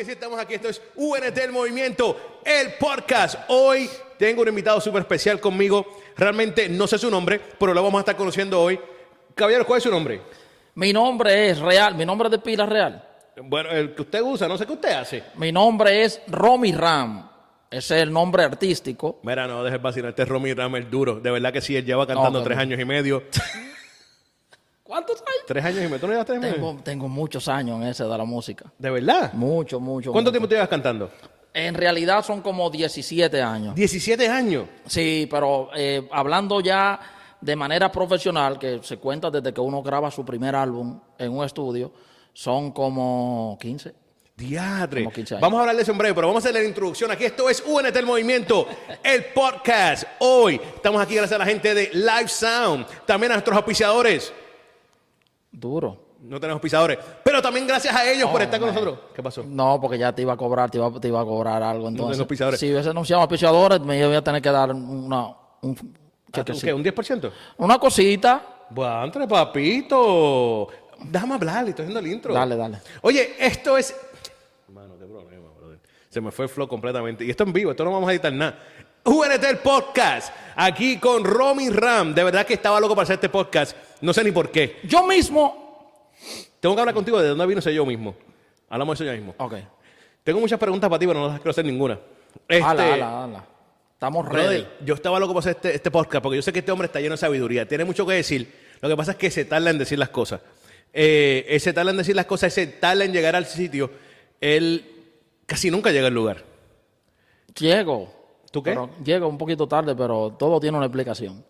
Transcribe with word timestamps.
que 0.00 0.06
sí, 0.06 0.12
estamos 0.12 0.40
aquí. 0.40 0.54
Esto 0.54 0.70
es 0.70 0.80
UNT 0.96 1.36
El 1.36 1.52
Movimiento, 1.52 2.40
el 2.42 2.72
podcast. 2.78 3.38
Hoy 3.48 3.86
tengo 4.18 4.40
un 4.40 4.48
invitado 4.48 4.80
súper 4.80 5.02
especial 5.02 5.38
conmigo. 5.38 5.86
Realmente 6.16 6.70
no 6.70 6.86
sé 6.86 6.96
su 6.96 7.10
nombre, 7.10 7.38
pero 7.58 7.74
lo 7.74 7.82
vamos 7.82 7.98
a 7.98 8.00
estar 8.00 8.16
conociendo 8.16 8.62
hoy. 8.62 8.80
Caballero, 9.34 9.66
¿cuál 9.66 9.76
es 9.76 9.82
su 9.82 9.90
nombre? 9.90 10.22
Mi 10.76 10.90
nombre 10.90 11.50
es 11.50 11.58
real, 11.58 11.96
mi 11.96 12.06
nombre 12.06 12.30
de 12.30 12.38
pila 12.38 12.64
es 12.64 12.70
real. 12.70 13.08
Bueno, 13.42 13.68
el 13.72 13.94
que 13.94 14.00
usted 14.00 14.22
usa, 14.22 14.48
no 14.48 14.56
sé 14.56 14.64
qué 14.64 14.72
usted 14.72 14.92
hace. 14.92 15.22
Mi 15.34 15.52
nombre 15.52 16.02
es 16.02 16.22
Romy 16.28 16.72
Ram. 16.72 17.28
Ese 17.70 17.98
es 17.98 18.02
el 18.02 18.10
nombre 18.10 18.42
artístico. 18.42 19.20
Mira, 19.22 19.46
no, 19.46 19.62
deje 19.62 19.76
vacilar. 19.76 20.08
Este 20.10 20.22
es 20.22 20.28
Romy 20.28 20.54
Ram, 20.54 20.76
el 20.76 20.88
duro. 20.88 21.20
De 21.20 21.30
verdad 21.30 21.52
que 21.52 21.60
sí, 21.60 21.76
él 21.76 21.84
lleva 21.84 22.06
cantando 22.06 22.38
No, 22.38 22.44
tres 22.44 22.56
años 22.56 22.80
y 22.80 22.86
medio. 22.86 23.24
¿Cuántos 24.90 25.20
años? 25.20 25.44
¿Tres 25.46 25.64
años 25.64 25.78
y 25.78 25.82
medio? 25.82 26.00
¿Tú 26.00 26.06
no 26.08 26.12
llevas 26.14 26.26
tres 26.26 26.42
años? 26.42 26.54
Tengo, 26.56 26.76
tengo 26.82 27.08
muchos 27.08 27.46
años 27.46 27.80
en 27.80 27.86
ese 27.86 28.02
de 28.02 28.18
la 28.18 28.24
música. 28.24 28.72
¿De 28.76 28.90
verdad? 28.90 29.32
Mucho, 29.34 29.78
mucho. 29.78 30.10
¿Cuánto 30.10 30.30
mucho. 30.30 30.32
tiempo 30.32 30.48
te 30.48 30.56
llevas 30.56 30.68
cantando? 30.68 31.08
En 31.54 31.76
realidad 31.76 32.24
son 32.24 32.42
como 32.42 32.68
17 32.68 33.40
años. 33.40 33.76
17 33.76 34.28
años. 34.28 34.64
Sí, 34.88 35.28
pero 35.30 35.70
eh, 35.76 36.08
hablando 36.10 36.60
ya 36.60 36.98
de 37.40 37.54
manera 37.54 37.92
profesional, 37.92 38.58
que 38.58 38.80
se 38.82 38.96
cuenta 38.96 39.30
desde 39.30 39.54
que 39.54 39.60
uno 39.60 39.80
graba 39.80 40.10
su 40.10 40.24
primer 40.24 40.56
álbum 40.56 41.00
en 41.16 41.30
un 41.30 41.44
estudio, 41.44 41.92
son 42.32 42.72
como 42.72 43.56
15. 43.60 43.94
Diadre. 44.34 45.04
Como 45.04 45.12
15 45.12 45.34
años. 45.34 45.40
Vamos 45.40 45.58
a 45.58 45.60
hablar 45.60 45.76
de 45.76 45.82
eso 45.82 45.92
en 45.92 45.98
breve, 45.98 46.14
pero 46.16 46.26
vamos 46.26 46.44
a 46.44 46.48
hacer 46.48 46.60
la 46.60 46.66
introducción. 46.68 47.12
Aquí 47.12 47.26
esto 47.26 47.48
es 47.48 47.62
UNT 47.64 47.94
El 47.94 48.06
Movimiento, 48.06 48.66
el 49.04 49.26
podcast. 49.26 50.02
Hoy 50.18 50.60
estamos 50.74 51.00
aquí 51.00 51.14
gracias 51.14 51.36
a 51.36 51.44
la 51.44 51.46
gente 51.48 51.74
de 51.74 51.90
Live 51.92 52.26
Sound, 52.26 52.86
también 53.06 53.30
a 53.30 53.36
nuestros 53.36 53.56
auspiciadores. 53.56 54.32
Duro. 55.52 56.08
No 56.22 56.38
tenemos 56.38 56.56
auspiciadores, 56.56 56.98
pero 57.24 57.40
también 57.40 57.66
gracias 57.66 57.94
a 57.94 58.04
ellos 58.10 58.28
por 58.30 58.40
Oh, 58.40 58.44
estar 58.44 58.60
con 58.60 58.68
nosotros. 58.68 58.98
¿Qué 59.14 59.22
pasó? 59.22 59.42
No, 59.42 59.80
porque 59.80 59.96
ya 59.98 60.14
te 60.14 60.20
iba 60.22 60.34
a 60.34 60.36
cobrar, 60.36 60.70
te 60.70 60.76
iba, 60.76 61.00
te 61.00 61.08
iba 61.08 61.20
a 61.20 61.24
cobrar 61.24 61.62
algo. 61.62 61.88
Entonces, 61.88 62.12
tengo 62.18 62.22
auspiciadores. 62.24 62.60
si 62.60 62.70
hubiese 62.70 62.90
anunciado 62.90 63.22
auspiciadores, 63.22 63.80
me 63.80 63.98
iba 63.98 64.16
a 64.18 64.22
tener 64.22 64.42
que 64.42 64.50
dar 64.50 64.70
una, 64.72 65.28
un 65.62 65.94
Ah, 66.32 66.36
chequecito. 66.36 66.66
¿Qué? 66.66 66.74
¿Un 66.74 66.84
10%? 66.84 67.32
Una 67.56 67.78
cosita. 67.78 68.66
Bueno, 68.70 69.04
entre 69.04 69.26
papito. 69.26 70.68
Déjame 71.02 71.34
hablar, 71.34 71.66
estoy 71.68 71.84
haciendo 71.84 72.00
el 72.00 72.06
intro. 72.06 72.34
Dale, 72.34 72.54
dale. 72.56 72.78
Oye, 73.02 73.34
esto 73.38 73.76
es. 73.78 73.96
Mano, 74.68 74.96
qué 74.98 75.06
problema, 75.06 75.48
brother. 75.58 75.80
Se 76.08 76.20
me 76.20 76.30
fue 76.30 76.44
el 76.44 76.48
flow 76.50 76.68
completamente. 76.68 77.24
Y 77.24 77.30
esto 77.30 77.44
en 77.44 77.52
vivo, 77.52 77.70
esto 77.70 77.82
no 77.84 77.92
vamos 77.92 78.08
a 78.08 78.12
editar 78.12 78.32
nada. 78.32 78.58
UNT 79.04 79.44
el 79.44 79.58
podcast. 79.58 80.32
Aquí 80.56 80.98
con 80.98 81.24
Romy 81.24 81.70
Ram. 81.70 82.14
De 82.14 82.24
verdad 82.24 82.46
que 82.46 82.54
estaba 82.54 82.80
loco 82.80 82.94
para 82.94 83.04
hacer 83.04 83.14
este 83.14 83.28
podcast. 83.28 83.76
No 84.00 84.12
sé 84.12 84.22
ni 84.24 84.32
por 84.32 84.50
qué. 84.50 84.78
Yo 84.84 85.06
mismo. 85.06 86.10
Tengo 86.60 86.74
que 86.74 86.80
hablar 86.80 86.94
contigo 86.94 87.20
de 87.20 87.28
dónde 87.28 87.46
vino 87.46 87.60
ese 87.60 87.72
yo 87.72 87.86
mismo. 87.86 88.14
Hablamos 88.68 88.98
de 88.98 89.04
eso 89.04 89.12
ya 89.12 89.16
mismo. 89.16 89.34
Ok. 89.38 89.54
Tengo 90.22 90.40
muchas 90.40 90.58
preguntas 90.58 90.88
para 90.90 91.00
ti, 91.00 91.06
pero 91.06 91.18
no 91.20 91.28
las 91.28 91.36
quiero 91.38 91.50
hacer 91.50 91.64
ninguna. 91.64 91.98
Este, 92.46 92.62
Ala, 92.62 92.94
ala, 92.94 93.24
ala. 93.24 93.46
Estamos 93.94 94.26
ready. 94.26 94.42
brother, 94.62 94.68
yo 94.84 94.94
estaba 94.94 95.18
loco 95.18 95.32
por 95.32 95.40
hacer 95.40 95.56
este, 95.56 95.74
este 95.74 95.90
podcast 95.90 96.22
porque 96.22 96.36
yo 96.36 96.42
sé 96.42 96.52
que 96.52 96.60
este 96.60 96.72
hombre 96.72 96.86
está 96.86 97.00
lleno 97.00 97.14
de 97.14 97.18
sabiduría. 97.18 97.66
Tiene 97.66 97.84
mucho 97.84 98.06
que 98.06 98.14
decir. 98.14 98.52
Lo 98.80 98.88
que 98.88 98.96
pasa 98.96 99.12
es 99.12 99.16
que 99.18 99.30
se 99.30 99.44
tarda 99.44 99.70
en 99.70 99.78
decir 99.78 99.98
las 99.98 100.08
cosas. 100.10 100.40
Eh, 100.92 101.46
ese 101.48 101.72
tarda 101.72 101.90
en 101.90 101.98
decir 101.98 102.16
las 102.16 102.26
cosas, 102.26 102.56
ese 102.56 102.66
tarda 102.66 103.04
en 103.04 103.12
llegar 103.12 103.36
al 103.36 103.46
sitio. 103.46 103.90
Él 104.40 104.84
casi 105.46 105.70
nunca 105.70 105.90
llega 105.90 106.06
al 106.08 106.14
lugar. 106.14 106.44
Llego. 107.58 108.19
¿Tú 108.50 108.62
qué? 108.62 108.70
Pero 108.70 108.90
llego 109.04 109.28
un 109.28 109.38
poquito 109.38 109.66
tarde, 109.66 109.94
pero 109.94 110.32
todo 110.38 110.58
tiene 110.60 110.76
una 110.76 110.86
explicación. 110.86 111.44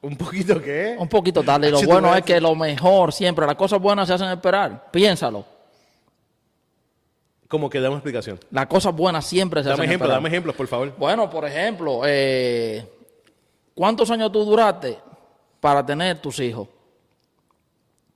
Un 0.00 0.16
poquito 0.16 0.60
qué? 0.62 0.96
Un 0.98 1.08
poquito 1.08 1.42
tarde. 1.42 1.68
Y 1.68 1.70
lo 1.70 1.78
Si 1.80 1.84
tú 1.86 1.92
bueno 1.92 2.14
es 2.14 2.22
que 2.22 2.40
lo 2.40 2.54
mejor 2.54 3.12
siempre, 3.12 3.46
las 3.46 3.56
cosas 3.56 3.80
buenas 3.80 4.08
se 4.08 4.14
hacen 4.14 4.28
esperar. 4.30 4.90
Piénsalo. 4.90 5.44
Como 7.48 7.70
que 7.70 7.80
dame 7.80 7.96
explicación. 7.96 8.38
Las 8.50 8.66
cosas 8.66 8.94
buenas 8.94 9.24
siempre 9.26 9.62
se 9.62 9.70
Dame 9.70 9.82
hacen 9.84 9.92
esperar. 9.92 10.16
dame 10.16 10.28
ejemplos, 10.28 10.54
por 10.54 10.66
favor. 10.66 10.94
Bueno, 10.98 11.30
por 11.30 11.46
ejemplo, 11.46 12.02
eh, 12.04 12.86
¿cuántos 13.74 14.10
años 14.10 14.30
tú 14.30 14.44
duraste 14.44 14.98
para 15.60 15.84
tener 15.84 16.20
tus 16.20 16.38
hijos? 16.40 16.68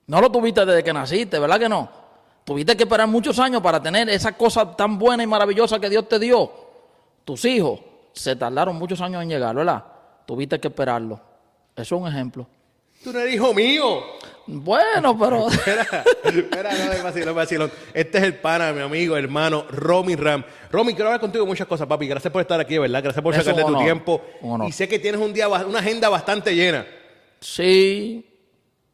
No 0.06 0.20
lo 0.20 0.30
tuviste 0.30 0.66
desde 0.66 0.84
que 0.84 0.92
naciste, 0.92 1.38
¿verdad 1.38 1.58
que 1.58 1.68
no? 1.68 1.88
Tuviste 2.44 2.76
que 2.76 2.82
esperar 2.82 3.08
muchos 3.08 3.38
años 3.38 3.62
para 3.62 3.80
tener 3.80 4.08
esa 4.10 4.32
cosa 4.36 4.76
tan 4.76 4.98
buena 4.98 5.22
y 5.22 5.26
maravillosa 5.26 5.78
que 5.80 5.88
Dios 5.88 6.06
te 6.08 6.18
dio. 6.18 6.50
Tus 7.24 7.44
hijos 7.46 7.80
se 8.12 8.36
tardaron 8.36 8.76
muchos 8.76 9.00
años 9.00 9.22
en 9.22 9.28
llegar, 9.28 9.54
¿verdad? 9.54 9.84
Tuviste 10.26 10.58
que 10.60 10.68
esperarlo. 10.68 11.20
Eso 11.74 11.96
es 11.96 12.02
un 12.02 12.08
ejemplo. 12.08 12.46
Tú 13.02 13.12
no 13.12 13.18
eres 13.18 13.34
hijo 13.34 13.52
mío. 13.52 14.02
Bueno, 14.46 15.18
pero 15.18 15.48
Espera, 15.50 16.04
espera, 16.24 16.70
no 16.72 16.92
es 16.92 17.02
vacilón, 17.02 17.34
vacilón. 17.34 17.72
Este 17.94 18.18
es 18.18 18.24
el 18.24 18.34
pana, 18.36 18.72
mi 18.72 18.80
amigo, 18.80 19.16
hermano, 19.16 19.64
Romy 19.70 20.14
Ram. 20.16 20.44
Romy, 20.70 20.92
quiero 20.94 21.08
hablar 21.08 21.20
contigo 21.20 21.44
de 21.44 21.48
muchas 21.48 21.66
cosas, 21.66 21.86
papi. 21.86 22.06
Gracias 22.06 22.32
por 22.32 22.42
estar 22.42 22.60
aquí, 22.60 22.78
¿verdad? 22.78 23.02
Gracias 23.02 23.22
por 23.22 23.34
un 23.34 23.74
tu 23.74 23.78
tiempo. 23.82 24.22
honor. 24.42 24.68
Y 24.68 24.72
sé 24.72 24.88
que 24.88 24.98
tienes 24.98 25.20
un 25.20 25.32
día, 25.32 25.48
una 25.48 25.78
agenda 25.78 26.08
bastante 26.08 26.54
llena. 26.54 26.86
sí, 27.40 28.28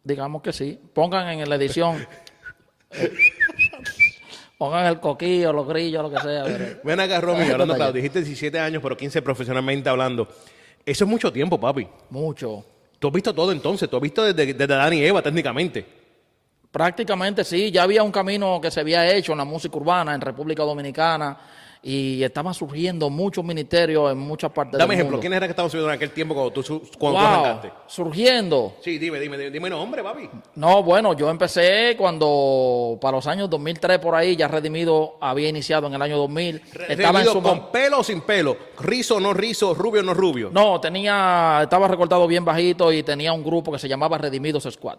digamos 0.04 0.40
que 0.42 0.52
sí. 0.52 0.78
Pongan 0.94 1.28
en 1.28 1.48
la 1.48 1.56
edición, 1.56 2.06
eh, 2.92 3.12
pongan 4.58 4.86
el 4.86 5.00
coquillo, 5.00 5.52
los 5.52 5.66
grillos, 5.66 6.02
lo 6.02 6.10
que 6.10 6.20
sea. 6.20 6.44
pero- 6.44 6.80
Ven 6.84 7.00
acá, 7.00 7.20
Romy, 7.20 7.48
hablando. 7.48 7.92
Dijiste 7.92 8.18
17 8.20 8.58
años, 8.58 8.82
pero 8.82 8.96
15 8.96 9.22
profesionalmente 9.22 9.88
hablando. 9.88 10.28
Eso 10.84 11.04
es 11.04 11.10
mucho 11.10 11.32
tiempo, 11.32 11.58
papi. 11.58 11.86
Mucho. 12.10 12.64
Tú 12.98 13.08
has 13.08 13.14
visto 13.14 13.32
todo 13.32 13.52
entonces. 13.52 13.88
Tú 13.88 13.96
has 13.96 14.02
visto 14.02 14.24
desde, 14.24 14.52
desde 14.52 14.96
y 14.96 15.04
Eva, 15.04 15.22
técnicamente. 15.22 15.86
Prácticamente 16.70 17.44
sí, 17.44 17.70
ya 17.70 17.84
había 17.84 18.02
un 18.02 18.12
camino 18.12 18.60
que 18.60 18.70
se 18.70 18.80
había 18.80 19.10
hecho 19.14 19.32
en 19.32 19.38
la 19.38 19.44
música 19.44 19.76
urbana 19.76 20.14
en 20.14 20.20
República 20.20 20.64
Dominicana 20.64 21.38
y 21.82 22.22
estaban 22.22 22.52
surgiendo 22.54 23.08
muchos 23.08 23.44
ministerios 23.44 24.10
en 24.12 24.18
muchas 24.18 24.50
partes 24.52 24.78
Dame 24.78 24.88
del 24.94 25.00
ejemplo. 25.00 25.12
mundo. 25.16 25.20
¿Quiénes 25.20 25.36
eran 25.36 25.48
que 25.48 25.52
estaban 25.52 25.70
subiendo 25.70 25.90
en 25.90 25.96
aquel 25.96 26.10
tiempo 26.10 26.34
cuando 26.34 26.50
tú, 26.52 26.62
cuando 26.98 27.18
tú 27.20 27.24
Wow, 27.24 27.34
arrancaste? 27.34 27.72
surgiendo. 27.86 28.74
Sí, 28.82 28.98
dime, 28.98 29.20
dime, 29.20 29.36
dime, 29.38 29.50
dime 29.50 29.70
nombre, 29.70 30.02
papi. 30.02 30.28
No, 30.56 30.82
bueno, 30.82 31.14
yo 31.14 31.30
empecé 31.30 31.94
cuando 31.96 32.98
para 33.00 33.16
los 33.16 33.26
años 33.26 33.48
2003 33.50 33.98
por 33.98 34.14
ahí, 34.14 34.36
ya 34.36 34.48
Redimido 34.48 35.16
había 35.20 35.48
iniciado 35.48 35.86
en 35.86 35.94
el 35.94 36.02
año 36.02 36.16
2000. 36.18 36.56
Estaba 36.56 36.86
en 36.92 36.98
Revido 37.14 37.32
su 37.32 37.42
con 37.42 37.70
pelo 37.70 38.00
o 38.00 38.04
sin 38.04 38.20
pelo, 38.22 38.56
rizo 38.80 39.16
o 39.16 39.20
no 39.20 39.32
rizo, 39.34 39.74
rubio 39.74 40.00
o 40.00 40.04
no 40.04 40.14
rubio. 40.14 40.50
No, 40.52 40.80
tenía, 40.80 41.60
estaba 41.62 41.88
recortado 41.88 42.26
bien 42.26 42.44
bajito 42.44 42.92
y 42.92 43.02
tenía 43.02 43.32
un 43.32 43.44
grupo 43.44 43.70
que 43.72 43.78
se 43.78 43.88
llamaba 43.88 44.18
Redimidos 44.18 44.64
Squad. 44.70 44.98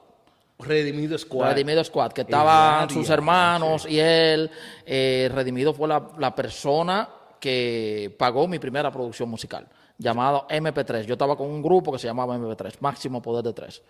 Redimido 0.59 1.17
Squad. 1.17 1.53
Redimido 1.53 1.83
Squad, 1.83 2.11
que 2.11 2.21
estaban 2.21 2.89
sus 2.89 3.09
hermanos 3.09 3.87
y 3.89 3.99
él. 3.99 4.51
Eh, 4.85 5.29
Redimido 5.33 5.73
fue 5.73 5.87
la, 5.87 6.11
la 6.17 6.35
persona 6.35 7.07
que 7.39 8.13
pagó 8.17 8.47
mi 8.47 8.59
primera 8.59 8.91
producción 8.91 9.29
musical, 9.29 9.67
llamado 9.97 10.45
MP3. 10.49 11.03
Yo 11.03 11.13
estaba 11.13 11.37
con 11.37 11.47
un 11.47 11.61
grupo 11.61 11.91
que 11.91 11.99
se 11.99 12.07
llamaba 12.07 12.37
MP3, 12.37 12.73
Máximo 12.81 13.21
Poder 13.21 13.43
de 13.43 13.53
Tres. 13.53 13.81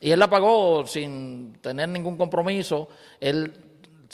Y 0.00 0.10
él 0.10 0.18
la 0.18 0.28
pagó 0.28 0.86
sin 0.86 1.54
tener 1.60 1.88
ningún 1.88 2.16
compromiso. 2.16 2.88
Él 3.20 3.52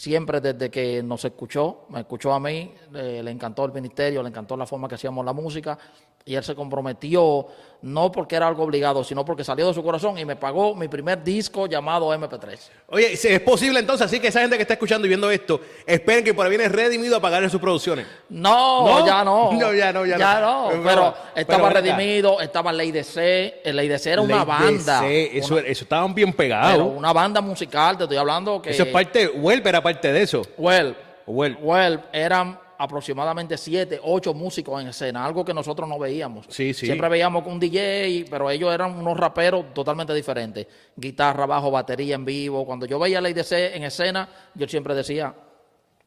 siempre 0.01 0.41
desde 0.41 0.71
que 0.71 1.03
nos 1.03 1.25
escuchó, 1.27 1.85
me 1.91 2.01
escuchó 2.01 2.33
a 2.33 2.41
mí, 2.41 2.73
eh, 2.95 3.21
le 3.23 3.31
encantó 3.31 3.67
el 3.67 3.73
ministerio, 3.73 4.23
le 4.23 4.31
encantó 4.31 4.57
la 4.57 4.65
forma 4.65 4.89
que 4.89 4.95
hacíamos 4.95 5.25
la 5.25 5.35
música 5.35 5.79
y 6.25 6.35
él 6.35 6.45
se 6.45 6.55
comprometió, 6.55 7.47
no 7.83 8.13
porque 8.13 8.37
era 8.37 8.47
algo 8.47 8.63
obligado, 8.63 9.03
sino 9.03 9.25
porque 9.25 9.43
salió 9.43 9.67
de 9.67 9.75
su 9.75 9.83
corazón 9.83 10.19
y 10.19 10.25
me 10.25 10.37
pagó 10.37 10.75
mi 10.75 10.87
primer 10.87 11.25
disco 11.25 11.67
llamado 11.67 12.15
MP3. 12.15 12.59
Oye, 12.89 13.17
si 13.17 13.29
es 13.29 13.41
posible 13.41 13.81
entonces, 13.81 14.07
así 14.07 14.21
que 14.21 14.29
esa 14.29 14.41
gente 14.41 14.57
que 14.57 14.63
está 14.63 14.75
escuchando 14.75 15.07
y 15.07 15.09
viendo 15.09 15.31
esto, 15.31 15.61
esperen 15.87 16.23
que 16.23 16.35
por 16.35 16.45
ahí 16.45 16.51
viene 16.51 16.69
Redimido 16.69 17.17
a 17.17 17.21
pagar 17.21 17.43
en 17.43 17.51
sus 17.51 17.61
producciones. 17.61 18.07
No, 18.29 18.87
¿No? 18.87 19.07
ya 19.07 19.25
no. 19.25 19.51
No, 19.61 19.75
ya 19.75 19.93
no, 19.93 20.07
ya 20.07 20.41
no. 20.41 20.69
Pero, 20.71 20.83
Pero, 20.85 21.15
estaba. 21.35 21.71
Redimido, 21.71 22.41
estaba 22.41 22.73
Ley 22.73 22.93
de 22.93 23.05
C. 23.05 23.61
El 23.65 23.77
Ley 23.77 23.89
de 23.89 23.99
C 23.99 24.11
era 24.11 24.23
una 24.23 24.37
Ley 24.37 24.45
banda. 24.45 25.01
DC, 25.03 25.39
eso, 25.39 25.55
una, 25.55 25.67
eso 25.67 25.85
estaban 25.85 26.15
bien 26.15 26.33
pegados. 26.33 26.73
pero 26.73 26.87
una 26.87 27.13
banda 27.13 27.41
musical, 27.41 27.97
te 27.97 28.05
estoy 28.05 28.19
hablando 28.19 28.63
que. 28.63 28.71
Eso 28.71 28.85
es 28.85 28.89
parte, 28.89 29.29
Welp 29.29 29.67
era 29.67 29.83
parte 29.83 29.90
de 29.99 30.23
eso. 30.23 30.43
Well, 30.57 30.97
Well. 31.27 31.59
well, 31.63 32.01
eran 32.13 32.59
aproximadamente 32.79 33.59
siete, 33.59 34.01
ocho 34.03 34.33
músicos 34.33 34.81
en 34.81 34.89
escena, 34.89 35.25
algo 35.25 35.45
que 35.45 35.53
nosotros 35.53 35.87
no 35.87 35.99
veíamos. 35.99 36.47
Sí, 36.49 36.73
sí. 36.73 36.87
Siempre 36.87 37.09
veíamos 37.11 37.47
un 37.47 37.61
DJ, 37.61 38.25
pero 38.31 38.51
ellos 38.51 38.73
eran 38.73 38.97
unos 38.99 39.19
raperos 39.19 39.75
totalmente 39.75 40.15
diferentes. 40.15 40.67
Guitarra, 40.97 41.45
bajo, 41.45 41.71
batería 41.71 42.15
en 42.15 42.25
vivo. 42.25 42.65
Cuando 42.65 42.87
yo 42.87 42.99
veía 42.99 43.19
a 43.19 43.45
C 43.45 43.77
en 43.77 43.85
escena, 43.85 44.29
yo 44.55 44.67
siempre 44.67 44.95
decía, 44.95 45.35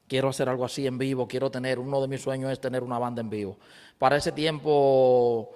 quiero 0.08 0.30
hacer 0.30 0.50
algo 0.50 0.66
así 0.66 0.88
en 0.88 0.98
vivo, 0.98 1.28
quiero 1.28 1.52
tener, 1.52 1.78
uno 1.78 2.02
de 2.02 2.08
mis 2.08 2.22
sueños 2.22 2.52
es 2.52 2.60
tener 2.60 2.82
una 2.82 2.98
banda 2.98 3.22
en 3.22 3.30
vivo. 3.30 3.58
Para 4.00 4.18
ese 4.18 4.32
tiempo, 4.32 5.52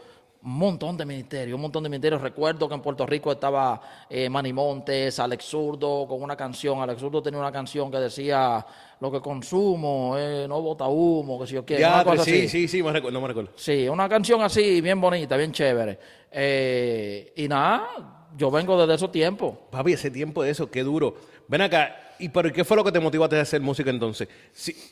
un 0.48 0.58
montón 0.58 0.96
de 0.96 1.06
ministerios, 1.06 1.56
un 1.56 1.62
montón 1.62 1.84
de 1.84 1.90
ministerios. 1.90 2.22
Recuerdo 2.22 2.70
que 2.70 2.76
en 2.76 2.82
Puerto 2.82 3.06
Rico 3.06 3.34
estaba 3.34 3.82
eh, 4.10 4.30
Manny 4.30 4.54
Montes, 4.54 5.20
Alex 5.20 5.44
Zurdo, 5.44 6.08
con 6.08 6.24
una 6.24 6.38
canción. 6.38 6.80
Alex 6.80 7.02
Zurdo 7.02 7.22
tenía 7.22 7.38
una 7.38 7.52
canción 7.52 7.92
que 7.92 7.98
decía, 7.98 8.66
lo 9.02 9.12
que 9.12 9.20
consumo, 9.20 10.16
eh, 10.18 10.46
no 10.48 10.62
bota 10.62 10.88
humo, 10.88 11.38
que 11.38 11.48
si 11.48 11.56
yo 11.56 11.66
quiero. 11.66 11.82
Ya, 11.82 11.96
una 11.96 12.04
cosa 12.06 12.24
sí, 12.24 12.32
así. 12.32 12.48
sí, 12.48 12.68
sí, 12.70 12.82
me 12.82 12.94
recuerdo, 12.94 13.20
no 13.20 13.22
me 13.22 13.28
recuerdo. 13.28 13.52
Sí, 13.56 13.90
una 13.90 14.08
canción 14.08 14.42
así, 14.42 14.80
bien 14.80 15.02
bonita, 15.02 15.36
bien 15.36 15.52
chévere. 15.52 16.00
Eh, 16.32 17.34
y 17.36 17.48
nada, 17.50 18.30
Yo 18.38 18.50
vengo 18.50 18.80
desde 18.80 18.94
esos 18.94 19.12
tiempos. 19.12 19.54
Papi, 19.70 19.94
ese 19.94 20.10
tiempo 20.12 20.44
de 20.44 20.52
eso, 20.52 20.72
qué 20.72 20.82
duro. 20.82 21.16
Ven 21.50 21.62
acá, 21.62 22.07
¿y 22.20 22.30
pero 22.30 22.52
qué 22.52 22.64
fue 22.64 22.78
lo 22.78 22.84
que 22.84 22.92
te 22.92 23.00
motivó 23.00 23.26
a 23.26 23.30
ti 23.30 23.36
a 23.36 23.42
hacer 23.42 23.62
música 23.62 23.90
entonces? 23.90 24.28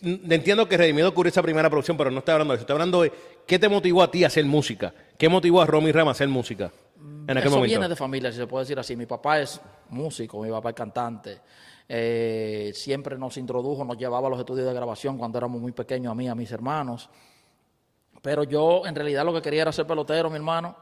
Entiendo 0.02 0.68
que 0.68 0.78
Redimido 0.78 1.10
ocurrió 1.10 1.30
esa 1.30 1.42
primera 1.42 1.70
producción, 1.70 1.98
pero 1.98 2.12
no 2.12 2.20
estoy 2.20 2.34
hablando 2.34 2.54
de 2.54 2.58
eso. 2.58 2.62
Estoy 2.64 2.74
hablando 2.74 3.02
de 3.02 3.12
qué 3.46 3.60
te 3.60 3.70
motivó 3.70 4.04
a 4.04 4.12
ti 4.12 4.24
a 4.24 4.28
hacer 4.28 4.46
música. 4.46 4.94
¿Qué 5.18 5.30
motivó 5.30 5.62
a 5.62 5.66
Romy 5.66 5.92
Ram 5.92 6.08
a 6.08 6.12
hacer 6.12 6.28
música 6.28 6.72
en 7.28 7.32
aquel 7.32 7.48
Eso 7.48 7.50
momento? 7.58 7.72
viene 7.72 7.88
de 7.88 7.96
familia, 7.96 8.32
si 8.32 8.38
se 8.38 8.48
puede 8.48 8.64
decir 8.64 8.80
así. 8.80 8.96
Mi 8.96 9.06
papá 9.06 9.40
es 9.40 9.60
músico, 9.90 10.42
mi 10.42 10.50
papá 10.50 10.70
es 10.70 10.76
cantante. 10.76 11.40
Eh, 11.88 12.72
siempre 12.74 13.18
nos 13.18 13.38
introdujo, 13.38 13.86
nos 13.86 13.98
llevaba 13.98 14.28
a 14.28 14.32
los 14.32 14.40
estudios 14.40 14.68
de 14.68 14.74
grabación 14.74 15.18
cuando 15.18 15.38
éramos 15.38 15.62
muy 15.62 15.72
pequeños, 15.72 16.12
a 16.12 16.16
mí, 16.16 16.28
a 16.28 16.36
mis 16.36 16.52
hermanos. 16.52 17.10
Pero 18.22 18.44
yo 18.44 18.86
en 18.86 18.96
realidad 18.96 19.24
lo 19.24 19.34
que 19.34 19.42
quería 19.42 19.64
era 19.64 19.72
ser 19.72 19.86
pelotero, 19.86 20.30
mi 20.30 20.38
hermano. 20.38 20.76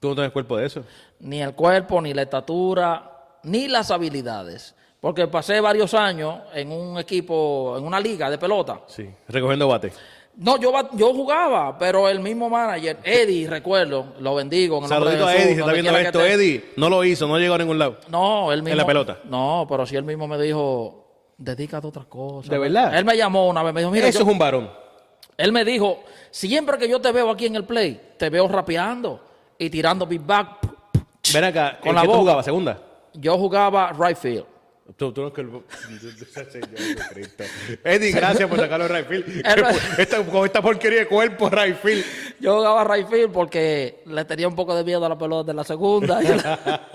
Tú 0.00 0.08
no 0.08 0.14
tienes 0.14 0.32
cuerpo 0.32 0.56
de 0.56 0.66
eso. 0.66 0.84
Ni 1.20 1.40
el 1.40 1.54
cuerpo, 1.54 2.00
ni 2.02 2.12
la 2.12 2.22
estatura, 2.22 3.38
ni 3.44 3.68
las 3.68 3.90
habilidades. 3.90 4.74
Porque 5.06 5.28
pasé 5.28 5.60
varios 5.60 5.94
años 5.94 6.34
en 6.52 6.72
un 6.72 6.98
equipo, 6.98 7.76
en 7.78 7.84
una 7.84 8.00
liga 8.00 8.28
de 8.28 8.38
pelota. 8.38 8.80
Sí, 8.88 9.08
recogiendo 9.28 9.68
bate. 9.68 9.92
No, 10.38 10.58
yo, 10.58 10.72
yo 10.94 11.14
jugaba, 11.14 11.78
pero 11.78 12.08
el 12.08 12.18
mismo 12.18 12.50
manager, 12.50 12.98
Eddie, 13.04 13.46
recuerdo, 13.48 14.14
lo 14.18 14.34
bendigo. 14.34 14.78
en 14.78 14.82
el 14.82 14.88
Saludito 14.88 15.24
a 15.28 15.32
Eddie, 15.36 15.54
se 15.54 15.60
está 15.60 15.72
viendo 15.72 15.92
que 15.92 16.02
esto. 16.02 16.20
esté. 16.24 16.32
Eddie 16.32 16.64
no 16.76 16.90
lo 16.90 17.04
hizo, 17.04 17.28
no 17.28 17.38
llegó 17.38 17.54
a 17.54 17.58
ningún 17.58 17.78
lado. 17.78 17.98
No, 18.08 18.50
él 18.50 18.64
mismo. 18.64 18.76
la 18.78 18.84
pelota. 18.84 19.18
No, 19.26 19.64
pero 19.68 19.86
si 19.86 19.94
él 19.94 20.02
mismo 20.02 20.26
me 20.26 20.42
dijo, 20.42 21.06
dedícate 21.38 21.86
a 21.86 21.88
otras 21.90 22.06
cosas. 22.06 22.50
¿De 22.50 22.58
verdad? 22.58 22.98
Él 22.98 23.04
me 23.04 23.16
llamó 23.16 23.46
una 23.48 23.62
vez, 23.62 23.72
me 23.72 23.82
dijo, 23.82 23.92
mira, 23.92 24.08
eso 24.08 24.18
yo- 24.18 24.24
es 24.24 24.32
un 24.32 24.38
varón. 24.40 24.68
él 25.36 25.52
me 25.52 25.64
dijo, 25.64 26.00
siempre 26.32 26.78
que 26.78 26.88
yo 26.88 27.00
te 27.00 27.12
veo 27.12 27.30
aquí 27.30 27.46
en 27.46 27.54
el 27.54 27.62
play, 27.64 28.14
te 28.18 28.28
veo 28.28 28.48
rapeando 28.48 29.20
y 29.56 29.70
tirando 29.70 30.04
big 30.04 30.22
back. 30.22 30.48
Ven 31.32 31.44
acá, 31.44 31.78
Con 31.78 31.90
¿en 31.90 31.94
la 31.94 32.00
qué 32.00 32.06
tú 32.08 32.10
boca. 32.10 32.20
jugabas? 32.22 32.44
¿Segunda? 32.44 32.78
Yo 33.14 33.38
jugaba 33.38 33.92
right 33.96 34.16
field. 34.16 34.44
Tú, 34.96 35.12
tú 35.12 35.22
no 35.22 35.28
es 35.28 35.34
que 35.34 35.40
el... 35.40 35.50
Eddie, 37.84 38.12
gracias 38.12 38.48
por 38.48 38.58
sacarlo 38.58 38.86
de 38.86 38.92
Rayfield. 38.92 39.44
esta, 39.98 40.24
con 40.24 40.44
esta 40.46 40.62
porquería 40.62 41.00
de 41.00 41.06
cuerpo, 41.08 41.50
Rayfield. 41.50 42.04
Yo 42.40 42.56
jugaba 42.56 42.84
right 42.94 43.08
field 43.08 43.32
porque 43.32 44.02
le 44.06 44.24
tenía 44.24 44.48
un 44.48 44.54
poco 44.54 44.74
de 44.74 44.84
miedo 44.84 45.04
a 45.04 45.08
la 45.08 45.18
pelota 45.18 45.48
de 45.50 45.54
la 45.54 45.64
segunda. 45.64 46.22
y, 46.22 46.28
la- 46.28 46.88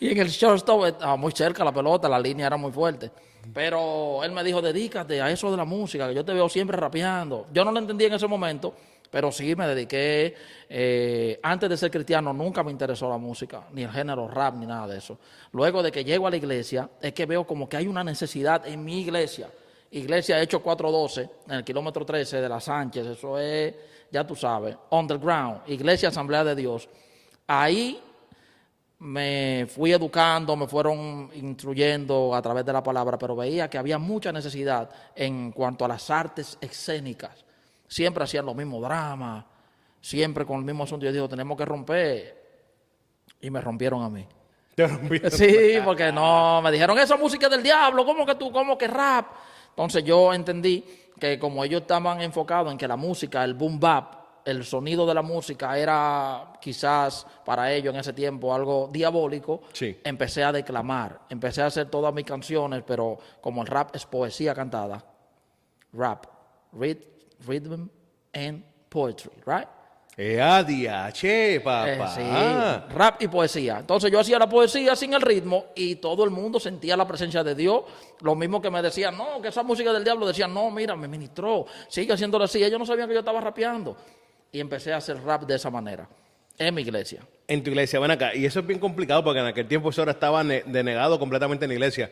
y 0.00 0.10
en 0.12 0.18
el 0.18 0.28
shortstop 0.28 0.86
estaba 0.86 1.16
muy 1.16 1.32
cerca 1.32 1.64
la 1.64 1.72
pelota, 1.72 2.08
la 2.08 2.18
línea 2.20 2.46
era 2.46 2.56
muy 2.56 2.72
fuerte. 2.72 3.10
Pero 3.54 4.22
él 4.22 4.32
me 4.32 4.44
dijo, 4.44 4.60
dedícate 4.60 5.22
a 5.22 5.30
eso 5.30 5.50
de 5.50 5.56
la 5.56 5.64
música, 5.64 6.08
que 6.08 6.14
yo 6.14 6.24
te 6.24 6.34
veo 6.34 6.48
siempre 6.48 6.76
rapeando. 6.76 7.46
Yo 7.52 7.64
no 7.64 7.72
lo 7.72 7.78
entendí 7.78 8.04
en 8.04 8.12
ese 8.12 8.26
momento, 8.26 8.74
pero 9.10 9.32
sí 9.32 9.54
me 9.56 9.66
dediqué. 9.66 10.34
eh, 10.68 11.40
antes 11.42 11.68
de 11.70 11.76
ser 11.76 11.90
cristiano 11.90 12.32
nunca 12.32 12.62
me 12.62 12.70
interesó 12.70 13.08
la 13.08 13.18
música, 13.18 13.64
ni 13.72 13.82
el 13.82 13.90
género 13.90 14.28
rap, 14.28 14.54
ni 14.56 14.66
nada 14.66 14.86
de 14.88 14.98
eso. 14.98 15.18
Luego 15.52 15.82
de 15.82 15.90
que 15.90 16.04
llego 16.04 16.26
a 16.26 16.30
la 16.30 16.36
iglesia, 16.36 16.88
es 17.00 17.12
que 17.12 17.26
veo 17.26 17.46
como 17.46 17.68
que 17.68 17.76
hay 17.76 17.86
una 17.86 18.04
necesidad 18.04 18.66
en 18.66 18.84
mi 18.84 19.00
iglesia. 19.00 19.48
Iglesia 19.90 20.40
Hecho 20.42 20.62
412, 20.62 21.30
en 21.48 21.54
el 21.54 21.64
kilómetro 21.64 22.04
13 22.04 22.40
de 22.42 22.48
la 22.48 22.60
Sánchez, 22.60 23.06
eso 23.06 23.38
es, 23.38 23.74
ya 24.10 24.26
tú 24.26 24.36
sabes, 24.36 24.76
underground, 24.90 25.62
Iglesia 25.66 26.10
Asamblea 26.10 26.44
de 26.44 26.54
Dios. 26.54 26.88
Ahí 27.46 27.98
me 28.98 29.66
fui 29.68 29.92
educando, 29.92 30.56
me 30.56 30.66
fueron 30.66 31.30
instruyendo 31.34 32.34
a 32.34 32.42
través 32.42 32.64
de 32.66 32.72
la 32.72 32.82
palabra, 32.82 33.16
pero 33.16 33.36
veía 33.36 33.70
que 33.70 33.78
había 33.78 33.98
mucha 33.98 34.32
necesidad 34.32 34.90
en 35.14 35.52
cuanto 35.52 35.84
a 35.84 35.88
las 35.88 36.10
artes 36.10 36.58
escénicas. 36.60 37.44
Siempre 37.88 38.22
hacían 38.22 38.46
los 38.46 38.54
mismos 38.54 38.82
dramas, 38.82 39.44
siempre 40.00 40.44
con 40.46 40.58
el 40.58 40.64
mismo 40.64 40.84
asunto. 40.84 41.04
Yo 41.06 41.12
digo, 41.12 41.28
tenemos 41.28 41.56
que 41.58 41.64
romper. 41.64 42.38
Y 43.40 43.50
me 43.50 43.60
rompieron 43.60 44.02
a 44.02 44.08
mí. 44.08 44.26
Te 44.74 44.86
rompí. 44.86 45.20
Sí, 45.30 45.78
porque 45.84 46.12
no, 46.12 46.62
me 46.62 46.70
dijeron, 46.70 46.96
esa 46.98 47.16
música 47.16 47.46
es 47.46 47.50
del 47.52 47.62
diablo, 47.62 48.04
¿cómo 48.04 48.24
que 48.24 48.34
tú, 48.36 48.52
cómo 48.52 48.78
que 48.78 48.86
rap? 48.86 49.26
Entonces 49.70 50.04
yo 50.04 50.32
entendí 50.32 50.84
que 51.18 51.38
como 51.38 51.64
ellos 51.64 51.80
estaban 51.82 52.20
enfocados 52.20 52.70
en 52.70 52.78
que 52.78 52.86
la 52.86 52.96
música, 52.96 53.42
el 53.42 53.54
boom 53.54 53.80
bap, 53.80 54.14
el 54.44 54.64
sonido 54.64 55.04
de 55.06 55.14
la 55.14 55.22
música 55.22 55.76
era 55.78 56.52
quizás 56.60 57.26
para 57.44 57.70
ellos 57.72 57.92
en 57.92 58.00
ese 58.00 58.12
tiempo 58.12 58.54
algo 58.54 58.88
diabólico, 58.92 59.62
Sí. 59.72 59.98
empecé 60.04 60.42
a 60.42 60.52
declamar, 60.52 61.20
empecé 61.28 61.62
a 61.62 61.66
hacer 61.66 61.90
todas 61.90 62.14
mis 62.14 62.24
canciones, 62.24 62.82
pero 62.86 63.18
como 63.40 63.62
el 63.62 63.68
rap 63.68 63.94
es 63.94 64.06
poesía 64.06 64.54
cantada, 64.54 65.04
rap, 65.92 66.26
read, 66.72 66.96
rhythm 67.46 67.88
and 68.32 68.62
poetry, 68.88 69.30
right? 69.46 69.66
Eh, 70.20 70.40
adiache, 70.40 71.60
papá. 71.60 71.88
Eh, 71.88 72.00
sí, 72.88 72.94
rap 72.94 73.22
y 73.22 73.28
poesía. 73.28 73.78
Entonces 73.78 74.10
yo 74.10 74.18
hacía 74.18 74.36
la 74.38 74.48
poesía 74.48 74.96
sin 74.96 75.14
el 75.14 75.20
ritmo 75.20 75.66
y 75.76 75.94
todo 75.96 76.24
el 76.24 76.30
mundo 76.30 76.58
sentía 76.58 76.96
la 76.96 77.06
presencia 77.06 77.44
de 77.44 77.54
Dios. 77.54 77.82
Lo 78.22 78.34
mismo 78.34 78.60
que 78.60 78.68
me 78.68 78.82
decían, 78.82 79.16
no, 79.16 79.40
que 79.40 79.48
esa 79.48 79.62
música 79.62 79.92
del 79.92 80.02
diablo. 80.02 80.26
Decían, 80.26 80.52
no, 80.52 80.70
mira, 80.72 80.96
me 80.96 81.06
ministró, 81.06 81.66
sigue 81.88 82.12
haciéndolo 82.12 82.44
así. 82.44 82.62
Ellos 82.62 82.80
no 82.80 82.86
sabían 82.86 83.06
que 83.06 83.14
yo 83.14 83.20
estaba 83.20 83.40
rapeando. 83.40 83.96
Y 84.50 84.58
empecé 84.58 84.92
a 84.92 84.96
hacer 84.96 85.22
rap 85.22 85.42
de 85.44 85.54
esa 85.54 85.70
manera, 85.70 86.08
en 86.58 86.74
mi 86.74 86.82
iglesia. 86.82 87.20
En 87.46 87.62
tu 87.62 87.70
iglesia, 87.70 88.00
ven 88.00 88.10
acá. 88.10 88.34
Y 88.34 88.44
eso 88.44 88.58
es 88.58 88.66
bien 88.66 88.80
complicado 88.80 89.22
porque 89.22 89.38
en 89.38 89.46
aquel 89.46 89.68
tiempo 89.68 89.90
eso 89.90 90.00
ahora 90.00 90.12
estaba 90.12 90.42
ne- 90.42 90.64
denegado 90.66 91.18
completamente 91.20 91.66
en 91.66 91.68
la 91.68 91.74
iglesia. 91.74 92.10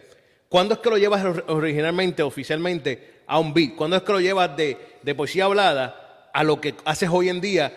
¿Cuándo 0.49 0.75
es 0.75 0.81
que 0.81 0.90
lo 0.90 0.96
llevas 0.96 1.25
or- 1.25 1.44
originalmente, 1.49 2.23
oficialmente, 2.23 3.23
a 3.26 3.40
un 3.40 3.52
beat? 3.52 3.75
¿Cuándo 3.75 3.96
es 3.96 4.02
que 4.02 4.12
lo 4.12 4.20
llevas 4.20 4.56
de, 4.56 4.95
de 5.06 5.14
poesía 5.14 5.44
hablada 5.44 6.31
a 6.35 6.43
lo 6.43 6.61
que 6.61 6.75
haces 6.85 7.08
hoy 7.08 7.29
en 7.29 7.41
día? 7.41 7.73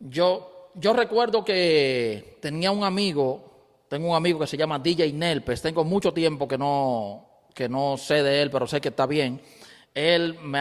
Yo, 0.00 0.72
yo 0.74 0.92
recuerdo 0.92 1.44
que 1.44 2.38
tenía 2.42 2.72
un 2.72 2.82
amigo, 2.82 3.84
tengo 3.88 4.10
un 4.10 4.16
amigo 4.16 4.40
que 4.40 4.48
se 4.48 4.56
llama 4.56 4.80
DJ 4.80 5.12
Nelpes, 5.12 5.62
tengo 5.62 5.84
mucho 5.84 6.12
tiempo 6.12 6.48
que 6.48 6.58
no, 6.58 7.44
que 7.54 7.68
no 7.68 7.96
sé 7.96 8.24
de 8.24 8.42
él, 8.42 8.50
pero 8.50 8.66
sé 8.66 8.80
que 8.80 8.88
está 8.88 9.06
bien. 9.06 9.40
Él 9.94 10.38
me 10.42 10.60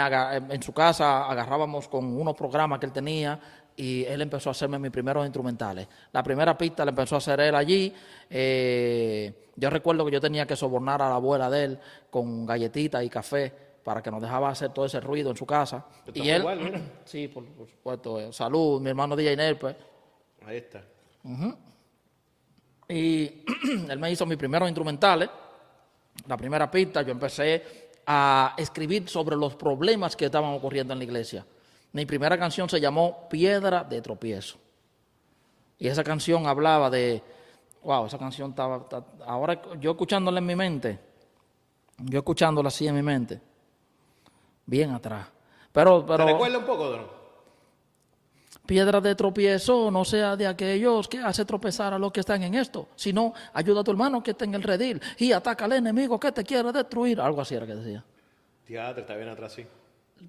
en 0.52 0.62
su 0.62 0.74
casa 0.74 1.26
agarrábamos 1.26 1.88
con 1.88 2.06
unos 2.06 2.36
programas 2.36 2.80
que 2.80 2.86
él 2.86 2.92
tenía 2.92 3.40
y 3.76 4.06
él 4.06 4.22
empezó 4.22 4.50
a 4.50 4.52
hacerme 4.52 4.78
mis 4.78 4.92
primeros 4.92 5.26
instrumentales. 5.26 5.88
La 6.12 6.22
primera 6.22 6.56
pista 6.56 6.86
la 6.86 6.92
empezó 6.92 7.16
a 7.16 7.18
hacer 7.18 7.40
él 7.40 7.56
allí. 7.56 7.92
eh, 8.30 9.48
yo 9.56 9.70
recuerdo 9.72 10.06
que 10.06 10.12
yo 10.12 10.22
tenía 10.22 10.46
que 10.46 10.56
sobornar 10.56 11.02
a 11.02 11.10
la 11.10 11.16
abuela 11.16 11.50
de 11.50 11.64
él 11.64 11.80
con 12.12 12.46
galletitas 12.46 13.04
y 13.04 13.10
café 13.10 13.69
para 13.90 14.04
que 14.04 14.12
nos 14.12 14.22
dejaba 14.22 14.50
hacer 14.50 14.72
todo 14.72 14.86
ese 14.86 15.00
ruido 15.00 15.32
en 15.32 15.36
su 15.36 15.48
casa. 15.48 15.84
Y 16.14 16.30
él, 16.30 16.42
igual, 16.42 16.60
mira. 16.60 16.80
sí, 17.06 17.28
por, 17.28 17.44
por 17.48 17.68
supuesto. 17.68 18.20
eh, 18.20 18.32
salud, 18.32 18.80
mi 18.80 18.92
hermano 18.92 19.16
DJ 19.16 19.36
Nelpes. 19.36 19.76
Ahí 20.46 20.58
está. 20.58 20.84
Y 22.88 23.44
él 23.90 23.98
me 23.98 24.12
hizo 24.12 24.28
mis 24.28 24.38
primeros 24.38 24.70
instrumentales. 24.70 25.28
La 26.28 26.38
primera 26.38 26.70
pista, 26.70 27.02
yo 27.02 27.12
empecé 27.12 27.90
a 28.06 28.54
escribir 28.58 29.10
sobre 29.10 29.36
los 29.36 29.56
problemas 29.56 30.16
que 30.16 30.26
estaban 30.26 30.54
ocurriendo 30.54 30.94
en 30.94 31.00
la 31.00 31.06
iglesia. 31.06 31.44
Mi 31.94 32.06
primera 32.06 32.38
canción 32.38 32.70
se 32.70 32.80
llamó 32.80 33.28
Piedra 33.28 33.84
de 33.84 34.04
Tropiezo. 34.04 34.60
Y 35.80 35.88
esa 35.88 36.04
canción 36.04 36.46
hablaba 36.46 36.92
de, 36.92 37.24
wow, 37.82 38.06
esa 38.06 38.20
canción 38.20 38.52
estaba, 38.52 38.78
está- 38.84 39.04
ahora 39.26 39.60
yo 39.80 39.92
escuchándola 39.92 40.38
en 40.38 40.46
mi 40.46 40.56
mente, 40.56 41.00
yo 41.98 42.20
escuchándola 42.20 42.68
así 42.68 42.88
en 42.88 42.94
mi 42.96 43.02
mente, 43.02 43.42
bien 44.70 44.92
atrás. 44.92 45.28
Pero, 45.72 46.02
¿Te 46.02 46.08
pero, 46.08 46.26
recuerda 46.26 46.58
un 46.60 46.66
poco, 46.66 46.90
Don? 46.90 47.20
Piedra 48.66 49.02
de 49.02 49.16
tropiezo 49.16 49.90
no 49.90 50.06
sea 50.06 50.36
de 50.36 50.46
aquellos 50.46 51.08
que 51.08 51.18
hace 51.18 51.44
tropezar 51.44 51.92
a 51.92 51.98
los 51.98 52.12
que 52.12 52.20
están 52.20 52.44
en 52.44 52.54
esto, 52.54 52.90
sino 52.96 53.34
ayuda 53.54 53.82
a 53.82 53.84
tu 53.84 53.92
hermano 53.92 54.22
que 54.22 54.32
está 54.32 54.46
en 54.46 54.54
el 54.54 54.62
redil 54.62 55.02
y 55.18 55.32
ataca 55.32 55.66
al 55.66 55.74
enemigo 55.74 56.20
que 56.20 56.32
te 56.32 56.44
quiere 56.44 56.72
destruir. 56.72 57.20
Algo 57.20 57.42
así 57.42 57.56
era 57.56 57.66
que 57.66 57.76
decía. 57.76 58.04
Teatro, 58.68 59.02
está 59.02 59.16
bien 59.16 59.30
atrás, 59.30 59.54
sí. 59.54 59.66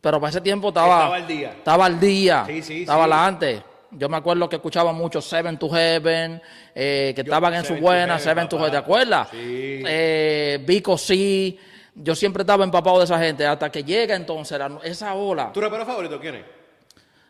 Pero 0.00 0.18
para 0.18 0.30
ese 0.30 0.40
tiempo 0.40 0.68
estaba. 0.68 1.00
Estaba 1.00 1.16
al 1.16 1.26
día. 1.26 1.50
Estaba 1.50 1.86
al 1.86 2.00
día. 2.00 2.44
Sí, 2.46 2.62
sí, 2.62 2.80
estaba 2.80 3.04
sí. 3.04 3.10
la 3.10 3.26
antes. 3.26 3.62
Yo 3.90 4.08
me 4.08 4.16
acuerdo 4.16 4.48
que 4.48 4.56
escuchaba 4.56 4.92
mucho 4.92 5.20
Seven 5.20 5.58
to 5.58 5.68
Heaven, 5.68 6.40
eh, 6.74 7.12
que 7.14 7.22
Yo, 7.22 7.32
estaban 7.32 7.52
en 7.54 7.62
su 7.62 7.68
Seven 7.68 7.82
buena, 7.82 8.18
Seven 8.18 8.48
to. 8.48 8.56
Heaven, 8.56 8.70
¿te 8.70 8.76
acuerdas? 8.76 9.28
Sí. 9.30 9.82
Eh, 9.84 10.64
Vico 10.66 10.96
C. 10.96 11.58
Yo 11.94 12.14
siempre 12.14 12.42
estaba 12.42 12.64
empapado 12.64 12.98
de 12.98 13.04
esa 13.04 13.18
gente 13.18 13.46
hasta 13.46 13.70
que 13.70 13.82
llega 13.84 14.14
entonces 14.14 14.58
la- 14.58 14.78
esa 14.84 15.14
ola. 15.14 15.52
¿Tu 15.52 15.60
rapero 15.60 15.84
favorito 15.84 16.20
quién 16.20 16.36
es? 16.36 16.44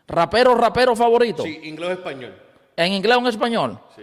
Rapero, 0.06 0.54
rapero 0.54 0.94
favorito. 0.96 1.42
Sí, 1.42 1.60
inglés 1.64 1.90
o 1.90 1.92
español. 1.92 2.34
¿En 2.76 2.92
inglés 2.92 3.16
o 3.16 3.20
en 3.20 3.26
español? 3.26 3.78
Sí. 3.96 4.02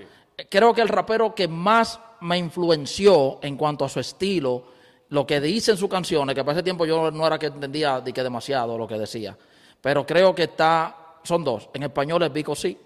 Creo 0.49 0.73
que 0.73 0.81
el 0.81 0.87
rapero 0.87 1.33
que 1.35 1.47
más 1.47 1.99
me 2.21 2.37
influenció 2.37 3.39
en 3.41 3.57
cuanto 3.57 3.85
a 3.85 3.89
su 3.89 3.99
estilo, 3.99 4.65
lo 5.09 5.25
que 5.25 5.39
dice 5.41 5.71
en 5.71 5.77
sus 5.77 5.89
canciones, 5.89 6.35
que 6.35 6.43
para 6.43 6.53
ese 6.57 6.63
tiempo 6.63 6.85
yo 6.85 7.11
no 7.11 7.25
era 7.27 7.37
que 7.37 7.47
entendía 7.47 8.01
de 8.01 8.13
que 8.13 8.23
demasiado 8.23 8.77
lo 8.77 8.87
que 8.87 8.95
decía, 8.97 9.37
pero 9.81 10.05
creo 10.05 10.33
que 10.33 10.43
está, 10.43 10.95
son 11.23 11.43
dos. 11.43 11.69
En 11.73 11.83
español 11.83 12.23
es 12.23 12.31
Vico 12.33 12.55
Sí. 12.55 12.77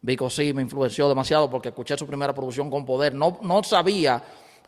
Vico 0.00 0.30
Sí 0.30 0.52
me 0.52 0.62
influenció 0.62 1.08
demasiado 1.08 1.50
porque 1.50 1.68
escuché 1.70 1.96
su 1.96 2.06
primera 2.06 2.32
producción 2.34 2.70
con 2.70 2.84
poder. 2.84 3.14
No, 3.14 3.38
no 3.42 3.62
sabía 3.64 4.22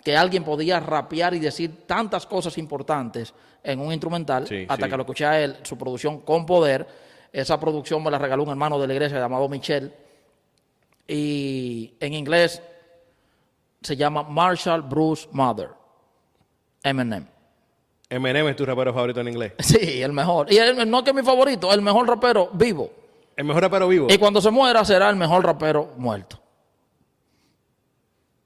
que 0.05 0.17
alguien 0.17 0.45
podía 0.45 0.81
rapear 0.81 1.35
y 1.35 1.38
decir 1.38 1.87
tantas 1.87 2.26
cosas 2.26 2.57
importantes 2.59 3.33
en 3.62 3.81
un 3.81 3.93
instrumental 3.93 4.47
Sí, 4.47 4.64
hasta 4.69 4.85
sí. 4.87 4.90
que 4.90 4.97
lo 4.97 5.02
escuché 5.02 5.26
a 5.26 5.40
él, 5.40 5.57
su 5.62 5.76
producción 5.76 6.21
con 6.21 6.47
poder. 6.47 6.87
Esa 7.33 7.59
producción 7.61 8.02
me 8.02 8.11
la 8.11 8.19
regaló 8.19 8.43
un 8.45 8.50
hermano 8.50 8.78
de 8.78 8.87
la 8.87 8.95
iglesia 8.95 9.19
llamado 9.19 9.49
Michel. 9.49 9.93
Y 11.07 11.95
en 12.00 12.14
inglés 12.14 12.62
se 13.83 13.97
llama 13.97 14.23
Marshall 14.23 14.83
Bruce 14.83 15.28
Mother. 15.33 15.71
Eminem. 16.83 17.26
Eminem 18.11 18.49
es 18.49 18.57
tu 18.57 18.64
rapero 18.64 18.93
favorito 18.95 19.21
en 19.21 19.28
inglés. 19.28 19.52
Sí, 19.59 20.02
el 20.02 20.12
mejor. 20.12 20.50
Y 20.52 20.57
él, 20.57 20.88
no 20.90 21.05
que 21.05 21.12
mi 21.12 21.23
favorito, 21.23 21.73
el 21.73 21.83
mejor 21.83 22.07
rapero 22.09 22.50
vivo. 22.52 22.90
El 23.37 23.45
mejor 23.45 23.62
rapero 23.62 23.88
vivo. 23.88 24.07
Y 24.11 24.19
cuando 24.19 24.40
se 24.40 24.50
muera 24.50 24.85
será 24.85 25.11
el 25.11 25.17
mejor 25.17 25.45
rapero 25.45 25.93
muerto. 25.97 26.40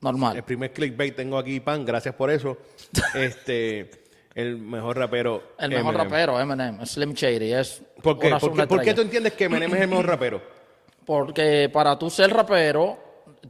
El 0.02 0.06
Normal. 0.06 0.42
primer 0.42 0.72
clickbait 0.72 1.14
tengo 1.14 1.38
aquí, 1.38 1.60
pan, 1.60 1.84
gracias 1.84 2.14
por 2.16 2.28
eso. 2.28 2.58
este, 3.14 3.88
el 4.34 4.58
mejor 4.58 4.98
rapero. 4.98 5.54
El 5.58 5.70
mejor 5.70 5.94
rapero, 5.94 6.40
Eminem, 6.40 6.84
Slim 6.84 7.12
Shady. 7.12 7.52
Es 7.52 7.82
¿Por 8.02 8.18
qué? 8.18 8.30
¿Por 8.30 8.52
qué, 8.52 8.66
por 8.66 8.82
qué 8.82 8.94
tú 8.94 9.02
entiendes 9.02 9.34
que 9.34 9.44
Eminem 9.44 9.72
es 9.74 9.80
el 9.82 9.88
mejor 9.88 10.06
rapero? 10.06 10.42
Porque 11.06 11.70
para 11.72 11.96
tú 11.98 12.10
ser 12.10 12.32
rapero, 12.32 12.98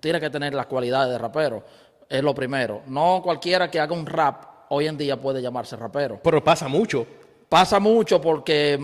tienes 0.01 0.21
que 0.21 0.31
tener 0.31 0.55
las 0.55 0.67
cualidades 0.67 1.13
de 1.13 1.19
rapero. 1.19 1.65
Es 2.09 2.23
lo 2.23 2.35
primero. 2.35 2.83
No 2.87 3.21
cualquiera 3.23 3.71
que 3.71 3.81
haga 3.81 3.95
un 3.95 4.07
rap 4.07 4.45
hoy 4.69 4.87
en 4.87 4.97
día 4.97 5.19
puede 5.19 5.41
llamarse 5.41 5.77
rapero. 5.77 6.21
Pero 6.23 6.45
pasa 6.45 6.69
mucho. 6.69 7.07
Pasa 7.49 7.79
mucho 7.79 8.21
porque 8.21 8.79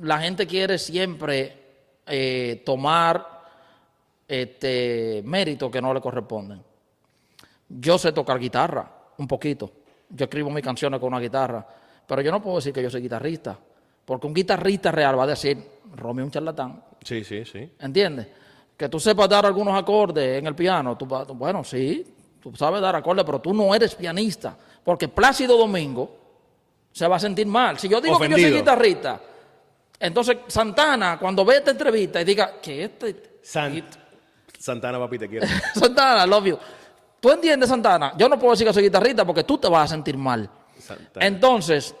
la 0.00 0.18
gente 0.18 0.46
quiere 0.46 0.78
siempre 0.78 1.56
eh, 2.06 2.62
tomar 2.64 3.35
este 4.26 5.22
mérito 5.24 5.70
que 5.70 5.80
no 5.80 5.94
le 5.94 6.00
corresponden. 6.00 6.62
Yo 7.68 7.98
sé 7.98 8.12
tocar 8.12 8.38
guitarra, 8.38 8.90
un 9.18 9.26
poquito. 9.26 9.70
Yo 10.08 10.24
escribo 10.24 10.50
mis 10.50 10.64
canciones 10.64 11.00
con 11.00 11.08
una 11.08 11.20
guitarra, 11.20 11.66
pero 12.06 12.22
yo 12.22 12.30
no 12.30 12.40
puedo 12.40 12.56
decir 12.56 12.72
que 12.72 12.82
yo 12.82 12.90
soy 12.90 13.02
guitarrista, 13.02 13.58
porque 14.04 14.26
un 14.26 14.34
guitarrista 14.34 14.92
real 14.92 15.18
va 15.18 15.24
a 15.24 15.28
decir, 15.28 15.58
Romy 15.94 16.22
es 16.22 16.24
un 16.26 16.30
charlatán, 16.30 16.82
Sí, 17.02 17.22
sí, 17.24 17.44
sí. 17.44 17.72
¿entiendes? 17.78 18.26
Que 18.76 18.88
tú 18.88 18.98
sepas 18.98 19.28
dar 19.28 19.46
algunos 19.46 19.78
acordes 19.78 20.38
en 20.38 20.46
el 20.46 20.54
piano, 20.54 20.96
tú, 20.96 21.06
bueno, 21.06 21.64
sí, 21.64 22.04
tú 22.40 22.54
sabes 22.54 22.80
dar 22.80 22.94
acordes, 22.96 23.24
pero 23.24 23.40
tú 23.40 23.54
no 23.54 23.74
eres 23.74 23.94
pianista, 23.94 24.56
porque 24.84 25.08
Plácido 25.08 25.56
Domingo 25.56 26.16
se 26.92 27.06
va 27.06 27.16
a 27.16 27.20
sentir 27.20 27.46
mal. 27.46 27.78
Si 27.78 27.88
yo 27.88 28.00
digo 28.00 28.18
que 28.18 28.28
yo 28.28 28.36
soy 28.36 28.52
guitarrista, 28.52 29.20
entonces 29.98 30.38
Santana, 30.46 31.18
cuando 31.18 31.44
ve 31.44 31.56
esta 31.56 31.72
entrevista 31.72 32.20
y 32.20 32.24
diga 32.24 32.60
que 32.60 32.84
este... 32.84 33.38
Santana, 34.66 34.98
papi, 34.98 35.16
te 35.16 35.28
quiero. 35.28 35.46
Santana, 35.74 36.26
love 36.26 36.46
you. 36.46 36.58
¿Tú 37.20 37.30
entiendes, 37.30 37.68
Santana? 37.68 38.14
Yo 38.18 38.28
no 38.28 38.36
puedo 38.36 38.50
decir 38.50 38.66
que 38.66 38.72
soy 38.72 38.82
guitarrista 38.82 39.24
porque 39.24 39.44
tú 39.44 39.58
te 39.58 39.68
vas 39.68 39.84
a 39.84 39.94
sentir 39.94 40.16
mal. 40.16 40.50
Santana. 40.76 41.24
Entonces, 41.24 41.94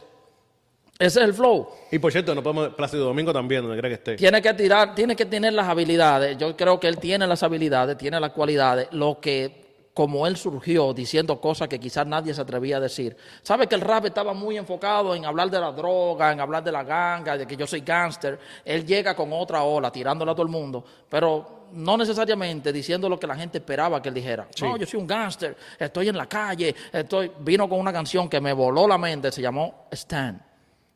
ese 0.98 1.20
es 1.20 1.24
el 1.24 1.32
flow. 1.32 1.68
Y 1.92 2.00
por 2.00 2.10
cierto, 2.10 2.34
no 2.34 2.42
podemos. 2.42 2.70
Plácido 2.70 3.04
Domingo 3.04 3.32
también, 3.32 3.62
donde 3.62 3.76
quiera 3.76 3.88
que 3.88 3.94
esté. 3.94 4.16
Tiene 4.16 4.42
que 4.42 4.52
tirar, 4.54 4.96
tiene 4.96 5.14
que 5.14 5.26
tener 5.26 5.52
las 5.52 5.68
habilidades. 5.68 6.36
Yo 6.38 6.56
creo 6.56 6.80
que 6.80 6.88
él 6.88 6.98
tiene 6.98 7.24
las 7.28 7.44
habilidades, 7.44 7.96
tiene 7.96 8.18
las 8.18 8.32
cualidades. 8.32 8.88
Lo 8.90 9.20
que, 9.20 9.90
como 9.94 10.26
él 10.26 10.36
surgió 10.36 10.92
diciendo 10.92 11.40
cosas 11.40 11.68
que 11.68 11.78
quizás 11.78 12.04
nadie 12.04 12.34
se 12.34 12.40
atrevía 12.40 12.78
a 12.78 12.80
decir. 12.80 13.16
Sabe 13.42 13.68
que 13.68 13.76
el 13.76 13.80
rap 13.80 14.06
estaba 14.06 14.34
muy 14.34 14.56
enfocado 14.56 15.14
en 15.14 15.24
hablar 15.24 15.50
de 15.50 15.60
la 15.60 15.70
droga, 15.70 16.32
en 16.32 16.40
hablar 16.40 16.64
de 16.64 16.72
la 16.72 16.82
ganga, 16.82 17.38
de 17.38 17.46
que 17.46 17.56
yo 17.56 17.64
soy 17.64 17.82
gángster. 17.82 18.40
Él 18.64 18.84
llega 18.84 19.14
con 19.14 19.32
otra 19.32 19.62
ola, 19.62 19.92
tirándola 19.92 20.32
a 20.32 20.34
todo 20.34 20.44
el 20.44 20.52
mundo, 20.52 20.84
pero 21.08 21.55
no 21.76 21.96
necesariamente 21.96 22.72
diciendo 22.72 23.08
lo 23.08 23.18
que 23.18 23.26
la 23.26 23.36
gente 23.36 23.58
esperaba 23.58 24.00
que 24.02 24.08
él 24.08 24.14
dijera. 24.14 24.48
No, 24.60 24.76
yo 24.76 24.86
soy 24.86 25.00
un 25.00 25.06
gángster, 25.06 25.56
estoy 25.78 26.08
en 26.08 26.16
la 26.16 26.26
calle, 26.26 26.74
estoy. 26.92 27.30
Vino 27.40 27.68
con 27.68 27.78
una 27.78 27.92
canción 27.92 28.28
que 28.28 28.40
me 28.40 28.52
voló 28.52 28.88
la 28.88 28.98
mente, 28.98 29.30
se 29.30 29.40
llamó 29.42 29.86
Stan, 29.90 30.42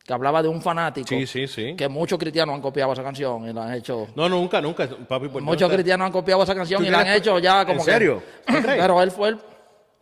que 0.04 0.12
hablaba 0.12 0.42
de 0.42 0.48
un 0.48 0.60
fanático 0.60 1.06
Sí, 1.08 1.26
sí, 1.26 1.46
sí. 1.46 1.74
que 1.76 1.88
muchos 1.88 2.18
cristianos 2.18 2.54
han 2.54 2.62
copiado 2.62 2.92
esa 2.92 3.02
canción 3.02 3.48
y 3.48 3.52
la 3.52 3.64
han 3.64 3.74
hecho. 3.74 4.08
No, 4.16 4.28
nunca, 4.28 4.60
nunca. 4.60 4.88
Papi, 4.88 5.28
por 5.28 5.42
Muchos 5.42 5.70
cristianos 5.70 6.06
han 6.06 6.12
copiado 6.12 6.42
esa 6.42 6.54
canción 6.54 6.80
¿Tú 6.82 6.88
y 6.88 6.90
la 6.90 7.00
han 7.00 7.08
hecho 7.08 7.38
ya 7.38 7.64
como 7.64 7.80
¿En 7.80 7.84
que- 7.86 7.92
serio? 7.92 8.22
Pero 8.46 9.02
él 9.02 9.10
fue 9.10 9.28
el- 9.30 9.38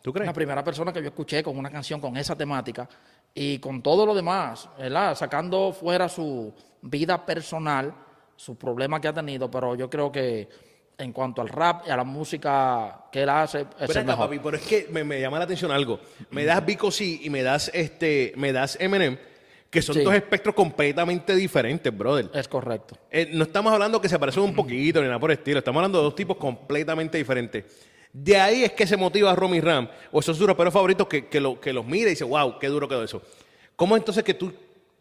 ¿Tú 0.01 0.13
crees? 0.13 0.27
la 0.27 0.33
primera 0.33 0.63
persona 0.65 0.93
que 0.93 1.01
yo 1.03 1.09
escuché 1.09 1.43
con 1.43 1.59
una 1.59 1.71
canción 1.71 2.01
con 2.01 2.17
esa 2.17 2.37
temática 2.37 2.89
y 3.35 3.59
con 3.59 3.83
todo 3.83 4.07
lo 4.07 4.15
demás, 4.15 4.69
¿verdad? 4.79 5.15
Sacando 5.17 5.73
fuera 5.73 6.09
su 6.09 6.55
vida 6.83 7.27
personal, 7.27 7.93
sus 8.37 8.57
problemas 8.57 9.01
que 9.01 9.09
ha 9.09 9.13
tenido, 9.13 9.51
pero 9.51 9.75
yo 9.75 9.91
creo 9.91 10.11
que 10.13 10.49
en 10.99 11.13
cuanto 11.13 11.41
al 11.41 11.49
rap 11.49 11.85
y 11.87 11.91
a 11.91 11.97
la 11.97 12.05
música 12.05 13.05
que 13.13 13.23
él 13.23 13.29
hace, 13.29 13.67
es 13.81 13.95
el 13.97 14.05
mejor. 14.05 14.27
papi, 14.27 14.41
pero 14.41 14.57
es 14.57 14.63
que 14.65 14.89
me, 14.91 15.05
me 15.05 15.21
llama 15.21 15.39
la 15.39 15.45
atención 15.45 15.71
algo. 15.71 16.01
Me 16.31 16.45
das 16.45 16.65
Vico 16.67 16.91
sí 16.91 17.21
y 17.23 17.31
me 17.31 17.43
das 17.43 17.71
este, 17.73 18.33
me 18.37 18.53
das 18.53 18.77
Eminem, 18.81 19.17
que 19.71 19.81
son 19.81 19.95
Sí. 19.95 20.03
dos 20.03 20.15
espectros 20.15 20.55
completamente 20.55 21.37
diferentes, 21.37 21.97
brother. 21.97 22.29
Es 22.35 22.49
correcto. 22.49 22.97
Eh, 23.11 23.31
no 23.33 23.45
estamos 23.45 23.73
hablando 23.73 24.01
que 24.01 24.09
se 24.09 24.19
parecen 24.19 24.43
un 24.43 24.55
poquito 24.55 25.01
ni 25.01 25.07
nada 25.07 25.21
por 25.21 25.31
el 25.31 25.39
estilo. 25.39 25.59
Estamos 25.59 25.79
hablando 25.81 25.99
de 25.99 26.05
dos 26.05 26.15
tipos 26.17 26.37
completamente 26.37 27.17
diferentes. 27.17 27.65
De 28.13 28.37
ahí 28.37 28.65
es 28.65 28.73
que 28.73 28.87
se 28.87 28.97
motiva 28.97 29.31
a 29.31 29.37
Romy 29.37 29.61
Ram, 29.61 29.89
o 30.11 30.19
esos 30.21 30.41
raperos 30.41 30.73
favoritos 30.73 31.07
que, 31.07 31.29
que, 31.29 31.41
lo- 31.41 31.61
que 31.61 31.73
los 31.73 31.87
mira 31.87 32.07
y 32.09 32.11
dice, 32.11 32.25
wow, 32.25 32.59
qué 32.59 32.67
duro 32.69 32.89
quedó 32.89 33.05
eso. 33.05 33.23
¿Cómo 33.77 33.95
es 33.95 34.01
entonces 34.01 34.25
que 34.25 34.35
tú, 34.35 34.53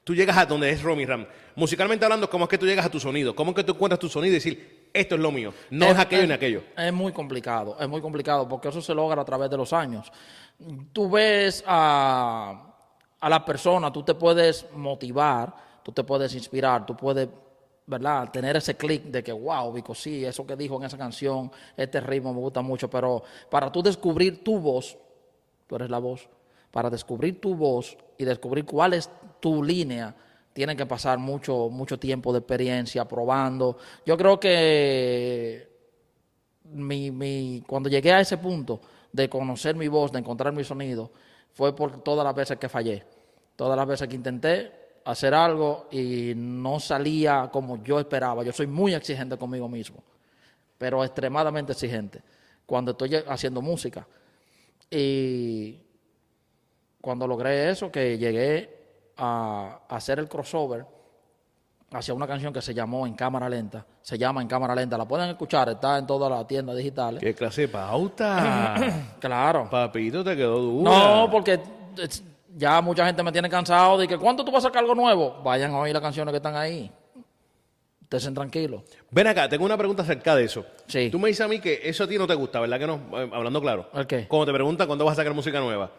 tú 0.04 0.14
llegas 0.14 0.38
a 0.38 0.46
donde 0.46 0.70
es 0.70 0.84
Romy 0.84 1.06
Ram? 1.06 1.26
Musicalmente 1.56 2.06
hablando, 2.06 2.30
¿cómo 2.30 2.44
es 2.44 2.50
que 2.50 2.58
tú 2.60 2.68
llegas 2.68 2.86
a 2.86 2.90
tu 2.92 3.00
sonido? 3.00 3.34
¿Cómo 3.36 3.52
es 3.52 3.56
que 3.56 3.64
tú 3.64 3.72
encuentras 3.74 3.98
tu 3.98 4.10
sonido 4.10 4.34
y 4.34 4.36
decir, 4.36 4.87
esto 5.00 5.16
es 5.16 5.22
lo 5.22 5.32
mío? 5.32 5.54
No 5.70 5.86
es, 5.86 5.98
aquello 5.98 6.28
ni 6.28 6.34
aquello. 6.34 6.64
Es 6.76 6.94
muy 6.94 7.12
complicado, 7.12 7.78
es 7.80 7.88
muy 7.88 8.02
complicado 8.02 8.48
porque 8.48 8.70
eso 8.70 8.82
se 8.82 8.94
logra 8.94 9.22
a 9.22 9.26
través 9.26 9.50
de 9.50 9.58
los 9.58 9.74
años. 9.74 10.12
Tú 10.92 11.10
ves 11.10 11.64
a, 11.68 12.74
a 13.20 13.30
la 13.30 13.46
persona, 13.46 13.92
tú 13.92 14.04
te 14.04 14.16
puedes 14.16 14.66
motivar, 14.74 15.54
tú 15.84 15.92
te 15.92 16.04
puedes 16.04 16.34
inspirar, 16.36 16.86
tú 16.86 16.96
puedes, 16.96 17.30
¿verdad? 17.86 18.30
Tener 18.32 18.58
ese 18.58 18.76
clic 18.76 19.04
de 19.04 19.24
que, 19.24 19.32
wow, 19.32 19.72
Vico, 19.72 19.96
sí, 19.96 20.26
eso 20.26 20.46
que 20.46 20.56
dijo 20.56 20.78
en 20.78 20.84
esa 20.84 20.98
canción, 20.98 21.52
este 21.76 22.00
ritmo 22.02 22.34
me 22.34 22.40
gusta 22.40 22.62
mucho, 22.62 22.90
pero 22.90 23.24
para 23.50 23.72
tú 23.72 23.82
descubrir 23.82 24.44
tu 24.44 24.60
voz, 24.60 24.98
tú 25.66 25.76
eres 25.76 25.90
la 25.90 26.00
voz, 26.00 26.28
para 26.72 26.90
descubrir 26.90 27.40
tu 27.40 27.56
voz 27.56 27.98
y 28.18 28.26
descubrir 28.26 28.66
cuál 28.66 28.94
es 28.94 29.10
tu 29.40 29.64
línea, 29.64 30.16
tienen 30.58 30.76
que 30.76 30.88
pasar 30.88 31.20
mucho, 31.20 31.70
mucho 31.70 32.00
tiempo 32.00 32.34
de 32.34 32.40
experiencia, 32.40 33.08
probando. 33.08 33.78
Yo 34.04 34.18
creo 34.18 34.40
que 34.40 35.70
mi, 36.64 37.12
mi, 37.12 37.64
cuando 37.68 37.90
llegué 37.90 38.12
a 38.12 38.22
ese 38.22 38.40
punto 38.40 38.82
de 39.12 39.30
conocer 39.30 39.76
mi 39.76 39.88
voz, 39.88 40.12
de 40.12 40.18
encontrar 40.18 40.52
mi 40.54 40.64
sonido, 40.64 41.12
fue 41.54 41.76
por 41.76 42.02
todas 42.02 42.26
las 42.26 42.34
veces 42.34 42.58
que 42.58 42.68
fallé. 42.70 43.06
Todas 43.56 43.78
las 43.78 43.86
veces 43.86 44.08
que 44.08 44.16
intenté 44.16 44.72
hacer 45.06 45.36
algo 45.36 45.90
y 45.92 46.34
no 46.36 46.80
salía 46.80 47.52
como 47.54 47.84
yo 47.84 48.00
esperaba. 48.00 48.44
Yo 48.44 48.52
soy 48.52 48.66
muy 48.66 48.96
exigente 48.96 49.38
conmigo 49.38 49.70
mismo, 49.70 50.04
pero 50.80 51.04
extremadamente 51.04 51.74
exigente 51.74 52.24
cuando 52.66 52.94
estoy 52.94 53.14
haciendo 53.28 53.62
música. 53.62 54.08
Y 54.90 55.78
cuando 57.00 57.28
logré 57.28 57.70
eso, 57.70 57.92
que 57.92 58.18
llegué 58.18 58.77
a, 59.18 59.80
a 59.90 59.96
hacer 59.96 60.20
el 60.20 60.28
crossover 60.28 60.86
hacia 61.92 62.14
una 62.14 62.28
canción 62.28 62.52
que 62.52 62.62
se 62.62 62.74
llamó 62.74 63.08
En 63.08 63.14
Cámara 63.14 63.48
Lenta, 63.48 63.86
se 64.02 64.18
llama 64.18 64.42
En 64.42 64.48
Cámara 64.48 64.76
Lenta, 64.76 64.98
la 64.98 65.06
pueden 65.08 65.30
escuchar, 65.30 65.70
está 65.70 65.98
en 65.98 66.06
todas 66.06 66.30
las 66.30 66.46
tiendas 66.48 66.76
digitales. 66.76 67.22
¿Qué 67.22 67.34
clase 67.34 67.62
de 67.62 67.68
pauta? 67.70 68.76
Claro. 69.20 69.70
Papito, 69.70 70.24
te 70.24 70.36
quedó 70.36 70.60
dura. 70.60 70.92
No, 70.92 71.30
porque 71.32 71.60
ya 72.56 72.82
mucha 72.82 73.06
gente 73.06 73.24
me 73.24 73.32
tiene 73.32 73.50
cansado 73.50 73.98
de 73.98 74.08
que 74.08 74.18
¿cuándo 74.18 74.44
tú 74.44 74.52
vas 74.52 74.64
a 74.64 74.68
sacar 74.68 74.82
algo 74.84 74.96
nuevo? 74.96 75.42
Vayan 75.44 75.72
a 75.74 75.80
oír 75.80 75.94
las 75.94 76.02
canciones 76.02 76.32
que 76.32 76.38
están 76.38 76.56
ahí. 76.56 76.92
Estén 78.10 78.34
tranquilos. 78.34 78.84
Ven 79.12 79.28
acá, 79.28 79.50
tengo 79.50 79.66
una 79.66 79.78
pregunta 79.78 80.02
acerca 80.04 80.34
de 80.36 80.46
eso. 80.46 80.66
Sí. 80.88 81.10
Tú 81.12 81.20
me 81.20 81.28
dices 81.28 81.46
a 81.46 81.48
mí 81.50 81.60
que 81.60 81.82
eso 81.84 82.06
a 82.06 82.08
ti 82.08 82.18
no 82.18 82.26
te 82.26 82.36
gusta, 82.36 82.60
¿verdad 82.62 82.80
que 82.80 82.88
no? 82.88 83.02
Eh, 83.14 83.30
Hablando 83.34 83.60
claro. 83.60 83.90
¿El 83.94 84.08
qué? 84.08 84.28
Cuando 84.30 84.46
te 84.46 84.54
preguntan 84.54 84.88
cuándo 84.88 85.04
vas 85.04 85.14
a 85.14 85.16
sacar 85.18 85.34
música 85.34 85.60
nueva. 85.60 85.92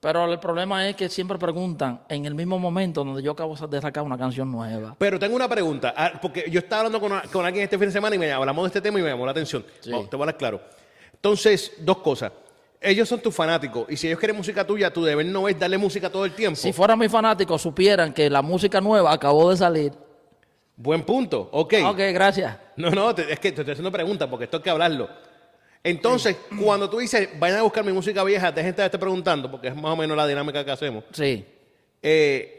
Pero 0.00 0.32
el 0.32 0.38
problema 0.38 0.88
es 0.88 0.94
que 0.94 1.08
siempre 1.08 1.38
preguntan 1.38 2.02
en 2.08 2.24
el 2.24 2.34
mismo 2.34 2.56
momento 2.58 3.02
donde 3.02 3.20
yo 3.22 3.32
acabo 3.32 3.56
de 3.56 3.80
sacar 3.80 4.04
una 4.04 4.16
canción 4.16 4.50
nueva. 4.50 4.94
Pero 4.96 5.18
tengo 5.18 5.34
una 5.34 5.48
pregunta, 5.48 5.92
ah, 5.96 6.12
porque 6.22 6.44
yo 6.50 6.60
estaba 6.60 6.86
hablando 6.86 7.00
con, 7.00 7.20
con 7.32 7.44
alguien 7.44 7.64
este 7.64 7.76
fin 7.78 7.88
de 7.88 7.92
semana 7.92 8.14
y 8.14 8.18
me 8.18 8.30
hablamos 8.30 8.62
de 8.64 8.68
este 8.68 8.80
tema 8.80 9.00
y 9.00 9.02
me 9.02 9.08
llamó 9.08 9.24
la 9.24 9.32
atención. 9.32 9.64
Sí. 9.80 9.90
Te 9.90 9.96
voy 9.96 10.04
a 10.12 10.16
hablar 10.22 10.36
claro. 10.36 10.60
Entonces, 11.14 11.72
dos 11.80 11.98
cosas. 11.98 12.30
Ellos 12.80 13.08
son 13.08 13.18
tus 13.20 13.34
fanáticos 13.34 13.86
y 13.88 13.96
si 13.96 14.06
ellos 14.06 14.20
quieren 14.20 14.36
música 14.36 14.64
tuya, 14.64 14.92
tu 14.92 15.02
deber 15.02 15.26
no 15.26 15.48
es 15.48 15.58
darle 15.58 15.78
música 15.78 16.08
todo 16.10 16.24
el 16.24 16.32
tiempo. 16.32 16.54
Si 16.56 16.72
fueran 16.72 16.96
mis 16.96 17.10
fanáticos, 17.10 17.60
supieran 17.60 18.12
que 18.12 18.30
la 18.30 18.40
música 18.40 18.80
nueva 18.80 19.12
acabó 19.12 19.50
de 19.50 19.56
salir. 19.56 19.92
Buen 20.76 21.02
punto. 21.02 21.48
Ok. 21.50 21.74
Ok, 21.84 21.98
gracias. 22.12 22.56
No, 22.76 22.90
no, 22.90 23.12
te- 23.16 23.32
es 23.32 23.40
que 23.40 23.50
te 23.50 23.62
estoy 23.62 23.72
haciendo 23.72 23.90
preguntas 23.90 24.28
porque 24.28 24.44
esto 24.44 24.58
hay 24.58 24.62
que 24.62 24.70
hablarlo. 24.70 25.08
Entonces, 25.82 26.36
cuando 26.60 26.90
tú 26.90 26.98
dices, 26.98 27.28
vayan 27.38 27.60
a 27.60 27.62
buscar 27.62 27.84
mi 27.84 27.92
música 27.92 28.22
vieja, 28.24 28.50
de 28.52 28.62
gente 28.62 28.76
te 28.82 28.86
esté 28.86 28.98
preguntando, 28.98 29.50
porque 29.50 29.68
es 29.68 29.76
más 29.76 29.92
o 29.92 29.96
menos 29.96 30.16
la 30.16 30.26
dinámica 30.26 30.64
que 30.64 30.70
hacemos. 30.70 31.04
Sí. 31.12 31.44
eh, 32.02 32.54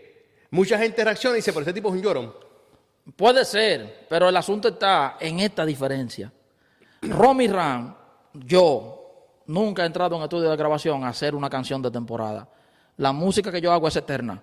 mucha 0.51 0.77
gente 0.79 1.03
reacciona 1.03 1.35
y 1.35 1.39
dice, 1.39 1.51
pero 1.51 1.63
ese 1.63 1.73
tipo 1.73 1.89
es 1.89 1.95
un 1.95 2.01
llorón. 2.01 2.33
Puede 3.15 3.45
ser, 3.45 4.05
pero 4.09 4.29
el 4.29 4.37
asunto 4.37 4.69
está 4.69 5.17
en 5.19 5.39
esta 5.39 5.65
diferencia. 5.65 6.31
Romy 7.01 7.47
Ram, 7.47 7.95
yo 8.33 8.95
nunca 9.47 9.83
he 9.83 9.85
entrado 9.85 10.15
en 10.15 10.23
estudio 10.23 10.49
de 10.49 10.57
grabación 10.57 11.03
a 11.03 11.09
hacer 11.09 11.35
una 11.35 11.49
canción 11.49 11.81
de 11.81 11.91
temporada. 11.91 12.47
La 12.97 13.11
música 13.11 13.51
que 13.51 13.61
yo 13.61 13.71
hago 13.71 13.87
es 13.87 13.95
eterna. 13.95 14.41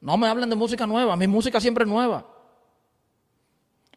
No 0.00 0.16
me 0.18 0.28
hablen 0.28 0.50
de 0.50 0.56
música 0.56 0.86
nueva, 0.86 1.16
mi 1.16 1.26
música 1.26 1.60
siempre 1.60 1.84
es 1.84 1.90
nueva. 1.90 2.26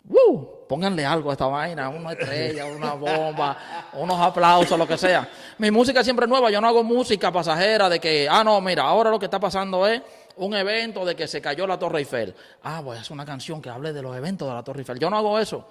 ¡Woo! 0.05 0.56
Pónganle 0.67 1.05
algo 1.05 1.29
a 1.29 1.33
esta 1.33 1.47
vaina, 1.47 1.89
una 1.89 2.11
estrella, 2.11 2.65
una 2.65 2.93
bomba, 2.93 3.57
unos 3.93 4.19
aplausos, 4.19 4.77
lo 4.77 4.87
que 4.87 4.97
sea. 4.97 5.27
Mi 5.57 5.71
música 5.71 6.03
siempre 6.03 6.25
es 6.25 6.29
nueva, 6.29 6.51
yo 6.51 6.59
no 6.59 6.67
hago 6.67 6.83
música 6.83 7.31
pasajera 7.31 7.89
de 7.89 7.99
que, 7.99 8.27
ah, 8.29 8.43
no, 8.43 8.59
mira, 8.61 8.83
ahora 8.83 9.09
lo 9.09 9.19
que 9.19 9.25
está 9.25 9.39
pasando 9.39 9.87
es 9.87 10.01
un 10.37 10.53
evento 10.53 11.05
de 11.05 11.15
que 11.15 11.27
se 11.27 11.41
cayó 11.41 11.65
la 11.65 11.79
Torre 11.79 11.99
Eiffel. 11.99 12.35
Ah, 12.63 12.81
voy 12.81 12.97
a 12.97 13.01
hacer 13.01 13.13
una 13.13 13.25
canción 13.25 13.61
que 13.61 13.69
hable 13.69 13.93
de 13.93 14.01
los 14.01 14.15
eventos 14.15 14.47
de 14.47 14.53
la 14.53 14.63
Torre 14.63 14.79
Eiffel. 14.79 14.99
Yo 14.99 15.09
no 15.09 15.17
hago 15.17 15.39
eso. 15.39 15.67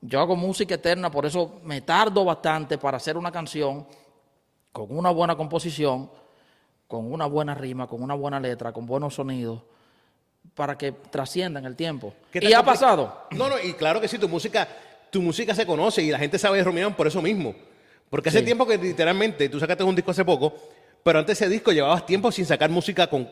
Yo 0.00 0.20
hago 0.20 0.36
música 0.36 0.76
eterna, 0.76 1.10
por 1.10 1.26
eso 1.26 1.60
me 1.64 1.80
tardo 1.80 2.24
bastante 2.24 2.78
para 2.78 2.98
hacer 2.98 3.16
una 3.16 3.32
canción 3.32 3.86
con 4.72 4.96
una 4.96 5.10
buena 5.10 5.36
composición, 5.36 6.10
con 6.86 7.12
una 7.12 7.26
buena 7.26 7.54
rima, 7.54 7.86
con 7.86 8.02
una 8.02 8.14
buena 8.14 8.38
letra, 8.38 8.72
con 8.72 8.86
buenos 8.86 9.14
sonidos, 9.14 9.62
para 10.54 10.76
que 10.76 10.92
trascienda 10.92 11.60
en 11.60 11.66
el 11.66 11.76
tiempo. 11.76 12.14
¿Qué 12.32 12.40
Y 12.42 12.52
ha 12.52 12.62
pasado. 12.62 13.26
No, 13.32 13.48
no, 13.48 13.56
y 13.58 13.72
claro 13.74 14.00
que 14.00 14.08
sí, 14.08 14.18
tu 14.18 14.28
música, 14.28 14.66
tu 15.10 15.22
música 15.22 15.54
se 15.54 15.64
conoce 15.66 16.02
y 16.02 16.10
la 16.10 16.18
gente 16.18 16.38
sabe 16.38 16.58
de 16.58 16.64
Romirán 16.64 16.94
por 16.94 17.06
eso 17.06 17.22
mismo. 17.22 17.54
Porque 18.10 18.28
hace 18.30 18.40
Sí. 18.40 18.44
tiempo 18.44 18.66
que 18.66 18.76
literalmente, 18.78 19.48
tú 19.48 19.60
sacaste 19.60 19.84
un 19.84 19.94
disco 19.94 20.10
hace 20.10 20.24
poco, 20.24 20.54
pero 21.02 21.18
antes 21.18 21.38
de 21.38 21.44
ese 21.44 21.52
disco 21.52 21.72
llevabas 21.72 22.06
tiempo 22.06 22.32
sin 22.32 22.46
sacar 22.46 22.70
música 22.70 23.06
con- 23.06 23.28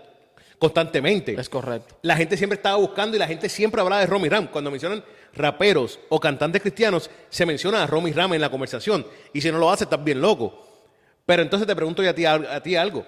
constantemente. 0.58 1.38
Es 1.38 1.49
correcto. 1.49 1.96
La 2.02 2.16
gente 2.16 2.37
siempre 2.37 2.56
estaba 2.56 2.76
buscando 2.76 3.16
y 3.16 3.20
la 3.20 3.26
gente 3.26 3.49
siempre 3.49 3.80
hablaba 3.80 4.00
de 4.00 4.06
Romy 4.06 4.28
Ram. 4.28 4.46
Cuando 4.49 4.70
mencionan 4.70 5.02
raperos 5.35 5.99
o 6.08 6.18
cantantes 6.20 6.62
cristianos, 6.62 7.11
se 7.28 7.44
menciona 7.46 7.82
a 7.82 7.87
Romy 7.87 8.12
Ram 8.12 8.35
en 8.35 8.40
la 8.40 8.50
conversación. 8.50 9.06
Y 9.32 9.40
si 9.40 9.50
no 9.50 9.58
lo 9.58 9.70
hace, 9.70 9.85
estás 9.85 10.02
bien 10.02 10.20
loco. 10.20 10.62
Pero 11.26 11.42
entonces 11.42 11.66
te 11.66 11.75
pregunto 11.76 12.02
yo 12.02 12.11
a 12.11 12.14
ti, 12.14 12.25
al- 12.25 12.46
a 12.50 12.62
ti 12.62 12.76
algo. 12.76 13.04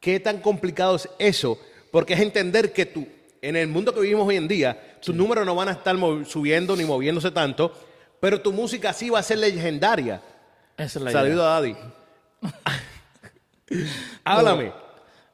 ¿Qué 0.00 0.18
tan 0.20 0.38
complicado 0.40 0.96
es 0.96 1.08
eso? 1.18 1.58
Porque 1.92 2.14
es 2.14 2.20
entender 2.20 2.72
que 2.72 2.86
tú, 2.86 3.06
en 3.42 3.56
el 3.56 3.66
mundo 3.66 3.92
que 3.92 4.00
vivimos 4.00 4.26
hoy 4.26 4.36
en 4.36 4.46
día, 4.46 4.98
tus 5.02 5.14
números 5.14 5.44
no 5.44 5.54
van 5.56 5.68
a 5.68 5.72
estar 5.72 5.96
subiendo 6.24 6.76
ni 6.76 6.84
moviéndose 6.84 7.32
tanto, 7.32 7.72
pero 8.20 8.40
tu 8.40 8.52
música 8.52 8.92
sí 8.92 9.10
va 9.10 9.18
a 9.18 9.22
ser 9.22 9.38
legendaria. 9.38 10.22
Esa 10.76 10.98
es 10.98 11.04
la 11.04 11.10
idea. 11.10 11.22
Saludo 11.22 11.44
a 11.44 11.48
Daddy. 11.48 11.76
Háblame. 14.24 14.72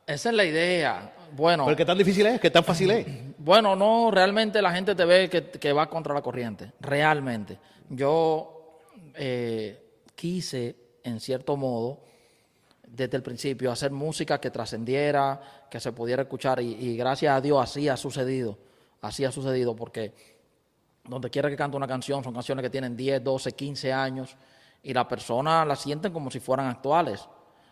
Esa 0.06 0.30
es 0.30 0.34
la 0.34 0.44
idea. 0.44 1.12
Bueno, 1.32 1.66
¿Por 1.66 1.76
qué 1.76 1.84
tan 1.84 1.98
difícil 1.98 2.26
es? 2.26 2.40
¿Qué 2.40 2.50
tan 2.50 2.64
fácil 2.64 2.90
es? 2.90 3.06
bueno, 3.38 3.76
no, 3.76 4.10
realmente 4.10 4.62
la 4.62 4.72
gente 4.72 4.94
te 4.94 5.04
ve 5.04 5.28
que, 5.28 5.50
que 5.50 5.72
va 5.74 5.90
contra 5.90 6.14
la 6.14 6.22
corriente. 6.22 6.72
Realmente. 6.80 7.58
Yo 7.90 8.80
eh, 9.14 10.00
quise, 10.14 10.76
en 11.04 11.20
cierto 11.20 11.58
modo, 11.58 12.00
desde 12.86 13.18
el 13.18 13.22
principio, 13.22 13.70
hacer 13.70 13.90
música 13.90 14.40
que 14.40 14.50
trascendiera, 14.50 15.57
que 15.70 15.80
se 15.80 15.92
pudiera 15.92 16.22
escuchar, 16.22 16.60
y, 16.60 16.96
gracias 16.96 17.36
a 17.36 17.40
Dios 17.40 17.62
así 17.62 17.88
ha 17.88 17.96
sucedido. 17.96 18.58
Así 19.00 19.24
ha 19.24 19.30
sucedido, 19.30 19.76
porque 19.76 20.12
donde 21.04 21.30
quiera 21.30 21.48
que 21.48 21.56
cante 21.56 21.76
una 21.76 21.86
canción, 21.86 22.22
son 22.22 22.34
canciones 22.34 22.62
que 22.62 22.70
tienen 22.70 22.96
10, 22.96 23.22
12, 23.22 23.52
15 23.52 23.92
años, 23.92 24.36
y 24.82 24.92
las 24.92 25.06
personas 25.06 25.66
la 25.66 25.76
sienten 25.76 26.12
como 26.12 26.30
si 26.30 26.40
fueran 26.40 26.66
actuales. 26.66 27.28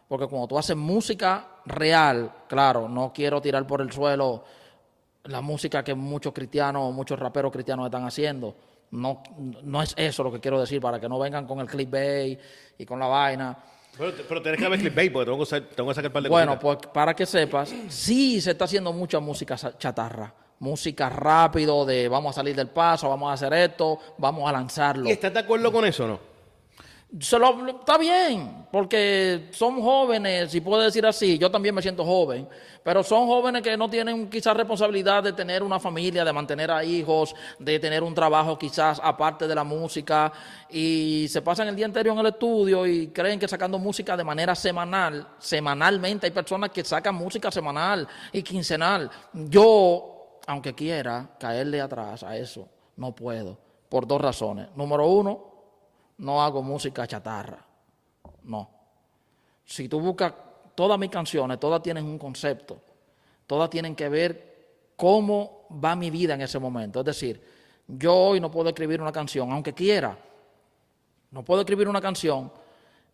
Porque 0.08 0.26
cuando 0.26 0.46
tú 0.46 0.58
haces 0.58 0.76
música 0.76 1.48
real, 1.64 2.32
claro, 2.48 2.88
no 2.88 3.12
quiero 3.12 3.40
tirar 3.40 3.66
por 3.66 3.80
el 3.80 3.90
suelo 3.90 4.44
la 5.24 5.40
música 5.40 5.82
que 5.82 5.94
muchos 5.94 6.32
cristianos, 6.32 6.94
muchos 6.94 7.18
raperos 7.18 7.52
cristianos 7.52 7.86
están 7.86 8.04
haciendo. 8.04 8.54
No, 8.92 9.22
no 9.62 9.82
es 9.82 9.94
eso 9.96 10.22
lo 10.22 10.32
que 10.32 10.40
quiero 10.40 10.60
decir, 10.60 10.80
para 10.80 11.00
que 11.00 11.08
no 11.08 11.18
vengan 11.18 11.46
con 11.46 11.58
el 11.58 11.66
clickbait 11.66 12.38
y 12.78 12.86
con 12.86 13.00
la 13.00 13.06
vaina. 13.06 13.58
Pero, 13.98 14.12
pero 14.28 14.42
tenés 14.42 14.60
que 14.60 14.68
ver 14.68 14.78
clickbait 14.80 15.12
porque 15.12 15.24
tengo 15.30 15.38
que, 15.38 15.46
sa- 15.46 15.60
tengo 15.60 15.88
que 15.88 15.94
sacar 15.94 16.10
un 16.10 16.12
par 16.12 16.22
de 16.22 16.28
Bueno, 16.28 16.58
cositas. 16.58 16.76
pues 16.82 16.92
para 16.92 17.14
que 17.14 17.24
sepas, 17.26 17.72
sí 17.88 18.40
se 18.40 18.50
está 18.50 18.64
haciendo 18.66 18.92
mucha 18.92 19.20
música 19.20 19.56
chatarra. 19.78 20.32
Música 20.58 21.08
rápido 21.08 21.84
de 21.84 22.08
vamos 22.08 22.30
a 22.30 22.40
salir 22.40 22.56
del 22.56 22.68
paso, 22.68 23.08
vamos 23.08 23.30
a 23.30 23.34
hacer 23.34 23.52
esto, 23.52 23.98
vamos 24.18 24.48
a 24.48 24.52
lanzarlo. 24.52 25.08
¿Y 25.08 25.12
estás 25.12 25.32
de 25.32 25.40
acuerdo 25.40 25.70
con 25.72 25.84
eso 25.84 26.04
o 26.04 26.08
no? 26.08 26.20
Se 27.20 27.38
lo- 27.38 27.68
está 27.68 27.96
bien, 27.98 28.65
porque 28.76 29.48
son 29.52 29.80
jóvenes, 29.80 30.50
si 30.50 30.60
puedo 30.60 30.82
decir 30.82 31.06
así, 31.06 31.38
yo 31.38 31.50
también 31.50 31.74
me 31.74 31.80
siento 31.80 32.04
joven, 32.04 32.46
pero 32.82 33.02
son 33.02 33.26
jóvenes 33.26 33.62
que 33.62 33.74
no 33.74 33.88
tienen 33.88 34.28
quizás 34.28 34.54
responsabilidad 34.54 35.22
de 35.22 35.32
tener 35.32 35.62
una 35.62 35.80
familia, 35.80 36.26
de 36.26 36.32
mantener 36.34 36.70
a 36.70 36.84
hijos, 36.84 37.34
de 37.58 37.78
tener 37.78 38.02
un 38.02 38.14
trabajo 38.14 38.58
quizás 38.58 39.00
aparte 39.02 39.48
de 39.48 39.54
la 39.54 39.64
música, 39.64 40.30
y 40.68 41.26
se 41.30 41.40
pasan 41.40 41.68
el 41.68 41.74
día 41.74 41.86
entero 41.86 42.12
en 42.12 42.18
el 42.18 42.26
estudio 42.26 42.86
y 42.86 43.06
creen 43.06 43.40
que 43.40 43.48
sacando 43.48 43.78
música 43.78 44.14
de 44.14 44.24
manera 44.24 44.54
semanal, 44.54 45.26
semanalmente 45.38 46.26
hay 46.26 46.32
personas 46.32 46.68
que 46.68 46.84
sacan 46.84 47.14
música 47.14 47.50
semanal 47.50 48.06
y 48.30 48.42
quincenal. 48.42 49.10
Yo, 49.32 50.40
aunque 50.46 50.74
quiera 50.74 51.30
caerle 51.40 51.80
atrás 51.80 52.24
a 52.24 52.36
eso, 52.36 52.68
no 52.96 53.14
puedo, 53.14 53.56
por 53.88 54.06
dos 54.06 54.20
razones. 54.20 54.68
Número 54.76 55.06
uno, 55.06 55.44
no 56.18 56.42
hago 56.42 56.62
música 56.62 57.06
chatarra. 57.06 57.66
No. 58.46 58.70
Si 59.64 59.88
tú 59.88 60.00
buscas 60.00 60.32
todas 60.74 60.98
mis 60.98 61.10
canciones, 61.10 61.60
todas 61.60 61.82
tienen 61.82 62.04
un 62.04 62.18
concepto. 62.18 62.80
Todas 63.46 63.68
tienen 63.70 63.94
que 63.94 64.08
ver 64.08 64.56
cómo 64.96 65.66
va 65.84 65.94
mi 65.94 66.10
vida 66.10 66.34
en 66.34 66.42
ese 66.42 66.58
momento. 66.58 67.00
Es 67.00 67.06
decir, 67.06 67.40
yo 67.86 68.14
hoy 68.14 68.40
no 68.40 68.50
puedo 68.50 68.68
escribir 68.68 69.00
una 69.00 69.12
canción, 69.12 69.52
aunque 69.52 69.72
quiera. 69.72 70.16
No 71.30 71.44
puedo 71.44 71.60
escribir 71.60 71.88
una 71.88 72.00
canción 72.00 72.50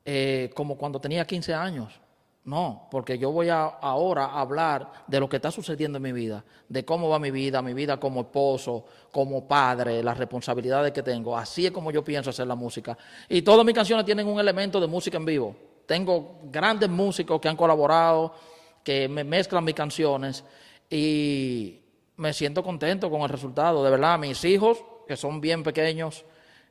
eh, 0.04 0.50
como 0.54 0.76
cuando 0.76 1.00
tenía 1.00 1.26
15 1.26 1.54
años. 1.54 2.00
No, 2.44 2.88
porque 2.90 3.18
yo 3.18 3.30
voy 3.30 3.50
a 3.50 3.64
ahora 3.64 4.24
a 4.26 4.40
hablar 4.40 5.04
de 5.06 5.20
lo 5.20 5.28
que 5.28 5.36
está 5.36 5.52
sucediendo 5.52 5.98
en 5.98 6.02
mi 6.02 6.12
vida, 6.12 6.44
de 6.68 6.84
cómo 6.84 7.08
va 7.08 7.20
mi 7.20 7.30
vida, 7.30 7.62
mi 7.62 7.72
vida 7.72 8.00
como 8.00 8.22
esposo, 8.22 8.84
como 9.12 9.46
padre, 9.46 10.02
las 10.02 10.18
responsabilidades 10.18 10.92
que 10.92 11.04
tengo. 11.04 11.38
Así 11.38 11.66
es 11.66 11.70
como 11.72 11.92
yo 11.92 12.02
pienso 12.02 12.30
hacer 12.30 12.48
la 12.48 12.56
música. 12.56 12.98
Y 13.28 13.42
todas 13.42 13.64
mis 13.64 13.74
canciones 13.74 14.04
tienen 14.04 14.26
un 14.26 14.40
elemento 14.40 14.80
de 14.80 14.88
música 14.88 15.18
en 15.18 15.24
vivo. 15.24 15.54
Tengo 15.86 16.40
grandes 16.44 16.90
músicos 16.90 17.40
que 17.40 17.48
han 17.48 17.56
colaborado, 17.56 18.34
que 18.82 19.08
me 19.08 19.22
mezclan 19.22 19.62
mis 19.62 19.74
canciones 19.74 20.44
y 20.90 21.80
me 22.16 22.32
siento 22.32 22.64
contento 22.64 23.08
con 23.08 23.20
el 23.22 23.28
resultado. 23.28 23.84
De 23.84 23.90
verdad, 23.90 24.18
mis 24.18 24.44
hijos, 24.44 24.84
que 25.06 25.16
son 25.16 25.40
bien 25.40 25.62
pequeños, 25.62 26.24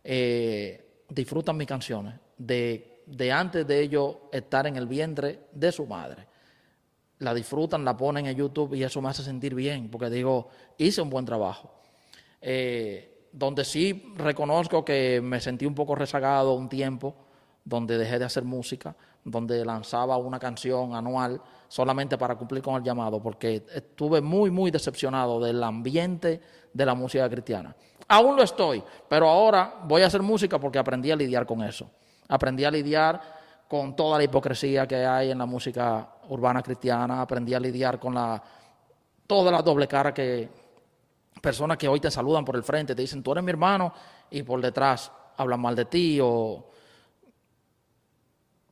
eh, 0.04 1.04
disfrutan 1.08 1.56
mis 1.56 1.68
canciones 1.68 2.16
de, 2.38 2.91
de 3.12 3.32
antes 3.32 3.68
de 3.68 3.82
ellos 3.82 4.16
estar 4.32 4.66
en 4.68 4.78
el 4.78 4.88
vientre 4.88 5.48
de 5.52 5.72
su 5.72 5.86
madre. 5.86 6.28
La 7.20 7.34
disfrutan, 7.34 7.86
la 7.86 7.96
ponen 7.96 8.26
en 8.26 8.36
YouTube 8.36 8.74
y 8.74 8.84
eso 8.84 9.02
me 9.02 9.10
hace 9.10 9.22
sentir 9.22 9.54
bien, 9.54 9.90
porque 9.92 10.10
digo, 10.10 10.48
hice 10.78 11.02
un 11.02 11.10
buen 11.10 11.26
trabajo. 11.26 11.72
Eh, 12.42 13.28
donde 13.32 13.64
sí 13.64 14.14
reconozco 14.16 14.84
que 14.84 15.22
me 15.22 15.40
sentí 15.40 15.66
un 15.66 15.76
poco 15.76 15.94
rezagado 15.94 16.54
un 16.54 16.68
tiempo, 16.68 17.16
donde 17.64 17.98
dejé 17.98 18.18
de 18.18 18.26
hacer 18.26 18.44
música, 18.44 18.96
donde 19.24 19.64
lanzaba 19.64 20.18
una 20.18 20.40
canción 20.40 20.96
anual 20.96 21.40
solamente 21.68 22.18
para 22.18 22.36
cumplir 22.36 22.64
con 22.64 22.76
el 22.76 22.84
llamado, 22.84 23.22
porque 23.22 23.64
estuve 23.74 24.20
muy, 24.20 24.50
muy 24.50 24.72
decepcionado 24.72 25.40
del 25.40 25.64
ambiente 25.64 26.42
de 26.74 26.86
la 26.86 26.96
música 26.96 27.30
cristiana. 27.30 27.76
Aún 28.08 28.36
lo 28.36 28.44
estoy, 28.44 28.84
pero 29.08 29.30
ahora 29.30 29.82
voy 29.86 30.02
a 30.02 30.08
hacer 30.08 30.22
música 30.22 30.60
porque 30.60 30.80
aprendí 30.80 31.12
a 31.12 31.16
lidiar 31.16 31.46
con 31.46 31.62
eso. 31.62 31.90
Aprendí 32.32 32.66
a 32.66 32.72
lidiar 32.72 33.22
con 33.68 33.96
toda 33.96 34.18
la 34.18 34.24
hipocresía 34.24 34.88
que 34.88 35.06
hay 35.06 35.32
en 35.32 35.38
la 35.38 35.46
música 35.46 36.16
urbana 36.30 36.62
cristiana, 36.62 37.22
aprendí 37.22 37.54
a 37.54 37.60
lidiar 37.60 38.00
con 38.00 38.16
la, 38.16 38.42
toda 39.28 39.52
la 39.52 39.62
doble 39.62 39.88
cara 39.88 40.14
que 40.14 40.50
personas 41.42 41.78
que 41.78 41.88
hoy 41.88 42.00
te 42.00 42.12
saludan 42.12 42.44
por 42.44 42.56
el 42.56 42.64
frente, 42.64 42.96
te 42.96 43.02
dicen, 43.02 43.24
tú 43.24 43.32
eres 43.32 43.44
mi 43.44 43.52
hermano, 43.52 43.94
y 44.30 44.44
por 44.44 44.62
detrás 44.62 45.12
hablan 45.38 45.60
mal 45.60 45.76
de 45.76 45.86
ti 45.86 46.20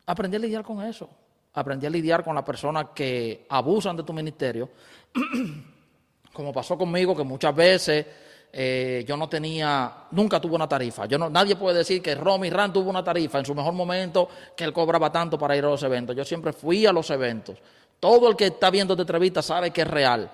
aprendí 0.06 0.38
a 0.38 0.40
lidiar 0.40 0.64
con 0.64 0.82
eso. 0.82 1.10
Aprendí 1.54 1.86
a 1.86 1.90
lidiar 1.90 2.24
con 2.24 2.36
las 2.36 2.44
personas 2.44 2.88
que 2.94 3.46
abusan 3.50 3.96
de 3.96 4.04
tu 4.04 4.14
ministerio, 4.14 4.70
como 6.34 6.52
pasó 6.52 6.78
conmigo, 6.78 7.16
que 7.16 7.24
muchas 7.24 7.56
veces 7.56 8.06
eh, 8.52 9.04
yo 9.08 9.16
no 9.16 9.30
tenía, 9.30 10.06
nunca 10.12 10.40
tuve 10.40 10.56
una 10.56 10.68
tarifa. 10.68 11.06
Yo 11.06 11.18
no, 11.18 11.30
nadie 11.30 11.56
puede 11.56 11.80
decir 11.80 12.02
que 12.02 12.16
Romy 12.16 12.50
Rand 12.50 12.74
tuvo 12.74 12.90
una 12.90 13.04
tarifa 13.04 13.40
en 13.40 13.46
su 13.46 13.54
mejor 13.54 13.74
momento, 13.74 14.30
que 14.56 14.64
él 14.64 14.74
cobraba 14.74 15.12
tanto 15.12 15.38
para 15.38 15.56
ir 15.56 15.64
a 15.66 15.70
los 15.70 15.84
eventos. 15.84 16.16
Yo 16.16 16.26
siempre 16.26 16.54
fui 16.54 16.86
a 16.86 16.92
los 16.92 17.10
eventos. 17.10 17.58
Todo 18.00 18.30
el 18.30 18.36
que 18.36 18.48
está 18.48 18.70
viendo 18.70 18.94
esta 18.94 19.04
entrevista 19.04 19.42
sabe 19.42 19.72
que 19.72 19.82
es 19.82 19.88
real. 19.88 20.30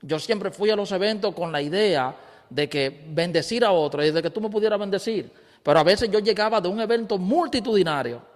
Yo 0.00 0.18
siempre 0.18 0.50
fui 0.50 0.70
a 0.70 0.76
los 0.76 0.90
eventos 0.92 1.34
con 1.34 1.52
la 1.52 1.62
idea 1.62 2.14
de 2.50 2.68
que 2.68 3.04
bendecir 3.08 3.64
a 3.64 3.70
otro 3.70 4.04
y 4.04 4.10
de 4.10 4.22
que 4.22 4.30
tú 4.30 4.40
me 4.40 4.50
pudieras 4.50 4.78
bendecir. 4.78 5.30
Pero 5.62 5.78
a 5.78 5.84
veces 5.84 6.10
yo 6.10 6.18
llegaba 6.18 6.60
de 6.60 6.68
un 6.68 6.80
evento 6.80 7.18
multitudinario 7.18 8.32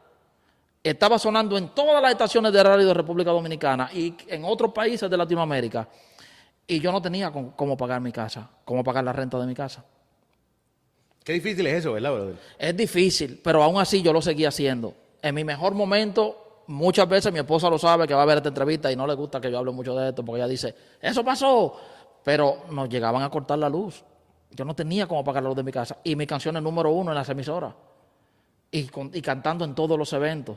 estaba 0.90 1.18
sonando 1.18 1.58
en 1.58 1.70
todas 1.70 2.00
las 2.00 2.12
estaciones 2.12 2.52
de 2.52 2.62
radio 2.62 2.86
de 2.86 2.94
República 2.94 3.30
Dominicana 3.30 3.90
y 3.92 4.14
en 4.28 4.44
otros 4.44 4.72
países 4.72 5.10
de 5.10 5.16
Latinoamérica. 5.16 5.88
Y 6.66 6.81
yo 6.81 6.90
no 6.92 7.00
tenía 7.00 7.31
con- 7.31 7.50
cómo 7.50 7.76
pagar 7.76 8.00
mi 8.00 8.12
casa, 8.12 8.48
cómo 8.64 8.83
pagar 8.83 9.05
la 9.05 9.12
renta 9.12 9.38
de 9.38 9.46
mi 9.46 9.55
casa. 9.55 9.85
Qué 11.24 11.33
difícil 11.33 11.66
es 11.66 11.74
eso, 11.81 11.92
¿verdad, 11.92 12.12
brother? 12.12 12.37
Es 12.59 12.76
difícil, 12.76 13.40
pero 13.42 13.62
aún 13.62 13.81
así 13.81 14.02
yo 14.02 14.12
lo 14.12 14.22
seguía 14.22 14.48
haciendo. 14.48 14.94
En 15.22 15.35
mi 15.35 15.44
mejor 15.44 15.74
momento, 15.74 16.62
muchas 16.68 17.09
veces 17.09 17.33
mi 17.33 17.38
esposa 17.40 17.68
lo 17.68 17.79
sabe 17.79 18.07
que 18.07 18.14
va 18.14 18.22
a 18.22 18.26
ver 18.26 18.37
esta 18.38 18.48
entrevista 18.48 18.90
y 18.92 18.96
no 18.96 19.07
le 19.07 19.14
gusta 19.14 19.40
que 19.40 19.50
yo 19.50 19.59
hable 19.59 19.72
mucho 19.72 19.94
de 19.96 20.09
esto 20.11 20.24
porque 20.24 20.38
ella 20.40 20.48
dice, 20.48 20.74
eso 21.00 21.24
pasó. 21.24 21.74
Pero 22.22 22.64
nos 22.70 22.88
llegaban 22.88 23.22
a 23.22 23.31
cortar 23.31 23.59
la 23.59 23.68
luz. 23.68 24.02
Yo 24.50 24.64
no 24.64 24.74
tenía 24.74 25.07
cómo 25.07 25.22
pagar 25.24 25.42
la 25.42 25.48
luz 25.48 25.57
de 25.57 25.62
mi 25.64 25.72
casa. 25.72 25.98
Y 26.05 26.14
mi 26.16 26.26
canción 26.26 26.57
es 26.57 26.62
número 26.62 26.90
uno 26.90 27.11
en 27.11 27.16
las 27.16 27.29
emisoras. 27.29 27.74
Y, 28.70 28.85
con- 28.88 29.11
y 29.12 29.20
cantando 29.22 29.64
en 29.64 29.74
todos 29.74 29.96
los 29.98 30.12
eventos. 30.12 30.57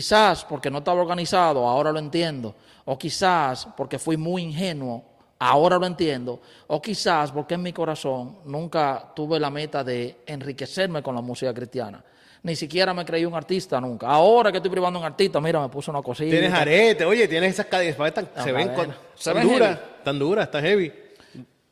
Quizás 0.00 0.44
porque 0.44 0.70
no 0.70 0.78
estaba 0.78 1.00
organizado, 1.00 1.66
ahora 1.66 1.90
lo 1.90 1.98
entiendo. 1.98 2.54
O 2.84 2.96
quizás 2.96 3.66
porque 3.76 3.98
fui 3.98 4.16
muy 4.16 4.42
ingenuo, 4.42 5.02
ahora 5.40 5.78
lo 5.78 5.86
entiendo. 5.86 6.40
O 6.68 6.80
quizás 6.80 7.32
porque 7.32 7.54
en 7.54 7.62
mi 7.62 7.72
corazón 7.72 8.36
nunca 8.44 9.10
tuve 9.16 9.40
la 9.40 9.50
meta 9.50 9.82
de 9.82 10.18
enriquecerme 10.26 11.02
con 11.02 11.16
la 11.16 11.20
música 11.20 11.52
cristiana. 11.52 12.04
Ni 12.44 12.54
siquiera 12.54 12.94
me 12.94 13.04
creí 13.04 13.24
un 13.24 13.34
artista 13.34 13.80
nunca. 13.80 14.06
Ahora 14.06 14.52
que 14.52 14.58
estoy 14.58 14.70
privando 14.70 15.00
a 15.00 15.02
un 15.02 15.06
artista, 15.06 15.40
mira, 15.40 15.60
me 15.60 15.68
puso 15.68 15.90
una 15.90 16.02
cosita. 16.02 16.30
Tienes 16.30 16.52
arete, 16.52 17.04
oye, 17.04 17.26
tienes 17.26 17.54
esas 17.54 17.66
cadenas. 17.66 18.14
tan- 18.14 18.28
se 18.44 18.52
ven 18.52 18.68
con- 18.72 18.94
Se 19.16 19.32
tan 19.34 19.42
duras, 19.48 19.78
tan 20.04 20.18
duras, 20.20 20.50
tan 20.52 20.62
heavy. 20.62 20.92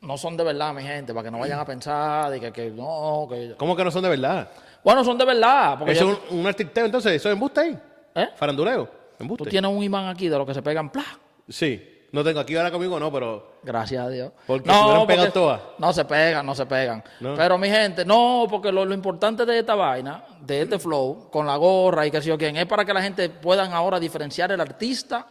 No 0.01 0.17
son 0.17 0.35
de 0.35 0.43
verdad, 0.43 0.73
mi 0.73 0.83
gente, 0.83 1.13
para 1.13 1.23
que 1.23 1.31
no 1.31 1.39
vayan 1.39 1.59
a 1.59 1.63
pensar 1.65 2.29
de 2.31 2.41
que, 2.41 2.51
que 2.51 2.69
no, 2.69 3.27
que... 3.29 3.55
¿Cómo 3.57 3.77
que 3.77 3.83
no 3.85 3.91
son 3.91 4.03
de 4.03 4.09
verdad? 4.09 4.49
Bueno, 4.83 5.05
son 5.05 5.17
de 5.17 5.23
verdad. 5.23 5.77
Porque 5.79 5.93
Eso 5.93 6.05
yo- 6.05 6.11
es 6.25 6.31
un, 6.31 6.39
un 6.41 6.47
artisteo, 6.47 6.83
entonces, 6.85 7.13
eso 7.13 7.29
es 7.29 7.33
embuste 7.33 7.61
ahí. 7.61 7.79
¿Eh? 8.19 8.29
Faranduleo, 8.35 8.89
Tú 9.37 9.45
tienes 9.45 9.69
un 9.69 9.83
imán 9.83 10.07
aquí 10.07 10.29
de 10.29 10.37
lo 10.37 10.45
que 10.45 10.53
se 10.53 10.61
pegan, 10.61 10.89
¡plá! 10.89 11.05
Sí, 11.47 12.07
no 12.11 12.23
tengo 12.23 12.39
aquí 12.39 12.55
ahora 12.55 12.71
conmigo, 12.71 12.99
no, 12.99 13.11
pero 13.11 13.59
Gracias 13.61 14.01
a 14.01 14.09
Dios. 14.09 14.31
Porque 14.47 14.71
se 14.71 14.83
hubieran 14.83 15.07
pegado 15.07 15.31
todas. 15.31 15.61
No 15.77 15.91
se 15.91 16.05
pegan, 16.05 16.45
no 16.45 16.55
se 16.55 16.65
pegan. 16.65 17.03
No. 17.19 17.35
Pero 17.35 17.57
mi 17.57 17.69
gente, 17.69 18.05
no, 18.05 18.47
porque 18.49 18.71
lo, 18.71 18.85
lo 18.85 18.93
importante 18.93 19.45
de 19.45 19.59
esta 19.59 19.75
vaina, 19.75 20.23
de 20.39 20.61
este 20.61 20.79
flow, 20.79 21.29
con 21.29 21.45
la 21.45 21.57
gorra 21.57 22.07
y 22.07 22.11
qué 22.11 22.21
sé 22.21 22.29
yo 22.29 22.37
quién, 22.37 22.55
es 22.55 22.65
para 22.65 22.85
que 22.85 22.93
la 22.93 23.01
gente 23.01 23.29
puedan 23.29 23.73
ahora 23.73 23.99
diferenciar 23.99 24.51
el 24.51 24.61
artista 24.61 25.27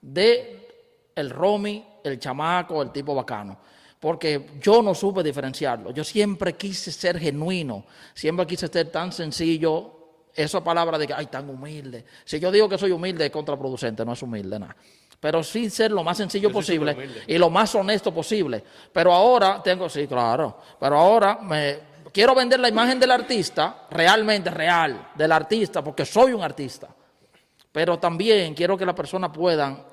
de 0.00 0.68
el 1.14 1.30
Romy, 1.30 1.84
el 2.04 2.18
chamaco, 2.18 2.82
el 2.82 2.90
tipo 2.90 3.14
bacano. 3.14 3.58
Porque 3.98 4.50
yo 4.60 4.82
no 4.82 4.94
supe 4.94 5.22
diferenciarlo. 5.22 5.92
Yo 5.92 6.02
siempre 6.04 6.54
quise 6.54 6.90
ser 6.90 7.18
genuino, 7.18 7.84
siempre 8.14 8.46
quise 8.46 8.66
ser 8.68 8.90
tan 8.90 9.12
sencillo. 9.12 10.01
Esa 10.34 10.64
palabra 10.64 10.96
de 10.98 11.06
que, 11.06 11.14
ay, 11.14 11.26
tan 11.26 11.48
humilde. 11.50 12.04
Si 12.24 12.40
yo 12.40 12.50
digo 12.50 12.68
que 12.68 12.78
soy 12.78 12.90
humilde, 12.90 13.26
es 13.26 13.30
contraproducente, 13.30 14.04
no 14.04 14.14
es 14.14 14.22
humilde, 14.22 14.58
nada. 14.58 14.74
Pero 15.20 15.44
sí 15.44 15.70
ser 15.70 15.92
lo 15.92 16.02
más 16.02 16.16
sencillo 16.16 16.48
Yo 16.48 16.52
posible 16.52 16.96
y 17.28 17.38
lo 17.38 17.48
más 17.48 17.74
honesto 17.74 18.12
posible. 18.12 18.64
Pero 18.92 19.12
ahora 19.12 19.62
tengo, 19.62 19.88
sí, 19.88 20.06
claro, 20.08 20.58
pero 20.80 20.98
ahora 20.98 21.38
me 21.40 21.78
quiero 22.12 22.34
vender 22.34 22.58
la 22.58 22.68
imagen 22.68 22.98
del 22.98 23.10
artista, 23.10 23.86
realmente 23.90 24.50
real, 24.50 25.10
del 25.14 25.30
artista, 25.30 25.84
porque 25.84 26.04
soy 26.04 26.32
un 26.32 26.42
artista. 26.42 26.88
Pero 27.70 27.98
también 27.98 28.54
quiero 28.54 28.76
que 28.76 28.84
las 28.84 28.96
personas 28.96 29.30
puedan, 29.30 29.84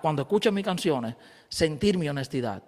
cuando 0.00 0.22
escuchen 0.22 0.52
mis 0.52 0.64
canciones, 0.64 1.14
sentir 1.48 1.96
mi 1.96 2.08
honestidad. 2.08 2.62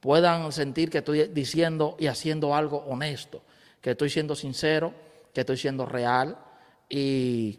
Puedan 0.00 0.50
sentir 0.50 0.90
que 0.90 0.98
estoy 0.98 1.28
diciendo 1.28 1.94
y 2.00 2.06
haciendo 2.06 2.54
algo 2.54 2.78
honesto, 2.88 3.42
que 3.80 3.92
estoy 3.92 4.10
siendo 4.10 4.34
sincero, 4.34 4.92
que 5.32 5.40
estoy 5.42 5.56
siendo 5.56 5.86
real 5.86 6.36
y 6.90 7.58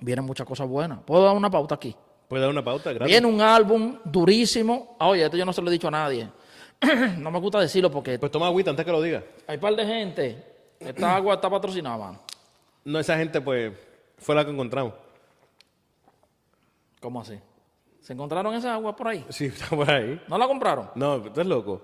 vienen 0.00 0.24
muchas 0.24 0.46
cosas 0.46 0.66
buenas. 0.68 1.00
¿Puedo 1.04 1.24
dar 1.24 1.36
una 1.36 1.50
pauta 1.50 1.74
aquí? 1.74 1.94
puede 2.28 2.42
dar 2.42 2.50
una 2.50 2.62
pauta, 2.62 2.92
gracias. 2.92 3.08
Viene 3.08 3.26
un 3.26 3.40
álbum 3.40 3.98
durísimo. 4.04 4.96
Oye, 5.00 5.24
esto 5.24 5.36
yo 5.36 5.44
no 5.46 5.52
se 5.52 5.62
lo 5.62 5.68
he 5.68 5.72
dicho 5.72 5.88
a 5.88 5.90
nadie. 5.90 6.28
no 7.18 7.30
me 7.30 7.40
gusta 7.40 7.58
decirlo 7.58 7.90
porque 7.90 8.18
Pues 8.18 8.30
toma 8.30 8.46
agüita 8.46 8.70
antes 8.70 8.84
que 8.84 8.92
lo 8.92 9.00
diga. 9.02 9.22
hay 9.46 9.56
un 9.56 9.60
par 9.60 9.74
de 9.74 9.86
gente. 9.86 10.44
Esta 10.78 11.16
agua 11.16 11.34
está 11.34 11.48
patrocinada, 11.50 11.96
mano. 11.96 12.20
No, 12.84 12.98
esa 12.98 13.16
gente, 13.16 13.40
pues, 13.40 13.72
fue 14.18 14.34
la 14.34 14.44
que 14.44 14.50
encontramos. 14.50 14.92
¿Cómo 17.00 17.20
así? 17.20 17.38
¿Se 18.00 18.12
encontraron 18.12 18.54
esa 18.54 18.74
agua 18.74 18.94
por 18.94 19.08
ahí? 19.08 19.24
Sí, 19.30 19.46
está 19.54 19.74
por 19.74 19.90
ahí. 19.90 20.20
¿No 20.28 20.36
la 20.38 20.46
compraron? 20.46 20.90
No, 20.94 21.20
tú 21.22 21.40
eres 21.40 21.46
loco. 21.46 21.82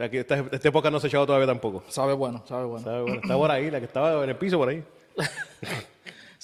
Aquí, 0.00 0.16
esta, 0.18 0.38
esta 0.50 0.68
época 0.68 0.90
no 0.90 0.98
se 0.98 1.06
ha 1.06 1.08
echado 1.08 1.24
todavía 1.26 1.46
tampoco. 1.46 1.84
Sabe 1.88 2.14
bueno, 2.14 2.42
sabe 2.46 2.64
bueno. 2.64 2.84
¿Sabe? 2.84 3.02
Bueno, 3.02 3.20
está 3.22 3.36
por 3.36 3.50
ahí, 3.50 3.70
la 3.70 3.78
que 3.78 3.86
estaba 3.86 4.24
en 4.24 4.30
el 4.30 4.36
piso 4.36 4.58
por 4.58 4.68
ahí. 4.70 4.82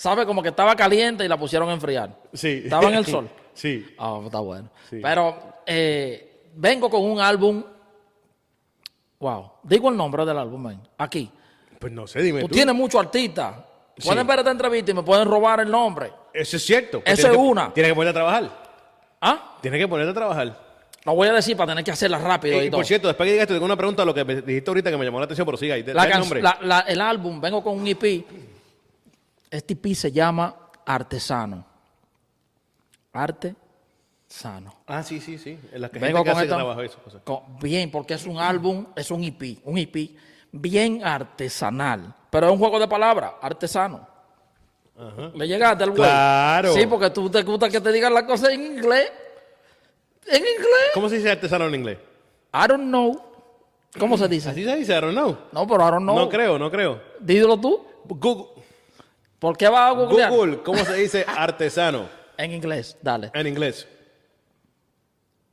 Sabe 0.01 0.25
como 0.25 0.43
que 0.43 0.49
estaba 0.49 0.75
caliente 0.75 1.27
y 1.27 1.29
la 1.29 1.37
pusieron 1.37 1.69
a 1.69 1.75
enfriar. 1.75 2.09
Sí. 2.33 2.63
Estaba 2.65 2.89
en 2.89 2.95
el 2.95 3.05
sol. 3.15 3.29
Sí. 3.53 3.87
Ah, 3.99 4.19
está 4.25 4.41
bueno. 4.41 4.71
Sí. 4.89 4.99
Pero 5.03 5.37
eh, 5.67 6.47
vengo 6.55 6.89
con 6.89 7.03
un 7.05 7.21
álbum. 7.21 7.63
Wow. 9.19 9.51
Digo 9.63 9.91
el 9.91 9.97
nombre 9.99 10.25
del 10.25 10.39
álbum, 10.39 10.65
ven. 10.65 10.81
Aquí. 10.97 11.31
Pues 11.79 11.93
no 11.93 12.07
sé, 12.07 12.23
dime 12.23 12.41
Tú 12.41 12.49
tú. 12.49 12.55
tienes 12.55 12.75
muchos 12.75 12.99
artistas. 12.99 13.57
Pueden 14.03 14.27
ver 14.27 14.39
esta 14.39 14.51
entrevista 14.51 14.91
y 14.91 14.95
me 14.95 15.03
pueden 15.03 15.29
robar 15.29 15.61
el 15.61 15.71
nombre. 15.71 16.11
Eso 16.33 16.57
es 16.57 16.65
cierto. 16.65 17.01
Tienes 17.01 17.23
es 17.23 17.31
que- 17.31 17.37
una. 17.37 17.71
Tienes 17.75 17.93
que 17.93 17.95
ponerte 17.95 18.19
a 18.19 18.23
trabajar. 18.23 18.51
¿Ah? 19.21 19.59
Tienes 19.61 19.79
que 19.81 19.87
ponerte 19.89 20.13
a 20.13 20.15
trabajar. 20.15 20.59
Lo 21.05 21.15
voy 21.15 21.29
a 21.29 21.35
decir 21.35 21.59
para 21.59 21.73
tener 21.73 21.85
que 21.85 21.91
hacerla 21.91 22.17
rápido. 22.19 22.59
Eh, 22.59 22.65
y 22.65 22.67
y 22.69 22.71
todo. 22.71 22.79
por 22.79 22.87
cierto, 22.87 23.07
después 23.09 23.27
que 23.27 23.33
digas 23.33 23.43
esto, 23.43 23.53
tengo 23.55 23.67
una 23.67 23.77
pregunta 23.77 24.03
a 24.03 24.07
lo 24.07 24.15
que 24.15 24.25
me 24.25 24.37
dijiste 24.41 24.71
ahorita 24.71 24.91
que 24.91 24.97
me 24.97 25.05
llamó 25.05 25.19
la 25.19 25.27
atención, 25.27 25.45
pero 25.45 25.59
siga 25.59 25.75
ahí. 25.75 25.85
La- 25.85 26.81
el 26.89 27.01
álbum, 27.03 27.39
vengo 27.39 27.63
con 27.63 27.79
un 27.79 27.87
EP. 27.87 28.25
Este 29.51 29.75
EP 29.75 29.95
se 29.95 30.13
llama 30.13 30.55
Artesano. 30.87 31.65
Arte 33.13 33.55
sano. 34.27 34.73
Ah, 34.87 35.03
sí, 35.03 35.21
sí, 35.21 35.37
sí. 35.39 35.59
En 35.73 35.81
las 35.81 35.91
que 35.91 35.99
Vengo 35.99 36.19
gente 36.19 36.31
que 36.43 36.49
con 36.49 36.57
trabajo 36.59 36.83
esas 36.83 37.01
cosas. 37.03 37.23
con- 37.25 37.59
bien, 37.61 37.91
porque 37.91 38.15
es 38.15 38.25
un 38.27 38.39
álbum, 38.39 38.87
es 38.95 39.11
un 39.11 39.25
EP, 39.25 39.59
un 39.65 39.77
EP 39.79 40.15
bien 40.53 41.05
artesanal. 41.05 42.15
Pero 42.31 42.47
es 42.47 42.53
un 42.53 42.59
juego 42.59 42.79
de 42.79 42.87
palabras, 42.87 43.33
artesano. 43.41 44.07
¿Le 45.35 45.49
llegaste 45.49 45.83
al 45.83 45.91
güey? 45.91 46.03
Claro. 46.03 46.75
Sí, 46.75 46.87
porque 46.87 47.11
tú 47.11 47.29
te 47.31 47.43
gusta 47.43 47.69
que 47.69 47.81
te 47.81 47.91
digan 47.91 48.13
las 48.15 48.25
cosas 48.25 48.51
en 48.51 48.65
inglés. 48.67 49.11
En 50.27 50.37
inglés. 50.39 50.91
¿Cómo 50.95 51.09
se 51.09 51.17
dice 51.17 51.31
artesano 51.31 51.67
en 51.67 51.75
inglés? 51.75 51.99
I 52.55 52.69
don't 52.69 52.85
know. 52.85 53.21
¿Cómo 53.99 54.17
se 54.17 54.29
dice? 54.29 54.51
Así 54.51 54.63
se 54.65 54.77
dice, 54.77 54.97
I 54.97 55.01
don't 55.01 55.15
know. 55.15 55.37
No, 55.51 55.67
pero 55.67 55.89
I 55.89 55.91
don't 55.91 56.03
know. 56.05 56.15
No 56.17 56.29
creo, 56.29 56.59
no 56.59 56.71
creo. 56.71 57.01
Dídelo 57.19 57.59
tú. 57.59 57.85
Google, 58.05 58.60
¿Por 59.41 59.57
qué 59.57 59.69
vas 59.69 59.91
a 59.91 59.93
googlear? 59.93 60.31
Google, 60.31 60.59
¿cómo 60.63 60.85
se 60.85 60.95
dice 60.95 61.25
artesano 61.37 62.07
En 62.37 62.53
inglés, 62.53 62.97
dale. 63.03 63.31
en 63.35 63.47
inglés? 63.49 63.89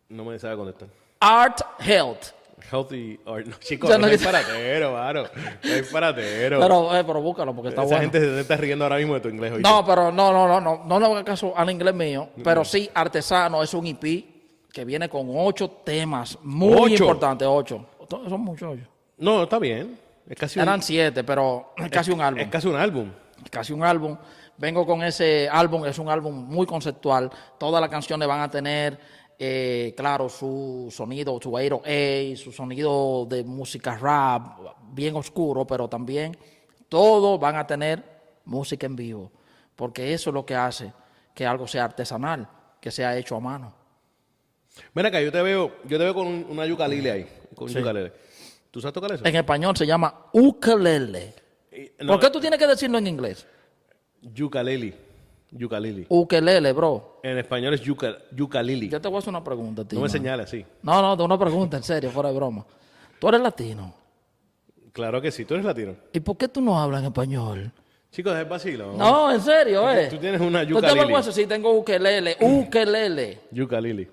No 0.10 0.23
me 0.26 0.38
sabe 0.39 0.56
contestar. 0.56 0.89
Art 1.19 1.62
Health. 1.80 2.28
Healthy 2.71 3.19
art. 3.26 3.45
No, 3.45 3.56
chicos, 3.60 3.89
no 3.89 3.97
no 3.97 4.08
es 4.08 4.21
paratero, 4.23 4.91
mano. 4.93 5.23
No 5.63 5.71
es 5.73 5.88
paratero. 5.89 6.60
Pero, 6.60 6.95
eh, 6.97 7.04
pero 7.06 7.21
búscalo 7.21 7.54
porque 7.56 7.69
está 7.69 7.82
Esa 7.84 7.95
bueno. 7.95 8.02
gente 8.12 8.19
se 8.19 8.39
está 8.41 8.58
riendo 8.58 8.84
ahora 8.86 8.97
mismo 8.97 9.13
de 9.13 9.19
tu 9.21 9.30
inglés 9.30 9.54
hoy. 9.54 9.62
No, 9.62 9.86
pero 9.86 10.12
no, 10.12 10.32
no, 10.34 10.47
no, 10.47 10.60
no, 10.62 10.84
no 10.86 11.00
le 11.00 11.06
hagas 11.06 11.23
caso 11.23 11.54
al 11.56 11.69
inglés 11.69 11.93
mío, 11.93 12.30
pero 12.43 12.65
sí, 12.65 12.89
Artesano 12.93 13.63
es 13.63 13.73
un 13.73 13.86
EP 13.88 14.26
que 14.73 14.84
viene 14.86 15.08
con 15.08 15.28
ocho 15.34 15.69
temas 15.69 16.38
muy 16.43 16.93
¿Ocho? 16.93 17.04
importantes, 17.04 17.47
ocho. 17.50 17.86
Son 18.10 18.41
muchos. 18.41 18.78
No, 19.17 19.43
está 19.43 19.60
bien. 19.60 19.97
Es 20.28 20.38
casi 20.38 20.60
un, 20.60 20.63
Eran 20.63 20.82
siete, 20.82 21.23
pero 21.23 21.73
es 21.78 21.89
casi 21.89 22.12
un 22.12 22.21
álbum. 22.21 22.41
es 22.41 22.47
casi 22.50 22.67
un 22.67 22.76
álbum. 22.76 23.10
Casi 23.50 23.74
un 23.74 23.84
álbum. 23.84 24.18
Vengo 24.58 24.86
con 24.86 25.04
ese 25.04 25.48
álbum, 25.50 25.86
es 25.86 25.98
un 26.00 26.10
álbum 26.10 26.34
muy 26.48 26.66
conceptual. 26.66 27.30
Todas 27.60 27.80
las 27.82 27.90
canciones 27.90 28.28
van 28.28 28.42
a 28.42 28.50
tener, 28.50 29.00
eh, 29.38 29.94
claro, 29.96 30.30
su 30.30 30.88
sonido, 30.92 31.40
su 31.42 31.54
808, 31.56 32.36
su 32.44 32.52
sonido 32.52 33.26
de 33.30 33.44
música 33.44 33.96
rap, 33.98 34.60
bien 34.92 35.16
oscuro, 35.16 35.66
pero 35.68 35.88
también 35.88 36.36
todos 36.90 37.40
van 37.40 37.56
a 37.58 37.68
tener 37.68 38.04
música 38.46 38.86
en 38.86 38.96
vivo, 38.96 39.32
porque 39.76 40.14
eso 40.14 40.30
es 40.30 40.34
lo 40.34 40.46
que 40.46 40.56
hace 40.56 40.92
que 41.36 41.46
algo 41.46 41.68
sea 41.68 41.84
artesanal, 41.86 42.50
que 42.82 42.90
sea 42.90 43.16
hecho 43.18 43.36
a 43.36 43.40
mano. 43.40 43.74
Mira 44.94 45.10
acá, 45.10 45.22
yo 45.22 45.32
te 45.32 45.42
veo, 45.42 45.72
yo 45.86 45.98
te 45.98 46.04
veo 46.04 46.14
con 46.16 46.26
un- 46.28 46.46
una 46.50 46.66
yucalile 46.66 47.12
ahí. 47.12 47.28
Con 47.56 47.68
yucalele. 47.68 48.14
¿Tú 48.72 48.82
sabes 48.82 48.94
tocar 48.94 49.12
eso? 49.12 49.26
En 49.26 49.36
español 49.36 49.76
se 49.78 49.86
llama 49.86 50.26
ukelele. 50.34 51.34
No, 52.00 52.13
¿Por 52.13 52.20
qué 52.20 52.30
tú 52.30 52.40
tienes 52.40 52.58
que 52.60 52.68
decirlo 52.68 52.98
en 52.98 53.08
inglés? 53.08 53.46
Yucaleli. 54.22 54.94
Yucalili. 55.52 56.06
Ukelele, 56.10 56.74
bro. 56.74 57.20
En 57.24 57.38
español 57.38 57.74
es 57.74 57.82
yuca, 57.82 58.18
yucalili. 58.32 58.90
Yo 58.90 59.00
te 59.00 59.08
voy 59.08 59.16
a 59.16 59.20
hacer 59.20 59.30
una 59.30 59.44
pregunta, 59.44 59.86
tío. 59.86 59.98
No 59.98 60.04
me 60.04 60.10
señales 60.10 60.48
así. 60.48 60.66
No, 60.84 61.02
no, 61.02 61.16
de 61.16 61.24
una 61.24 61.38
pregunta, 61.38 61.78
en 61.78 61.84
serio, 61.84 62.10
fuera 62.12 62.30
de 62.30 62.36
broma. 62.36 62.66
Tú 63.20 63.30
eres 63.30 63.40
latino. 63.42 63.94
Claro 64.92 65.22
que 65.22 65.32
sí, 65.32 65.46
tú 65.46 65.54
eres 65.54 65.66
latino. 65.66 65.96
¿Y 66.12 66.20
por 66.20 66.36
qué 66.38 66.48
tú 66.50 66.60
no 66.60 66.78
hablas 66.78 67.00
en 67.02 67.08
español? 67.08 67.72
Chicos, 68.12 68.36
es 68.36 68.50
vacilo. 68.50 68.94
No, 68.94 69.32
en 69.32 69.40
serio, 69.42 69.90
eh. 69.90 70.08
Tú 70.10 70.18
tienes 70.18 70.42
una 70.42 70.62
¿Tú 70.62 70.68
te 70.68 70.74
yucalili. 70.74 71.00
avergüenzas? 71.00 71.36
Sí, 71.36 71.46
tengo 71.46 71.72
ukelele, 71.72 72.36
ukelele. 72.42 73.40
Yucalili. 73.52 74.08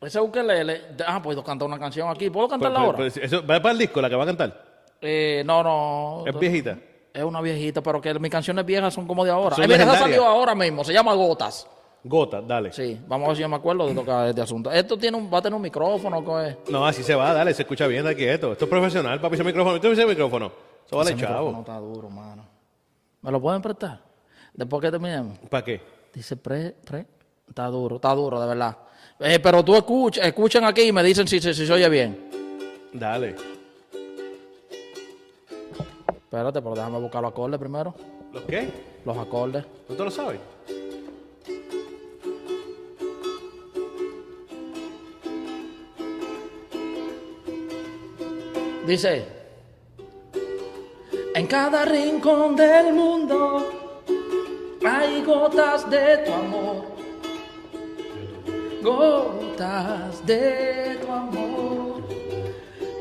Ese 0.00 0.20
ukelele, 0.20 0.80
ah, 1.06 1.20
puedo 1.22 1.44
cantar 1.44 1.68
una 1.68 1.78
canción 1.78 2.08
aquí. 2.08 2.30
¿Puedo 2.30 2.48
cantarla 2.48 2.76
Pero- 2.78 2.86
ahora? 2.86 2.98
pero- 2.98 3.12
pero 3.12 3.26
eso, 3.26 3.46
¿Va 3.46 3.60
para 3.60 3.72
el 3.72 3.78
disco 3.78 4.00
la 4.00 4.08
que 4.08 4.16
va 4.16 4.22
a 4.22 4.26
cantar? 4.26 4.64
Eh, 5.00 5.42
no, 5.44 5.62
no. 5.62 6.24
Es 6.26 6.38
viejita. 6.38 6.78
Es 7.14 7.22
una 7.24 7.40
viejita, 7.40 7.82
pero 7.82 8.00
que 8.00 8.18
mis 8.18 8.30
canciones 8.30 8.64
viejas 8.64 8.94
son 8.94 9.06
como 9.06 9.24
de 9.24 9.30
ahora. 9.30 9.54
Son 9.56 9.64
Eh, 9.64 9.68
mira, 9.68 9.82
esa 9.82 9.92
legendarias. 9.92 10.16
salió 10.18 10.26
ahora 10.28 10.54
mismo, 10.54 10.82
se 10.84 10.92
llama 10.92 11.12
Gotas. 11.14 11.66
Gota, 12.04 12.40
dale. 12.40 12.72
Sí, 12.72 12.98
vamos 13.06 13.26
a 13.26 13.28
ver 13.28 13.36
si 13.36 13.42
yo 13.42 13.48
me 13.48 13.56
acuerdo 13.56 13.86
de 13.86 13.94
tocar 13.94 14.26
este 14.28 14.40
asunto. 14.40 14.72
Esto 14.72 14.96
tiene 14.98 15.16
un, 15.16 15.32
va 15.32 15.38
a 15.38 15.42
tener 15.42 15.54
un 15.54 15.62
micrófono, 15.62 16.24
¿qué 16.24 16.48
es? 16.48 16.56
No, 16.70 16.84
así 16.86 17.02
se 17.04 17.14
va, 17.14 17.32
dale, 17.32 17.54
se 17.54 17.62
escucha 17.62 17.86
bien, 17.86 18.04
está 18.04 18.16
quieto. 18.16 18.52
Esto 18.52 18.64
es 18.64 18.70
profesional, 18.70 19.20
papi, 19.20 19.34
ese 19.34 19.44
micrófono. 19.44 19.80
¿Tú 19.80 19.88
ese 19.88 20.04
micrófono? 20.06 20.50
Eso 20.86 20.96
vale, 20.96 21.10
Ese 21.10 21.16
micrófono 21.20 21.50
chavo. 21.50 21.60
está 21.60 21.78
duro, 21.78 22.10
mano. 22.10 22.44
¿Me 23.20 23.30
lo 23.30 23.40
pueden 23.40 23.62
prestar? 23.62 24.00
Después 24.54 24.80
que 24.82 24.90
terminemos. 24.90 25.38
¿Para 25.48 25.64
qué? 25.64 25.80
Dice 26.12 26.36
pre, 26.36 26.74
pre. 26.84 27.06
Está 27.48 27.66
duro, 27.66 27.96
está 27.96 28.14
duro, 28.14 28.40
de 28.40 28.46
verdad. 28.48 28.76
Eh, 29.20 29.38
pero 29.38 29.62
tú 29.62 29.76
escucha, 29.76 30.22
escuchen 30.22 30.64
aquí 30.64 30.82
y 30.82 30.92
me 30.92 31.02
dicen 31.04 31.28
si, 31.28 31.38
si, 31.40 31.54
si 31.54 31.66
se 31.66 31.72
oye 31.72 31.88
bien. 31.88 32.30
Dale. 32.94 33.36
Espérate, 36.32 36.62
pero 36.62 36.74
déjame 36.74 36.98
buscar 36.98 37.20
los 37.20 37.30
acordes 37.30 37.60
primero. 37.60 37.94
¿Los 38.32 38.42
qué? 38.44 38.66
Los 39.04 39.18
acordes. 39.18 39.66
¿No 39.86 39.94
te 39.94 40.02
lo 40.02 40.10
sabes? 40.10 40.40
Dice, 48.86 49.26
en 51.34 51.46
cada 51.48 51.84
rincón 51.84 52.56
del 52.56 52.94
mundo 52.94 53.68
hay 54.86 55.22
gotas 55.24 55.90
de 55.90 56.16
tu 56.16 56.32
amor, 56.32 56.84
gotas 58.82 60.24
de 60.24 60.98
tu 60.98 61.12
amor. 61.12 62.02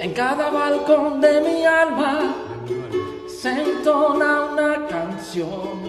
En 0.02 0.13
cada 0.13 0.50
balcón 0.50 1.22
de 1.22 1.39
mi 1.39 1.65
alma 1.65 2.51
se 3.41 3.49
entona 3.49 4.51
una 4.51 4.86
canción 4.88 5.80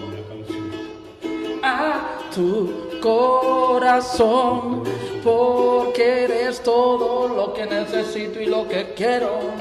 a 1.61 2.17
tu 2.33 2.89
corazón, 2.99 4.81
porque 5.23 6.23
eres 6.23 6.63
todo 6.63 7.27
lo 7.27 7.53
que 7.53 7.67
necesito 7.67 8.41
y 8.41 8.47
lo 8.47 8.67
que 8.67 8.95
quiero 8.95 9.51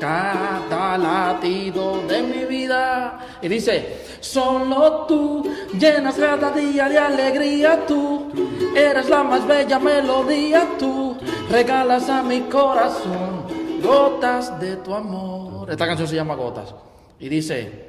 cada 0.00 0.98
latido 0.98 2.02
de 2.08 2.20
mi 2.20 2.44
vida. 2.46 3.28
Y 3.40 3.46
dice, 3.46 4.00
solo 4.18 5.06
tú 5.06 5.48
llenas 5.78 6.16
cada 6.16 6.50
día 6.50 6.88
de 6.88 6.98
alegría, 6.98 7.86
tú 7.86 8.26
eres 8.74 9.08
la 9.08 9.22
más 9.22 9.46
bella 9.46 9.78
melodía, 9.78 10.66
tú 10.80 11.16
regalas 11.48 12.08
a 12.08 12.24
mi 12.24 12.40
corazón 12.40 13.44
gotas 13.80 14.58
de 14.58 14.74
tu 14.78 14.92
amor. 14.92 15.59
Esta 15.70 15.86
canción 15.86 16.08
se 16.08 16.16
llama 16.16 16.34
Gotas. 16.34 16.74
Y 17.20 17.28
dice, 17.28 17.86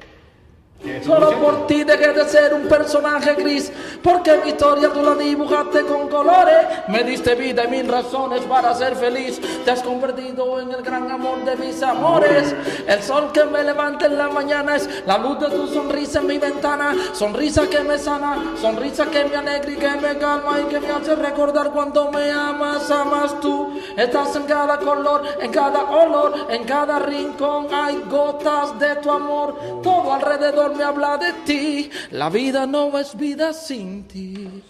Solo 1.04 1.30
por 1.40 1.66
ti 1.66 1.84
dejé 1.84 2.12
de 2.12 2.28
ser 2.28 2.54
un 2.54 2.66
personaje 2.66 3.34
gris, 3.34 3.72
porque 4.02 4.36
mi 4.38 4.50
historia 4.50 4.92
tú 4.92 5.02
la 5.02 5.14
dibujaste 5.14 5.82
con 5.82 6.08
colores. 6.08 6.66
Me 6.88 7.04
diste 7.04 7.36
vida 7.36 7.64
y 7.64 7.68
mil 7.68 7.88
razones 7.88 8.42
para 8.42 8.74
ser 8.74 8.96
feliz. 8.96 9.40
Te 9.64 9.70
has 9.70 9.82
convertido 9.82 10.60
en 10.60 10.72
el 10.72 10.82
gran 10.82 11.08
amor 11.10 11.44
de 11.44 11.56
mis 11.56 11.80
amores. 11.82 12.54
El 12.86 13.02
sol 13.02 13.30
que 13.32 13.44
me 13.44 13.62
levanta 13.62 14.06
en 14.06 14.18
la 14.18 14.28
mañana 14.28 14.74
es 14.76 14.88
la 15.06 15.18
luz 15.18 15.38
de 15.38 15.50
tu 15.50 15.68
sonrisa 15.68 16.18
en 16.18 16.26
mi 16.26 16.38
ventana. 16.38 16.94
Sonrisa 17.12 17.68
que 17.68 17.80
me 17.80 17.96
sana, 17.96 18.54
sonrisa 18.60 19.06
que 19.06 19.24
me 19.24 19.36
alegra 19.36 19.70
y 19.70 19.76
que 19.76 19.88
me 20.00 20.18
calma 20.18 20.60
y 20.60 20.64
que 20.64 20.80
me 20.80 20.90
hace 20.90 21.14
recordar 21.14 21.70
cuando 21.70 22.10
me 22.10 22.30
amas, 22.30 22.90
amas 22.90 23.40
tú. 23.40 23.78
Estás 23.96 24.34
en 24.34 24.44
cada 24.44 24.78
color, 24.78 25.22
en 25.40 25.50
cada 25.52 25.84
olor, 25.84 26.46
en 26.48 26.64
cada 26.64 26.98
rincón 26.98 27.68
hay 27.72 28.02
gotas 28.10 28.78
de 28.80 28.96
tu 28.96 29.10
amor. 29.10 29.80
Todo 29.82 30.12
alrededor 30.12 30.71
me 30.72 30.82
habla 30.84 31.16
de 31.18 31.32
ti. 31.44 31.90
La 32.10 32.28
vida 32.30 32.66
no 32.66 32.98
es 32.98 33.16
vida 33.16 33.52
sin 33.52 34.06
ti. 34.08 34.64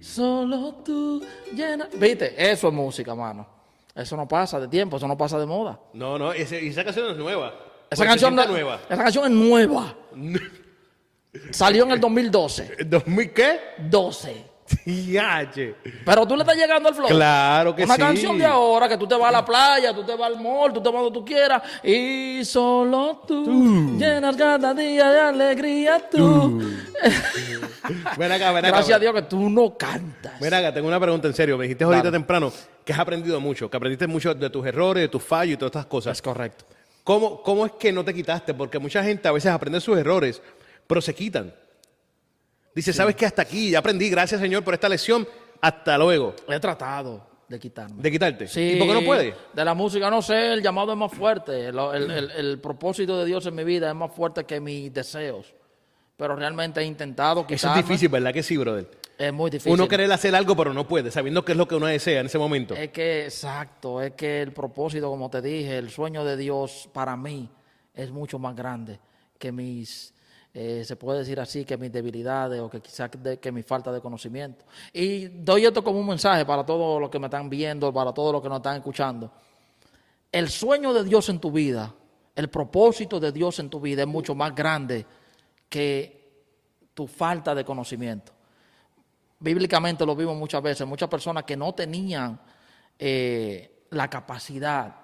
Solo 0.00 0.74
tú 0.84 1.24
llena. 1.54 1.88
¿Viste? 1.94 2.34
Eso 2.50 2.68
es 2.68 2.74
música, 2.74 3.14
mano. 3.14 3.46
Eso 3.94 4.16
no 4.16 4.26
pasa 4.26 4.58
de 4.58 4.68
tiempo, 4.68 4.96
eso 4.96 5.06
no 5.06 5.16
pasa 5.16 5.38
de 5.38 5.46
moda. 5.46 5.78
No, 5.92 6.18
no, 6.18 6.32
ese- 6.32 6.66
esa 6.66 6.82
canción 6.84 7.10
es 7.12 7.16
nueva. 7.16 7.54
Esa 7.90 8.04
canción, 8.04 8.34
no- 8.34 8.44
nueva. 8.46 8.80
esa 8.88 9.02
canción 9.02 9.24
es 9.26 9.30
nueva. 9.30 9.94
Salió 11.50 11.84
en 11.84 11.90
el 11.92 12.00
2012. 12.00 12.76
¿2000 12.88 13.32
qué? 13.32 13.60
12. 13.78 14.44
Pero 16.04 16.26
tú 16.26 16.36
le 16.36 16.42
estás 16.42 16.56
llegando 16.56 16.88
al 16.88 16.94
flow. 16.94 17.08
Claro 17.08 17.74
que 17.74 17.84
Una 17.84 17.94
sí. 17.94 18.00
canción 18.00 18.38
de 18.38 18.46
ahora 18.46 18.88
que 18.88 18.96
tú 18.96 19.06
te 19.06 19.14
vas 19.14 19.28
a 19.28 19.32
la 19.32 19.44
playa, 19.44 19.94
tú 19.94 20.04
te 20.04 20.14
vas 20.16 20.32
al 20.32 20.40
mall, 20.40 20.72
tú 20.72 20.82
te 20.82 20.88
vas 20.88 21.02
donde 21.02 21.18
tú 21.18 21.24
quieras. 21.24 21.62
Y 21.82 22.44
solo 22.44 23.22
tú, 23.26 23.98
llenas 23.98 24.36
cada 24.36 24.72
día 24.74 25.10
de 25.10 25.20
alegría 25.20 26.08
tú. 26.10 26.62
Ven 28.16 28.32
acá, 28.32 28.52
ven 28.52 28.64
acá. 28.64 28.76
Gracias 28.76 28.96
a 28.96 28.98
Dios 28.98 29.14
que 29.14 29.22
tú 29.22 29.50
no 29.50 29.76
cantas. 29.76 30.40
Ven 30.40 30.54
acá, 30.54 30.72
tengo 30.72 30.88
una 30.88 30.98
pregunta 30.98 31.28
en 31.28 31.34
serio. 31.34 31.58
Me 31.58 31.64
dijiste 31.64 31.84
ahorita 31.84 32.04
Dale. 32.04 32.16
temprano 32.16 32.52
que 32.84 32.92
has 32.92 32.98
aprendido 32.98 33.40
mucho, 33.40 33.68
que 33.70 33.76
aprendiste 33.76 34.06
mucho 34.06 34.34
de 34.34 34.48
tus 34.48 34.66
errores, 34.66 35.02
de 35.02 35.08
tus 35.08 35.22
fallos 35.22 35.54
y 35.54 35.56
todas 35.58 35.70
estas 35.70 35.86
cosas. 35.86 36.16
Es 36.16 36.22
correcto. 36.22 36.64
¿Cómo, 37.02 37.42
¿Cómo 37.42 37.66
es 37.66 37.72
que 37.72 37.92
no 37.92 38.02
te 38.02 38.14
quitaste? 38.14 38.54
Porque 38.54 38.78
mucha 38.78 39.04
gente 39.04 39.28
a 39.28 39.32
veces 39.32 39.52
aprende 39.52 39.80
sus 39.80 39.98
errores, 39.98 40.40
pero 40.86 41.02
se 41.02 41.14
quitan. 41.14 41.52
Dice, 42.74 42.92
¿sabes 42.92 43.14
qué? 43.14 43.26
Hasta 43.26 43.42
aquí, 43.42 43.70
ya 43.70 43.78
aprendí, 43.78 44.08
gracias 44.10 44.40
Señor 44.40 44.64
por 44.64 44.74
esta 44.74 44.88
lección, 44.88 45.26
hasta 45.60 45.96
luego. 45.98 46.34
He 46.48 46.58
tratado 46.58 47.26
de 47.48 47.58
quitarme. 47.60 48.02
De 48.02 48.10
quitarte. 48.10 48.48
Sí, 48.48 48.72
¿Y 48.74 48.76
por 48.78 48.88
qué 48.88 48.94
no 48.94 49.02
puedes? 49.04 49.34
De 49.52 49.64
la 49.64 49.74
música, 49.74 50.10
no 50.10 50.20
sé, 50.22 50.52
el 50.54 50.62
llamado 50.62 50.92
es 50.92 50.98
más 50.98 51.12
fuerte. 51.12 51.66
El, 51.68 51.78
el- 51.78 52.10
el- 52.10 52.30
el 52.32 52.58
propósito 52.60 53.18
de 53.18 53.26
Dios 53.26 53.46
en 53.46 53.54
mi 53.54 53.64
vida 53.64 53.88
es 53.88 53.94
más 53.94 54.12
fuerte 54.12 54.44
que 54.44 54.60
mis 54.60 54.92
deseos. 54.92 55.54
Pero 56.16 56.36
realmente 56.36 56.80
he 56.80 56.84
intentado 56.84 57.40
Eso 57.40 57.46
quitarme. 57.48 57.80
es 57.80 57.86
difícil, 57.86 58.08
¿verdad 58.08 58.32
que 58.32 58.42
sí, 58.42 58.56
brother? 58.56 58.88
Es 59.18 59.32
muy 59.32 59.50
difícil. 59.50 59.72
Uno 59.72 59.86
querer 59.88 60.10
hacer 60.12 60.34
algo, 60.34 60.56
pero 60.56 60.72
no 60.72 60.86
puede, 60.88 61.10
sabiendo 61.10 61.44
qué 61.44 61.52
es 61.52 61.58
lo 61.58 61.66
que 61.68 61.74
uno 61.74 61.86
desea 61.86 62.20
en 62.20 62.26
ese 62.26 62.38
momento. 62.38 62.74
Es 62.74 62.90
que, 62.90 63.24
exacto, 63.24 64.00
es 64.00 64.12
que 64.12 64.42
el 64.42 64.52
propósito, 64.52 65.08
como 65.10 65.28
te 65.30 65.42
dije, 65.42 65.76
el 65.78 65.90
sueño 65.90 66.24
de 66.24 66.36
Dios 66.36 66.88
para 66.92 67.16
mí 67.16 67.48
es 67.94 68.10
mucho 68.10 68.38
más 68.38 68.54
grande 68.56 68.98
que 69.38 69.50
mis, 69.52 70.13
eh, 70.54 70.84
se 70.84 70.96
puede 70.96 71.18
decir 71.18 71.38
así, 71.40 71.64
que 71.64 71.76
mis 71.76 71.92
debilidades 71.92 72.60
o 72.60 72.70
que 72.70 72.80
quizás 72.80 73.10
que 73.10 73.52
mi 73.52 73.62
falta 73.62 73.92
de 73.92 74.00
conocimiento. 74.00 74.64
Y 74.92 75.26
doy 75.26 75.66
esto 75.66 75.84
como 75.84 75.98
un 75.98 76.06
mensaje 76.06 76.46
para 76.46 76.64
todos 76.64 77.00
los 77.00 77.10
que 77.10 77.18
me 77.18 77.26
están 77.26 77.50
viendo, 77.50 77.92
para 77.92 78.12
todos 78.12 78.32
los 78.32 78.40
que 78.40 78.48
nos 78.48 78.58
están 78.58 78.76
escuchando. 78.76 79.30
El 80.30 80.48
sueño 80.48 80.94
de 80.94 81.04
Dios 81.04 81.28
en 81.28 81.40
tu 81.40 81.50
vida, 81.50 81.92
el 82.34 82.48
propósito 82.48 83.20
de 83.20 83.32
Dios 83.32 83.58
en 83.58 83.68
tu 83.68 83.80
vida 83.80 84.02
es 84.02 84.08
mucho 84.08 84.34
más 84.34 84.54
grande 84.54 85.04
que 85.68 86.22
tu 86.94 87.06
falta 87.06 87.54
de 87.54 87.64
conocimiento 87.64 88.34
bíblicamente 89.44 90.06
lo 90.06 90.16
vimos 90.16 90.36
muchas 90.36 90.62
veces, 90.62 90.86
muchas 90.86 91.08
personas 91.08 91.44
que 91.44 91.54
no 91.56 91.74
tenían 91.74 92.40
eh, 92.98 93.84
la 93.90 94.08
capacidad, 94.08 94.96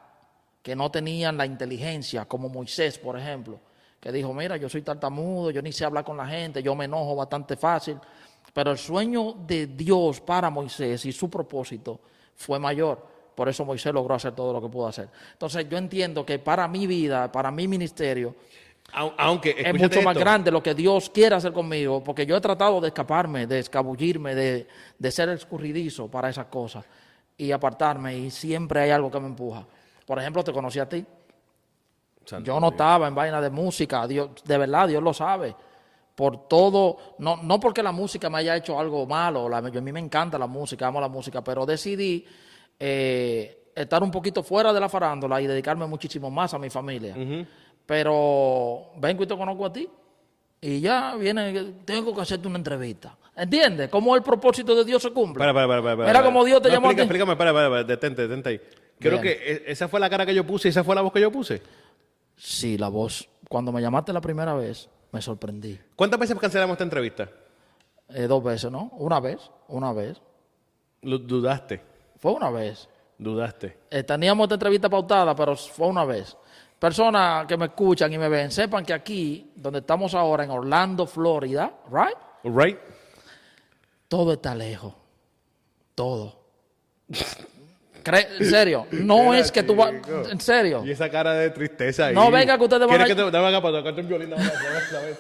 que 0.63 0.75
no 0.75 0.91
tenían 0.91 1.37
la 1.37 1.45
inteligencia, 1.45 2.25
como 2.25 2.49
Moisés, 2.49 2.99
por 2.99 3.19
ejemplo, 3.19 3.61
que 4.01 4.11
dijo, 4.11 4.33
mira, 4.33 4.57
yo 4.57 4.69
soy 4.69 4.83
tartamudo, 4.83 5.51
yo 5.51 5.61
ni 5.63 5.73
sé 5.73 5.85
hablar 5.85 6.05
con 6.05 6.17
la 6.17 6.27
gente, 6.27 6.63
yo 6.63 6.75
me 6.75 6.87
enojo 6.87 7.15
bastante 7.17 7.57
fácil, 7.57 7.99
pero 8.53 8.71
el 8.73 8.79
sueño 8.79 9.35
de 9.47 9.67
Dios 9.69 10.21
para 10.21 10.51
Moisés 10.51 11.05
y 11.05 11.13
su 11.13 11.29
propósito 11.29 12.01
fue 12.35 12.59
mayor. 12.59 13.07
Por 13.35 13.49
eso 13.49 13.65
Moisés 13.65 13.93
logró 13.93 14.15
hacer 14.15 14.35
todo 14.35 14.53
lo 14.53 14.61
que 14.61 14.69
pudo 14.69 14.87
hacer. 14.89 15.09
Entonces 15.33 15.69
yo 15.69 15.79
entiendo 15.79 16.25
que 16.27 16.39
para 16.39 16.67
mi 16.67 16.87
vida, 16.87 17.31
para 17.31 17.51
mi 17.51 17.69
ministerio, 17.69 18.35
Au- 18.93 19.13
Aunque, 19.19 19.51
es 19.51 19.73
mucho 19.73 20.01
más 20.03 20.17
grande 20.25 20.51
lo 20.51 20.61
que 20.63 20.75
Dios 20.75 21.11
quiere 21.11 21.37
hacer 21.37 21.53
conmigo, 21.53 22.03
porque 22.03 22.27
yo 22.27 22.37
he 22.37 22.41
tratado 22.41 22.81
de 22.81 22.89
escaparme, 22.89 23.47
de 23.47 23.61
escabullirme, 23.61 24.35
de, 24.35 24.67
de 24.99 25.11
ser 25.13 25.29
escurridizo 25.29 26.09
para 26.11 26.29
esas 26.29 26.47
cosas 26.47 26.85
y 27.37 27.53
apartarme, 27.53 28.17
y 28.19 28.31
siempre 28.33 28.81
hay 28.81 28.91
algo 28.91 29.11
que 29.11 29.21
me 29.21 29.29
empuja. 29.29 29.65
Por 30.05 30.19
ejemplo, 30.19 30.43
te 30.43 30.53
conocí 30.53 30.81
a 30.81 30.89
ti. 30.89 31.05
Santo 32.25 32.47
Yo 32.47 32.55
no 32.61 32.69
Dios. 32.69 32.73
estaba 32.73 33.09
en 33.09 33.15
vaina 33.15 33.41
de 33.41 33.51
música, 33.51 34.07
Dios, 34.07 34.31
de 34.45 34.59
verdad, 34.59 34.89
Dios 34.89 35.03
lo 35.03 35.13
sabe. 35.13 35.55
Por 36.15 36.49
todo, 36.49 36.97
no, 37.19 37.37
no 37.43 37.59
porque 37.59 37.83
la 37.83 37.93
música 37.93 38.29
me 38.29 38.39
haya 38.39 38.57
hecho 38.57 38.79
algo 38.79 39.07
malo, 39.07 39.49
la- 39.49 39.67
yo, 39.71 39.79
a 39.79 39.83
mí 39.83 39.91
me 39.93 40.01
encanta 40.01 40.39
la 40.39 40.47
música, 40.47 40.87
amo 40.87 41.01
la 41.01 41.09
música, 41.09 41.43
pero 41.43 41.65
decidí 41.65 42.25
eh, 42.79 43.71
estar 43.75 44.03
un 44.03 44.11
poquito 44.11 44.43
fuera 44.43 44.73
de 44.73 44.81
la 44.81 44.89
farándula 44.89 45.41
y 45.41 45.47
dedicarme 45.47 45.87
muchísimo 45.87 46.31
más 46.31 46.53
a 46.55 46.59
mi 46.59 46.69
familia. 46.71 47.15
Pero 47.87 48.91
vengo 48.99 49.23
y 49.23 49.27
te 49.27 49.37
conozco 49.37 49.67
a 49.67 49.73
ti. 49.73 49.89
Y 50.61 50.81
ya 50.81 51.15
viene, 51.17 51.73
tengo 51.85 52.15
que 52.15 52.21
hacerte 52.21 52.47
una 52.47 52.59
entrevista. 52.59 53.17
¿Entiendes? 53.35 53.89
¿Cómo 53.89 54.15
el 54.15 54.23
propósito 54.23 54.75
de 54.75 54.85
Dios 54.85 55.03
se 55.03 55.11
cumple? 55.11 55.39
Para, 55.41 55.55
para, 55.55 55.67
para, 55.67 55.83
para, 55.97 56.07
Mira 56.09 56.23
cómo 56.23 56.45
Dios 56.45 56.61
te 56.61 56.69
No, 56.69 56.75
llamó 56.75 56.91
a 56.91 56.95
ti. 56.95 57.01
Explícame, 57.01 57.37
para, 57.37 57.53
para, 57.55 57.71
para, 57.71 57.85
detente, 57.85 58.23
detente 58.29 58.49
ahí. 58.51 58.61
Creo 58.99 59.21
Bien. 59.21 59.23
que 59.23 59.53
e- 59.53 59.63
esa 59.73 59.89
fue 59.89 59.99
la 59.99 60.11
cara 60.11 60.27
que 60.27 60.35
yo 60.35 60.45
puse 60.47 60.69
y 60.69 60.71
esa 60.71 60.85
fue 60.85 60.95
la 60.95 61.01
voz 61.01 61.13
que 61.13 61.21
yo 61.21 61.33
puse. 61.33 61.63
Sí, 62.43 62.79
la 62.79 62.89
voz. 62.89 63.29
Cuando 63.49 63.71
me 63.71 63.83
llamaste 63.83 64.13
la 64.15 64.21
primera 64.23 64.55
vez, 64.55 64.89
me 65.13 65.21
sorprendí. 65.21 65.79
¿Cuántas 65.95 66.19
veces 66.19 66.39
cancelamos 66.39 66.75
esta 66.75 66.85
entrevista? 66.85 67.29
Eh, 68.09 68.23
dos 68.23 68.43
veces, 68.43 68.71
¿no? 68.71 68.91
Una 68.95 69.21
vez, 69.21 69.39
una 69.69 69.93
vez. 69.93 70.21
Lo- 71.03 71.19
dudaste, 71.19 71.83
Fue 72.19 72.33
una 72.33 72.51
vez. 72.51 72.89
dudaste. 73.19 73.79
Eh, 73.91 74.03
teníamos 74.05 74.45
esta 74.45 74.55
entrevista 74.55 74.89
pautada, 74.89 75.35
pero 75.35 75.55
fue 75.55 75.87
una 75.89 76.05
vez. 76.05 76.35
Personas 76.79 77.47
que 77.47 77.59
me 77.59 77.67
escuchan 77.67 78.11
y 78.13 78.17
me 78.17 78.29
ven, 78.31 78.51
sepan 78.51 78.85
que 78.87 78.95
aquí, 78.95 79.53
donde 79.55 79.81
estamos 79.81 80.15
ahora, 80.15 80.45
en 80.45 80.51
Orlando, 80.51 81.07
Florida, 81.07 81.75
¿right? 81.91 82.17
Right? 82.45 82.79
Todo 84.09 84.33
está 84.33 84.55
lejos. 84.55 84.95
Todo. 85.95 86.41
En 88.05 88.45
serio, 88.51 88.87
no 88.93 89.35
es 89.35 89.51
que 89.53 89.63
tú 89.63 89.75
vas. 89.75 89.93
En 90.31 90.41
serio. 90.41 90.83
Y 90.85 90.91
esa 90.91 91.09
cara 91.11 91.33
de 91.35 91.51
tristeza 91.51 92.07
ahí. 92.07 92.15
No, 92.15 92.31
venga, 92.31 92.57
que 92.57 92.65
ustedes 92.65 92.81
van 92.81 92.89
¿Quieres 92.91 93.05
a- 93.07 93.09
que 93.09 93.15
te, 93.23 93.31
dame 93.31 93.49
acá 93.49 93.63
para 93.63 93.79
tocarte 93.79 94.01
un 94.01 94.09
violín? 94.09 94.31
Dame, 94.31 94.45
dame, 94.45 95.15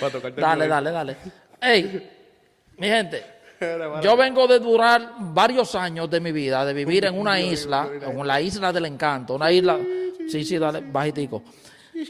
para 0.00 0.12
tocarte 0.12 0.40
Dale, 0.40 0.66
violín. 0.66 0.70
dale, 0.70 0.90
dale. 0.90 1.16
Ey, 1.60 2.10
mi 2.76 2.86
gente, 2.86 3.24
yo 4.02 4.16
vengo 4.16 4.46
de 4.46 4.58
durar 4.58 5.12
varios 5.18 5.74
años 5.74 6.08
de 6.10 6.20
mi 6.20 6.32
vida, 6.32 6.64
de 6.64 6.72
vivir 6.74 7.04
en 7.04 7.18
una 7.18 7.40
isla, 7.40 7.88
en 8.00 8.26
la 8.26 8.40
isla 8.40 8.72
del 8.72 8.86
encanto, 8.86 9.34
una 9.34 9.50
isla, 9.50 9.78
sí, 10.28 10.44
sí, 10.44 10.58
dale, 10.58 10.80
bajitico. 10.80 11.42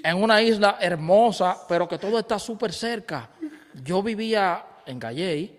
en 0.04 0.22
una 0.22 0.42
isla 0.42 0.76
hermosa, 0.80 1.56
pero 1.68 1.88
que 1.88 1.96
todo 1.98 2.18
está 2.18 2.38
súper 2.38 2.72
cerca. 2.72 3.30
Yo 3.82 4.02
vivía 4.02 4.62
en 4.84 4.98
Calley 4.98 5.58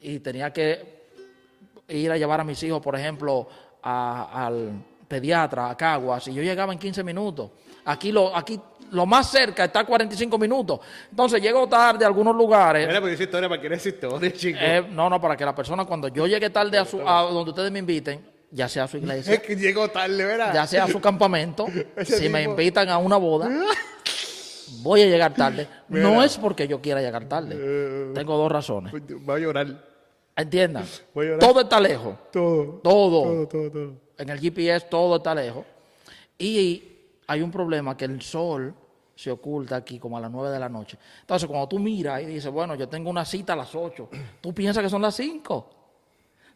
y 0.00 0.18
tenía 0.18 0.52
que 0.52 0.96
ir 1.88 2.10
a 2.10 2.18
llevar 2.18 2.40
a 2.40 2.44
mis 2.44 2.62
hijos, 2.64 2.82
por 2.82 2.96
ejemplo, 2.96 3.48
a- 3.88 4.46
al 4.46 4.72
pediatra, 5.06 5.70
a 5.70 5.76
Caguas, 5.76 6.26
y 6.28 6.34
yo 6.34 6.42
llegaba 6.42 6.72
en 6.72 6.78
15 6.78 7.04
minutos. 7.04 7.50
Aquí 7.84 8.10
lo, 8.10 8.36
aquí 8.36 8.60
lo 8.90 9.06
más 9.06 9.30
cerca 9.30 9.64
está 9.64 9.80
a 9.80 9.84
45 9.84 10.36
minutos. 10.38 10.80
Entonces 11.10 11.40
llego 11.40 11.68
tarde 11.68 12.04
a 12.04 12.08
algunos 12.08 12.34
lugares. 12.34 12.86
Mira, 12.88 12.98
esa 13.12 13.22
historia, 13.22 13.48
¿para 13.48 13.60
qué 13.60 13.68
esa 13.72 13.88
historia, 13.88 14.32
chico? 14.32 14.58
Eh, 14.60 14.84
no, 14.90 15.08
no, 15.08 15.20
para 15.20 15.36
que 15.36 15.44
la 15.44 15.54
persona 15.54 15.84
cuando 15.84 16.08
yo 16.08 16.26
llegue 16.26 16.50
tarde 16.50 16.78
a, 16.78 16.84
su, 16.84 17.00
a 17.08 17.22
donde 17.22 17.50
ustedes 17.50 17.70
me 17.70 17.78
inviten, 17.78 18.26
ya 18.50 18.68
sea 18.68 18.84
a 18.84 18.88
su 18.88 18.96
iglesia, 18.96 19.34
es 19.34 19.40
que 19.46 19.54
llegó 19.54 19.88
tarde, 19.88 20.24
¿verdad? 20.24 20.52
ya 20.52 20.66
sea 20.66 20.84
a 20.84 20.88
su 20.88 21.00
campamento, 21.00 21.66
si 22.04 22.28
me 22.28 22.42
invitan 22.42 22.88
a 22.88 22.98
una 22.98 23.16
boda, 23.16 23.48
voy 24.82 25.02
a 25.02 25.06
llegar 25.06 25.32
tarde. 25.34 25.68
No 25.88 26.20
es 26.24 26.36
porque 26.38 26.66
yo 26.66 26.80
quiera 26.80 27.00
llegar 27.00 27.26
tarde. 27.28 28.12
Tengo 28.12 28.36
dos 28.36 28.50
razones. 28.50 28.92
Va 29.28 29.36
a 29.36 29.38
llorar. 29.38 29.66
Entiendan. 30.36 30.84
Todo 31.40 31.60
está 31.62 31.80
lejos. 31.80 32.14
Todo. 32.30 32.80
Todo. 32.82 33.22
Todo, 33.22 33.48
todo, 33.48 33.70
todo. 33.70 33.92
En 34.18 34.28
el 34.28 34.38
GPS 34.38 34.86
todo 34.90 35.16
está 35.16 35.34
lejos. 35.34 35.64
Y 36.38 36.82
hay 37.26 37.40
un 37.40 37.50
problema 37.50 37.96
que 37.96 38.04
el 38.04 38.20
sol 38.20 38.74
se 39.14 39.30
oculta 39.30 39.76
aquí 39.76 39.98
como 39.98 40.18
a 40.18 40.20
las 40.20 40.30
9 40.30 40.50
de 40.50 40.60
la 40.60 40.68
noche. 40.68 40.98
Entonces, 41.22 41.48
cuando 41.48 41.66
tú 41.66 41.78
miras 41.78 42.22
y 42.22 42.26
dices, 42.26 42.50
bueno, 42.50 42.74
yo 42.74 42.86
tengo 42.86 43.08
una 43.08 43.24
cita 43.24 43.54
a 43.54 43.56
las 43.56 43.74
8, 43.74 44.10
tú 44.42 44.52
piensas 44.52 44.82
que 44.82 44.90
son 44.90 45.00
las 45.00 45.14
5. 45.14 45.70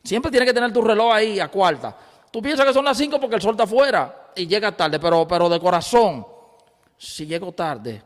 Siempre 0.04 0.30
tienes 0.30 0.48
que 0.48 0.54
tener 0.54 0.72
tu 0.72 0.82
reloj 0.82 1.12
ahí 1.12 1.40
a 1.40 1.48
cuarta. 1.48 1.96
Tú 2.30 2.42
piensas 2.42 2.66
que 2.66 2.74
son 2.74 2.84
las 2.84 2.98
5 2.98 3.18
porque 3.18 3.36
el 3.36 3.42
sol 3.42 3.52
está 3.52 3.64
afuera 3.64 4.32
y 4.36 4.46
llega 4.46 4.76
tarde, 4.76 5.00
pero, 5.00 5.26
pero 5.26 5.48
de 5.48 5.58
corazón, 5.58 6.26
si 6.98 7.26
llego 7.26 7.52
tarde, 7.52 8.02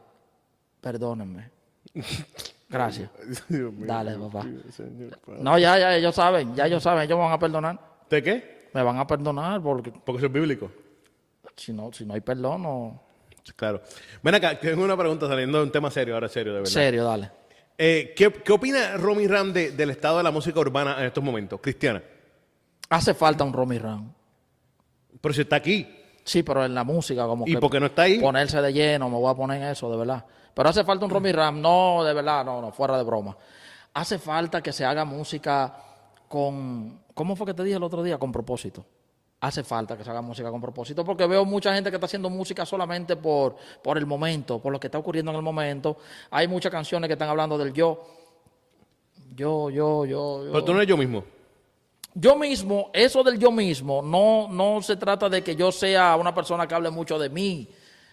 perdónenme. 0.80 1.50
Gracias. 2.74 3.10
Dios 3.48 3.72
mío. 3.72 3.86
Dale, 3.86 4.16
papá. 4.16 4.42
Señor, 4.70 5.18
padre. 5.24 5.40
No, 5.42 5.58
ya, 5.58 5.78
ya, 5.78 5.96
ellos 5.96 6.14
saben, 6.14 6.54
ya 6.54 6.66
ellos 6.66 6.82
saben, 6.82 7.04
ellos 7.04 7.16
me 7.18 7.24
van 7.24 7.32
a 7.32 7.38
perdonar. 7.38 7.78
¿De 8.10 8.22
qué? 8.22 8.68
Me 8.74 8.82
van 8.82 8.98
a 8.98 9.06
perdonar 9.06 9.62
porque 9.62 9.92
Porque 10.04 10.20
soy 10.20 10.28
bíblico. 10.28 10.70
si 11.56 11.72
no, 11.72 11.92
si 11.92 12.04
no 12.04 12.14
hay 12.14 12.20
perdón, 12.20 12.62
no. 12.62 13.00
Claro. 13.56 13.80
Ven 14.22 14.34
acá, 14.34 14.58
tengo 14.58 14.82
una 14.84 14.96
pregunta 14.96 15.28
saliendo 15.28 15.58
de 15.58 15.64
un 15.64 15.70
tema 15.70 15.90
serio, 15.90 16.14
ahora 16.14 16.28
serio, 16.28 16.52
de 16.54 16.58
verdad. 16.60 16.72
Serio, 16.72 17.04
dale. 17.04 17.30
Eh, 17.76 18.12
¿qué, 18.16 18.32
¿Qué 18.32 18.52
opina 18.52 18.96
Romy 18.96 19.26
Ram 19.26 19.52
de- 19.52 19.72
del 19.72 19.90
estado 19.90 20.18
de 20.18 20.22
la 20.24 20.30
música 20.30 20.58
urbana 20.60 20.96
en 20.98 21.06
estos 21.06 21.22
momentos? 21.22 21.60
Cristiana. 21.60 22.02
Hace 22.88 23.14
falta 23.14 23.44
un 23.44 23.52
Romy 23.52 23.78
Ram. 23.78 24.12
Pero 25.20 25.34
si 25.34 25.42
está 25.42 25.56
aquí. 25.56 25.86
Sí, 26.24 26.42
pero 26.42 26.64
en 26.64 26.74
la 26.74 26.84
música, 26.84 27.26
como 27.26 27.46
¿Y 27.46 27.52
que 27.54 27.58
por 27.60 27.70
qué 27.70 27.78
no 27.80 27.86
está 27.86 28.02
ahí? 28.02 28.18
ponerse 28.18 28.60
de 28.62 28.72
lleno, 28.72 29.10
me 29.10 29.16
voy 29.16 29.30
a 29.30 29.34
poner 29.34 29.60
en 29.62 29.68
eso, 29.68 29.90
de 29.90 29.98
verdad. 29.98 30.24
Pero 30.54 30.68
hace 30.68 30.84
falta 30.84 31.04
un 31.04 31.10
Romy 31.10 31.32
Ram, 31.32 31.60
no, 31.60 32.04
de 32.04 32.14
verdad, 32.14 32.44
no, 32.44 32.62
no, 32.62 32.70
fuera 32.70 32.96
de 32.96 33.02
broma. 33.02 33.36
Hace 33.92 34.18
falta 34.18 34.62
que 34.62 34.72
se 34.72 34.84
haga 34.84 35.04
música 35.04 35.74
con, 36.28 37.00
¿cómo 37.12 37.36
fue 37.36 37.46
que 37.46 37.54
te 37.54 37.64
dije 37.64 37.76
el 37.76 37.82
otro 37.82 38.02
día? 38.02 38.18
Con 38.18 38.30
propósito. 38.30 38.84
Hace 39.40 39.62
falta 39.62 39.96
que 39.96 40.04
se 40.04 40.10
haga 40.10 40.22
música 40.22 40.50
con 40.50 40.60
propósito, 40.60 41.04
porque 41.04 41.26
veo 41.26 41.44
mucha 41.44 41.74
gente 41.74 41.90
que 41.90 41.96
está 41.96 42.06
haciendo 42.06 42.30
música 42.30 42.64
solamente 42.64 43.16
por, 43.16 43.56
por 43.82 43.98
el 43.98 44.06
momento, 44.06 44.58
por 44.58 44.72
lo 44.72 44.80
que 44.80 44.86
está 44.86 44.98
ocurriendo 44.98 45.32
en 45.32 45.36
el 45.36 45.42
momento. 45.42 45.98
Hay 46.30 46.48
muchas 46.48 46.72
canciones 46.72 47.08
que 47.08 47.12
están 47.12 47.28
hablando 47.28 47.58
del 47.58 47.72
yo. 47.72 48.02
Yo, 49.34 49.68
yo, 49.68 50.06
yo, 50.06 50.44
yo. 50.44 50.52
Pero 50.52 50.64
tú 50.64 50.72
no 50.72 50.78
eres 50.78 50.88
yo 50.88 50.96
mismo. 50.96 51.24
Yo 52.14 52.36
mismo, 52.36 52.90
eso 52.92 53.24
del 53.24 53.40
yo 53.40 53.50
mismo, 53.50 54.00
no, 54.00 54.46
no 54.48 54.80
se 54.80 54.96
trata 54.96 55.28
de 55.28 55.42
que 55.42 55.56
yo 55.56 55.72
sea 55.72 56.14
una 56.14 56.32
persona 56.32 56.66
que 56.66 56.74
hable 56.74 56.90
mucho 56.90 57.18
de 57.18 57.28
mí. 57.28 57.68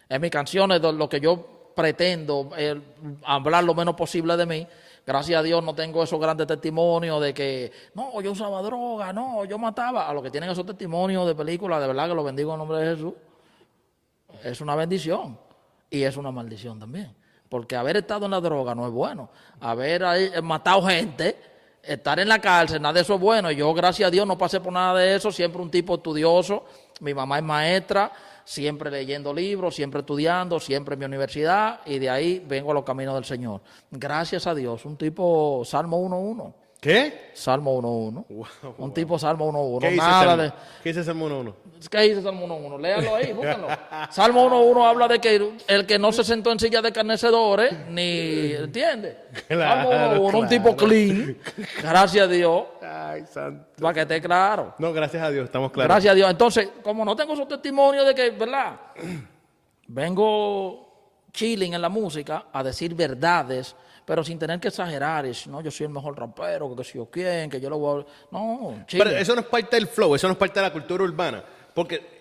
En 0.09 0.19
mis 0.19 0.31
canciones, 0.31 0.81
lo 0.81 1.07
que 1.07 1.19
yo 1.21 1.60
pretendo, 1.75 2.49
eh, 2.57 2.79
hablar 3.23 3.63
lo 3.63 3.73
menos 3.73 3.95
posible 3.95 4.35
de 4.37 4.45
mí. 4.45 4.67
Gracias 5.05 5.39
a 5.39 5.43
Dios 5.43 5.63
no 5.63 5.73
tengo 5.73 6.03
esos 6.03 6.19
grandes 6.19 6.45
testimonios 6.45 7.21
de 7.21 7.33
que, 7.33 7.71
no, 7.95 8.21
yo 8.21 8.31
usaba 8.31 8.61
droga, 8.61 9.11
no, 9.11 9.45
yo 9.45 9.57
mataba. 9.57 10.07
A 10.07 10.13
los 10.13 10.21
que 10.21 10.29
tienen 10.29 10.49
esos 10.49 10.65
testimonios 10.65 11.25
de 11.25 11.35
películas, 11.35 11.81
de 11.81 11.87
verdad 11.87 12.09
que 12.09 12.15
los 12.15 12.25
bendigo 12.25 12.51
en 12.53 12.59
nombre 12.59 12.77
de 12.77 12.95
Jesús. 12.95 13.13
Es 14.43 14.61
una 14.61 14.75
bendición 14.75 15.37
y 15.89 16.03
es 16.03 16.17
una 16.17 16.31
maldición 16.31 16.79
también. 16.79 17.15
Porque 17.49 17.75
haber 17.75 17.97
estado 17.97 18.25
en 18.25 18.31
la 18.31 18.39
droga 18.39 18.73
no 18.75 18.87
es 18.87 18.93
bueno. 18.93 19.29
Haber 19.59 20.05
ahí, 20.05 20.31
eh, 20.33 20.41
matado 20.41 20.83
gente, 20.83 21.35
estar 21.83 22.19
en 22.19 22.29
la 22.29 22.39
cárcel, 22.39 22.81
nada 22.81 22.93
de 22.93 23.01
eso 23.01 23.15
es 23.15 23.19
bueno. 23.19 23.51
Yo, 23.51 23.73
gracias 23.73 24.07
a 24.07 24.11
Dios, 24.11 24.25
no 24.25 24.37
pasé 24.37 24.61
por 24.61 24.71
nada 24.71 24.99
de 24.99 25.15
eso. 25.15 25.31
Siempre 25.31 25.61
un 25.61 25.69
tipo 25.69 25.95
estudioso. 25.95 26.65
Mi 27.01 27.13
mamá 27.13 27.39
es 27.39 27.43
maestra, 27.43 28.11
siempre 28.43 28.91
leyendo 28.91 29.33
libros, 29.33 29.75
siempre 29.75 30.01
estudiando, 30.01 30.59
siempre 30.59 30.93
en 30.93 30.99
mi 30.99 31.05
universidad. 31.05 31.81
Y 31.85 31.99
de 31.99 32.09
ahí 32.09 32.45
vengo 32.47 32.71
a 32.71 32.73
los 32.73 32.83
caminos 32.83 33.15
del 33.15 33.25
Señor. 33.25 33.61
Gracias 33.89 34.47
a 34.47 34.55
Dios, 34.55 34.85
un 34.85 34.97
tipo 34.97 35.63
Salmo 35.65 36.01
1.1. 36.01 36.60
¿Qué? 36.81 37.29
Salmo 37.35 37.79
1.1. 37.79 38.75
Un 38.79 38.91
tipo 38.91 39.19
Salmo 39.19 39.51
1.1. 39.51 39.81
¿Qué 39.81 39.89
dice 39.91 39.97
Nada 39.97 40.23
Salmo? 40.23 40.43
de... 40.43 40.53
¿Qué 40.81 40.89
dice 40.89 41.03
Salmo 41.03 41.29
1.1? 41.29 41.53
¿Qué 41.91 41.99
dice 42.01 42.21
Salmo 42.23 42.47
1.1? 42.47 42.81
Léalo 42.81 43.15
ahí, 43.15 43.33
búscalo. 43.33 43.67
Salmo 44.09 44.49
1.1 44.49 44.89
habla 44.89 45.07
de 45.07 45.19
que 45.19 45.53
el 45.67 45.85
que 45.85 45.99
no 45.99 46.11
se 46.11 46.23
sentó 46.23 46.51
en 46.51 46.59
silla 46.59 46.81
de 46.81 46.91
carnecedores, 46.91 47.71
ni. 47.87 48.53
¿Entiendes? 48.53 49.15
Claro, 49.47 49.91
Salmo 49.91 50.15
1.1, 50.15 50.23
un 50.23 50.31
claro. 50.31 50.47
tipo 50.47 50.75
clean. 50.75 51.37
Gracias 51.83 52.25
a 52.25 52.27
Dios. 52.27 52.63
Ay, 52.81 53.25
santo. 53.31 53.63
Para 53.79 53.93
que 53.93 54.01
esté 54.01 54.19
claro. 54.19 54.73
No, 54.79 54.91
gracias 54.91 55.21
a 55.21 55.29
Dios, 55.29 55.45
estamos 55.45 55.71
claros. 55.71 55.87
Gracias 55.87 56.11
a 56.11 56.15
Dios. 56.15 56.31
Entonces, 56.31 56.67
como 56.81 57.05
no 57.05 57.15
tengo 57.15 57.33
esos 57.33 57.47
testimonios 57.47 58.07
de 58.07 58.15
que, 58.15 58.31
¿verdad? 58.31 58.79
Vengo 59.85 61.27
chilling 61.31 61.75
en 61.75 61.81
la 61.81 61.89
música 61.89 62.45
a 62.51 62.63
decir 62.63 62.95
verdades, 62.95 63.75
pero 64.11 64.25
sin 64.25 64.37
tener 64.37 64.59
que 64.59 64.67
exagerar. 64.67 65.25
Y, 65.25 65.31
no, 65.47 65.61
yo 65.61 65.71
soy 65.71 65.85
el 65.85 65.93
mejor 65.93 66.19
rapero, 66.19 66.69
que, 66.69 66.75
que 66.75 66.83
si 66.83 66.97
yo 66.97 67.05
quién, 67.09 67.49
que 67.49 67.61
yo 67.61 67.69
lo 67.69 67.77
voy 67.77 68.01
a... 68.01 68.05
No, 68.29 68.83
chilling. 68.85 69.05
Pero 69.05 69.17
eso 69.17 69.33
no 69.33 69.39
es 69.39 69.47
parte 69.47 69.77
del 69.77 69.87
flow, 69.87 70.13
eso 70.15 70.27
no 70.27 70.33
es 70.33 70.37
parte 70.37 70.59
de 70.59 70.65
la 70.65 70.73
cultura 70.73 71.05
urbana. 71.05 71.41
Porque 71.73 72.19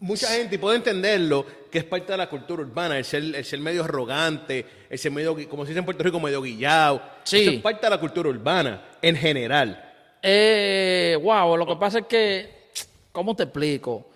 mucha 0.00 0.28
gente, 0.28 0.54
y 0.54 0.58
puede 0.58 0.78
entenderlo, 0.78 1.44
que 1.70 1.80
es 1.80 1.84
parte 1.84 2.12
de 2.12 2.16
la 2.16 2.26
cultura 2.30 2.62
urbana, 2.62 2.96
el 2.96 3.04
ser, 3.04 3.22
el 3.22 3.44
ser 3.44 3.60
medio 3.60 3.84
arrogante, 3.84 4.64
el 4.88 4.98
ser 4.98 5.12
medio, 5.12 5.36
como 5.46 5.64
se 5.66 5.72
dice 5.72 5.80
en 5.80 5.84
Puerto 5.84 6.02
Rico, 6.02 6.18
medio 6.18 6.40
guillado. 6.40 7.02
Sí. 7.24 7.42
Eso 7.42 7.50
es 7.50 7.60
parte 7.60 7.84
de 7.84 7.90
la 7.90 8.00
cultura 8.00 8.30
urbana, 8.30 8.82
en 9.02 9.14
general. 9.14 9.92
Eh, 10.22 11.18
wow, 11.22 11.54
lo 11.54 11.66
que 11.66 11.76
pasa 11.76 11.98
es 11.98 12.06
que, 12.06 12.70
¿cómo 13.12 13.36
te 13.36 13.42
explico? 13.42 14.08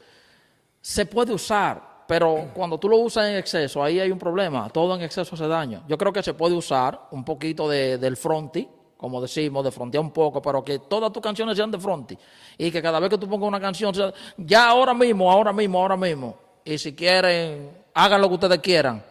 Se 0.81 1.05
puede 1.05 1.35
usar, 1.35 1.94
pero 2.07 2.51
cuando 2.55 2.79
tú 2.79 2.89
lo 2.89 2.99
usas 2.99 3.29
en 3.31 3.37
exceso, 3.37 3.83
ahí 3.83 3.99
hay 4.01 4.11
un 4.11 4.19
problema. 4.19 4.69
Todo 4.71 4.95
en 4.95 5.03
exceso 5.03 5.35
hace 5.35 5.47
daño. 5.49 5.83
Yo 5.89 5.97
creo 5.99 6.13
que 6.13 6.23
se 6.23 6.35
puede 6.35 6.55
usar 6.55 7.09
un 7.11 7.25
poquito 7.25 7.69
de, 7.69 7.99
del 7.99 8.17
fronty, 8.17 8.69
como 8.97 9.21
decimos, 9.21 9.65
de 9.65 9.71
frontear 9.71 10.03
un 10.03 10.11
poco, 10.13 10.41
pero 10.43 10.63
que 10.65 10.79
todas 10.81 11.13
tus 11.13 11.23
canciones 11.23 11.57
sean 11.57 11.71
de 11.71 11.79
fronty. 11.79 12.17
Y 12.59 12.71
que 12.71 12.81
cada 12.83 13.01
vez 13.01 13.11
que 13.11 13.19
tú 13.19 13.29
pongas 13.29 13.49
una 13.49 13.61
canción, 13.61 13.95
sea- 13.95 14.13
ya 14.37 14.69
ahora 14.69 14.95
mismo, 14.95 15.31
ahora 15.31 15.53
mismo, 15.53 15.81
ahora 15.81 15.97
mismo. 15.97 16.37
Y 16.65 16.79
si 16.79 16.95
quieren, 16.95 17.71
hagan 17.95 18.21
lo 18.21 18.29
que 18.29 18.35
ustedes 18.35 18.59
quieran. 18.61 19.03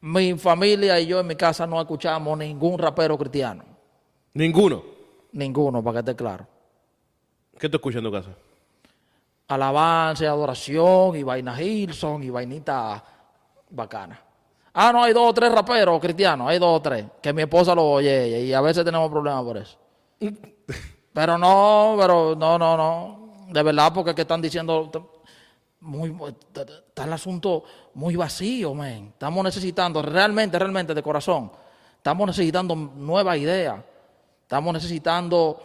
Mi 0.00 0.34
familia 0.34 1.00
y 1.00 1.06
yo 1.06 1.20
en 1.20 1.26
mi 1.26 1.36
casa 1.36 1.66
no 1.66 1.80
escuchamos 1.80 2.36
ningún 2.38 2.78
rapero 2.78 3.16
cristiano. 3.16 3.64
Ninguno. 4.34 4.82
Ninguno, 5.32 5.82
para 5.82 5.94
que 6.02 6.10
esté 6.10 6.16
claro. 6.16 6.46
¿Qué 7.58 7.68
tú 7.68 7.76
escuchas 7.76 7.98
en 7.98 8.04
tu 8.04 8.12
casa? 8.12 8.30
Alabanza 9.48 10.24
y 10.24 10.26
adoración 10.26 11.16
y 11.16 11.22
vaina 11.22 11.60
Hilson 11.60 12.22
y 12.22 12.30
vainita 12.30 13.02
bacana. 13.70 14.20
Ah, 14.74 14.92
no, 14.92 15.02
hay 15.02 15.12
dos 15.12 15.30
o 15.30 15.34
tres 15.34 15.50
raperos 15.52 16.00
cristianos, 16.00 16.48
hay 16.48 16.58
dos 16.58 16.78
o 16.78 16.82
tres, 16.82 17.06
que 17.22 17.32
mi 17.32 17.42
esposa 17.42 17.74
lo 17.74 17.84
oye 17.84 18.42
y 18.42 18.52
a 18.52 18.60
veces 18.60 18.84
tenemos 18.84 19.10
problemas 19.10 19.42
por 19.42 19.56
eso. 19.56 19.78
Pero 21.12 21.38
no, 21.38 21.96
pero 21.98 22.36
no, 22.36 22.58
no, 22.58 22.76
no. 22.76 23.32
De 23.48 23.62
verdad, 23.62 23.90
porque 23.94 24.10
es 24.10 24.16
que 24.16 24.20
están 24.20 24.42
diciendo 24.42 25.14
muy 25.80 26.14
está 26.52 27.04
el 27.04 27.12
asunto 27.14 27.64
muy 27.94 28.16
vacío, 28.16 28.74
men. 28.74 29.06
Estamos 29.14 29.42
necesitando 29.42 30.02
realmente, 30.02 30.58
realmente 30.58 30.92
de 30.92 31.02
corazón. 31.02 31.50
Estamos 31.96 32.26
necesitando 32.26 32.74
nuevas 32.74 33.38
ideas. 33.38 33.80
Estamos 34.42 34.74
necesitando 34.74 35.58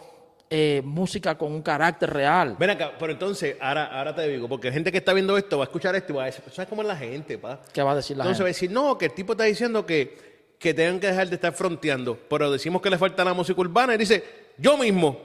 eh, 0.54 0.82
música 0.84 1.38
con 1.38 1.50
un 1.50 1.62
carácter 1.62 2.10
real. 2.12 2.56
Ven 2.58 2.68
acá, 2.68 2.92
pero 2.98 3.10
entonces, 3.12 3.56
ahora, 3.58 3.86
ahora 3.86 4.14
te 4.14 4.28
digo, 4.28 4.50
porque 4.50 4.70
gente 4.70 4.92
que 4.92 4.98
está 4.98 5.14
viendo 5.14 5.38
esto 5.38 5.56
va 5.56 5.64
a 5.64 5.66
escuchar 5.66 5.94
esto 5.96 6.12
y 6.12 6.16
va 6.16 6.24
a 6.24 6.26
decir, 6.26 6.44
¿sabes 6.52 6.68
cómo 6.68 6.82
es 6.82 6.88
la 6.88 6.96
gente, 6.96 7.38
pa? 7.38 7.58
¿Qué 7.72 7.82
va 7.82 7.92
a 7.92 7.96
decir 7.96 8.18
la 8.18 8.24
Entonces 8.24 8.40
va 8.44 8.44
a 8.44 8.52
gente? 8.52 8.66
decir, 8.66 8.70
no, 8.70 8.98
que 8.98 9.06
el 9.06 9.12
tipo 9.14 9.32
está 9.32 9.44
diciendo 9.44 9.86
que, 9.86 10.54
que 10.58 10.74
tengan 10.74 11.00
que 11.00 11.06
dejar 11.06 11.26
de 11.30 11.36
estar 11.36 11.54
fronteando, 11.54 12.18
pero 12.28 12.50
decimos 12.52 12.82
que 12.82 12.90
le 12.90 12.98
falta 12.98 13.24
la 13.24 13.32
música 13.32 13.58
urbana 13.62 13.94
y 13.94 13.98
dice, 13.98 14.22
yo 14.58 14.76
mismo, 14.76 15.18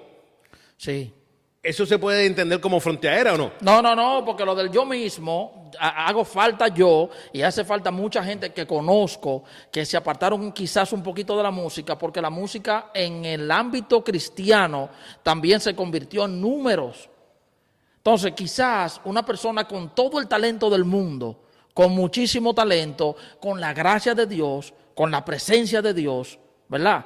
Sí. 0.77 1.11
¿Eso 1.67 1.85
se 1.85 1.99
puede 1.99 2.25
entender 2.25 2.61
como 2.61 2.79
fronteadera 2.79 3.33
o 3.33 3.37
no? 3.37 3.51
No, 3.61 3.81
no, 3.81 3.95
no, 3.95 4.23
porque 4.23 4.45
lo 4.45 4.55
del 4.55 4.71
yo 4.71 4.85
mismo, 4.85 5.69
ha- 5.79 6.07
hago 6.07 6.23
falta 6.23 6.69
yo 6.69 7.09
y 7.33 7.41
hace 7.41 7.65
falta 7.65 7.91
mucha 7.91 8.23
gente 8.23 8.53
que 8.53 8.65
conozco 8.65 9.43
que 9.71 9.85
se 9.85 9.97
apartaron 9.97 10.51
quizás 10.53 10.93
un 10.93 11.03
poquito 11.03 11.35
de 11.35 11.43
la 11.43 11.51
música, 11.51 11.97
porque 11.97 12.21
la 12.21 12.29
música 12.29 12.91
en 12.93 13.25
el 13.25 13.51
ámbito 13.51 14.03
cristiano 14.03 14.89
también 15.23 15.59
se 15.59 15.75
convirtió 15.75 16.25
en 16.25 16.39
números. 16.39 17.09
Entonces, 17.97 18.31
quizás 18.31 19.01
una 19.03 19.25
persona 19.25 19.67
con 19.67 19.93
todo 19.93 20.19
el 20.19 20.27
talento 20.29 20.69
del 20.69 20.85
mundo, 20.85 21.43
con 21.73 21.91
muchísimo 21.91 22.53
talento, 22.55 23.15
con 23.41 23.59
la 23.59 23.73
gracia 23.73 24.15
de 24.15 24.25
Dios, 24.25 24.73
con 24.95 25.11
la 25.11 25.25
presencia 25.25 25.81
de 25.81 25.93
Dios, 25.93 26.39
¿verdad? 26.69 27.05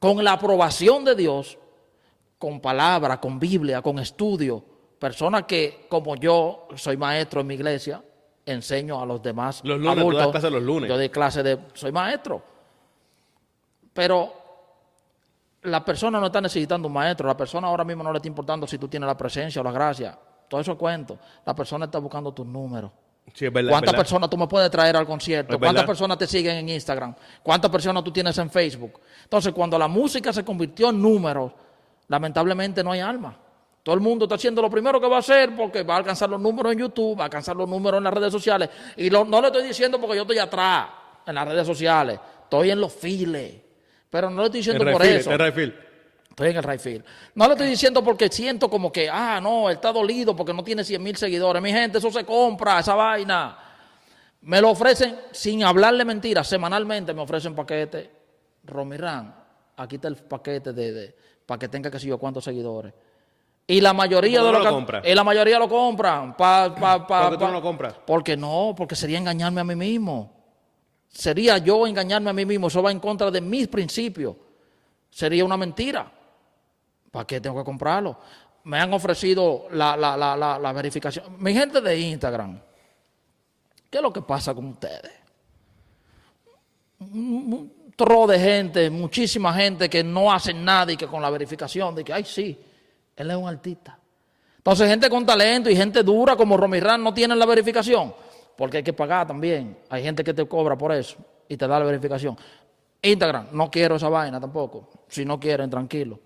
Con 0.00 0.24
la 0.24 0.32
aprobación 0.32 1.04
de 1.04 1.14
Dios, 1.14 1.56
con 2.40 2.58
palabra, 2.58 3.20
con 3.20 3.38
Biblia, 3.38 3.82
con 3.82 3.98
estudio. 3.98 4.64
Personas 4.98 5.44
que, 5.44 5.86
como 5.90 6.16
yo, 6.16 6.68
soy 6.74 6.96
maestro 6.96 7.42
en 7.42 7.46
mi 7.46 7.54
iglesia, 7.54 8.02
enseño 8.46 8.98
a 8.98 9.04
los 9.04 9.22
demás 9.22 9.60
Los 9.62 9.78
lunes, 9.78 9.94
tú 9.94 10.00
adultos. 10.00 10.22
das 10.22 10.30
clase 10.30 10.50
los 10.50 10.62
lunes. 10.62 10.88
Yo 10.88 10.96
doy 10.96 11.10
clase 11.10 11.42
de, 11.42 11.58
soy 11.74 11.92
maestro. 11.92 12.42
Pero 13.92 14.32
la 15.64 15.84
persona 15.84 16.18
no 16.18 16.26
está 16.26 16.40
necesitando 16.40 16.88
un 16.88 16.94
maestro, 16.94 17.28
la 17.28 17.36
persona 17.36 17.68
ahora 17.68 17.84
mismo 17.84 18.02
no 18.02 18.10
le 18.10 18.16
está 18.16 18.28
importando 18.28 18.66
si 18.66 18.78
tú 18.78 18.88
tienes 18.88 19.06
la 19.06 19.18
presencia 19.18 19.60
o 19.60 19.64
la 19.64 19.72
gracia. 19.72 20.18
Todo 20.48 20.62
eso 20.62 20.78
cuento. 20.78 21.18
La 21.44 21.54
persona 21.54 21.84
está 21.84 21.98
buscando 21.98 22.32
tus 22.32 22.46
números. 22.46 22.90
Sí, 23.34 23.44
es 23.44 23.52
verdad. 23.52 23.68
es 23.68 23.72
¿Cuántas 23.74 23.92
verdad. 23.92 24.00
personas 24.00 24.30
tú 24.30 24.38
me 24.38 24.46
puedes 24.48 24.70
traer 24.70 24.96
al 24.96 25.04
concierto? 25.04 25.58
¿Cuántas 25.58 25.84
personas 25.84 26.16
te 26.16 26.26
siguen 26.26 26.56
en 26.56 26.70
Instagram? 26.70 27.14
¿Cuántas 27.42 27.70
personas 27.70 28.02
tú 28.02 28.10
tienes 28.10 28.38
en 28.38 28.48
Facebook? 28.48 28.98
Entonces, 29.24 29.52
cuando 29.52 29.78
la 29.78 29.88
música 29.88 30.32
se 30.32 30.42
convirtió 30.42 30.88
en 30.88 31.02
números, 31.02 31.52
lamentablemente 32.10 32.82
no 32.84 32.92
hay 32.92 33.00
alma. 33.00 33.38
Todo 33.82 33.94
el 33.94 34.00
mundo 34.02 34.26
está 34.26 34.34
haciendo 34.34 34.60
lo 34.60 34.68
primero 34.68 35.00
que 35.00 35.06
va 35.08 35.16
a 35.16 35.20
hacer 35.20 35.56
porque 35.56 35.82
va 35.84 35.94
a 35.94 35.98
alcanzar 35.98 36.28
los 36.28 36.40
números 36.40 36.72
en 36.72 36.80
YouTube, 36.80 37.16
va 37.18 37.22
a 37.22 37.24
alcanzar 37.26 37.56
los 37.56 37.66
números 37.68 37.98
en 37.98 38.04
las 38.04 38.12
redes 38.12 38.30
sociales. 38.32 38.68
Y 38.96 39.08
lo- 39.08 39.24
no 39.24 39.40
le 39.40 39.46
estoy 39.46 39.62
diciendo 39.62 39.98
porque 40.00 40.16
yo 40.16 40.22
estoy 40.22 40.38
atrás 40.38 40.88
en 41.26 41.34
las 41.34 41.48
redes 41.48 41.66
sociales, 41.66 42.18
estoy 42.42 42.70
en 42.72 42.80
los 42.80 42.92
files. 42.92 43.54
Pero 44.10 44.28
no 44.28 44.40
le 44.42 44.46
estoy 44.46 44.58
diciendo 44.60 44.84
En 44.84 44.92
por 44.92 45.00
Redfield, 45.00 45.20
eso. 45.20 45.32
en 45.32 45.38
Redfield. 45.38 45.74
Estoy 46.30 46.48
en 46.50 46.56
el 46.56 46.62
right 46.62 46.80
field. 46.80 47.04
No 47.34 47.46
le 47.46 47.52
estoy 47.52 47.68
diciendo 47.68 48.02
porque 48.04 48.28
siento 48.28 48.68
como 48.68 48.90
que, 48.90 49.08
ah, 49.10 49.40
no, 49.42 49.68
él 49.68 49.76
está 49.76 49.92
dolido 49.92 50.34
porque 50.34 50.52
no 50.54 50.62
tiene 50.64 50.82
100 50.84 51.02
mil 51.02 51.16
seguidores. 51.16 51.62
Mi 51.62 51.70
gente, 51.72 51.98
eso 51.98 52.10
se 52.10 52.24
compra, 52.24 52.80
esa 52.80 52.94
vaina. 52.94 53.58
Me 54.42 54.60
lo 54.60 54.70
ofrecen, 54.70 55.16
sin 55.32 55.62
hablarle 55.64 56.04
mentiras, 56.04 56.46
semanalmente 56.48 57.12
me 57.14 57.20
ofrecen 57.22 57.54
paquetes. 57.54 58.08
Romirán, 58.64 59.34
aquí 59.76 59.96
está 59.96 60.08
el 60.08 60.16
paquete 60.16 60.72
de, 60.72 60.92
de- 60.92 61.16
para 61.50 61.58
que 61.58 61.68
tenga 61.68 61.90
que 61.90 61.98
sé 61.98 62.06
yo 62.06 62.16
cuántos 62.16 62.44
seguidores. 62.44 62.94
Y 63.66 63.80
la 63.80 63.92
mayoría 63.92 64.38
¿Por 64.38 64.46
qué 64.50 64.52
de 64.52 64.58
los 64.58 64.64
lo 64.64 64.70
compras? 64.70 65.04
y 65.04 65.12
la 65.16 65.24
mayoría 65.24 65.58
lo 65.58 65.68
compran. 65.68 66.36
Pa, 66.36 66.72
pa, 66.76 67.04
pa- 67.04 67.22
¿Por 67.22 67.30
qué 67.32 67.38
tú 67.38 67.44
no 67.46 67.52
lo 67.54 67.60
compras? 67.60 67.94
Porque 68.06 68.36
no, 68.36 68.72
porque 68.76 68.94
sería 68.94 69.18
engañarme 69.18 69.60
a 69.60 69.64
mí 69.64 69.74
mismo. 69.74 70.32
Sería 71.08 71.58
yo 71.58 71.88
engañarme 71.88 72.30
a 72.30 72.32
mí 72.32 72.46
mismo. 72.46 72.68
Eso 72.68 72.80
va 72.84 72.92
en 72.92 73.00
contra 73.00 73.32
de 73.32 73.40
mis 73.40 73.66
principios. 73.66 74.36
Sería 75.10 75.44
una 75.44 75.56
mentira. 75.56 76.08
¿Para 77.10 77.26
qué 77.26 77.40
tengo 77.40 77.58
que 77.58 77.64
comprarlo? 77.64 78.16
Me 78.62 78.78
han 78.78 78.92
ofrecido 78.94 79.66
la, 79.72 79.96
la- 79.96 80.16
la- 80.16 80.36
la- 80.36 80.56
la 80.56 80.72
verificación. 80.72 81.34
Mi 81.42 81.52
gente 81.52 81.80
de 81.80 81.98
Instagram, 81.98 82.60
¿qué 83.90 83.98
es 83.98 84.02
lo 84.02 84.12
que 84.12 84.22
pasa 84.22 84.54
con 84.54 84.66
ustedes? 84.66 85.10
Tro 88.00 88.26
de 88.26 88.38
gente, 88.38 88.88
muchísima 88.88 89.52
gente 89.52 89.90
que 89.90 90.02
no 90.02 90.32
hacen 90.32 90.64
nada 90.64 90.90
y 90.90 90.96
que 90.96 91.06
con 91.06 91.20
la 91.20 91.28
verificación 91.28 91.94
de 91.94 92.02
que, 92.02 92.14
ay, 92.14 92.24
sí, 92.24 92.58
él 93.14 93.30
es 93.30 93.36
un 93.36 93.46
artista. 93.46 93.98
Entonces, 94.56 94.88
gente 94.88 95.10
con 95.10 95.26
talento 95.26 95.68
y 95.68 95.76
gente 95.76 96.02
dura 96.02 96.34
como 96.34 96.56
Romirán 96.56 97.04
no 97.04 97.12
tienen 97.12 97.38
la 97.38 97.44
verificación, 97.44 98.14
porque 98.56 98.78
hay 98.78 98.82
que 98.82 98.94
pagar 98.94 99.26
también. 99.26 99.76
Hay 99.90 100.02
gente 100.02 100.24
que 100.24 100.32
te 100.32 100.48
cobra 100.48 100.78
por 100.78 100.92
eso 100.92 101.18
y 101.46 101.58
te 101.58 101.68
da 101.68 101.78
la 101.78 101.84
verificación. 101.84 102.38
Instagram, 103.02 103.48
no 103.52 103.70
quiero 103.70 103.96
esa 103.96 104.08
vaina 104.08 104.40
tampoco. 104.40 104.88
Si 105.06 105.26
no 105.26 105.38
quieren, 105.38 105.68
tranquilo. 105.68 106.18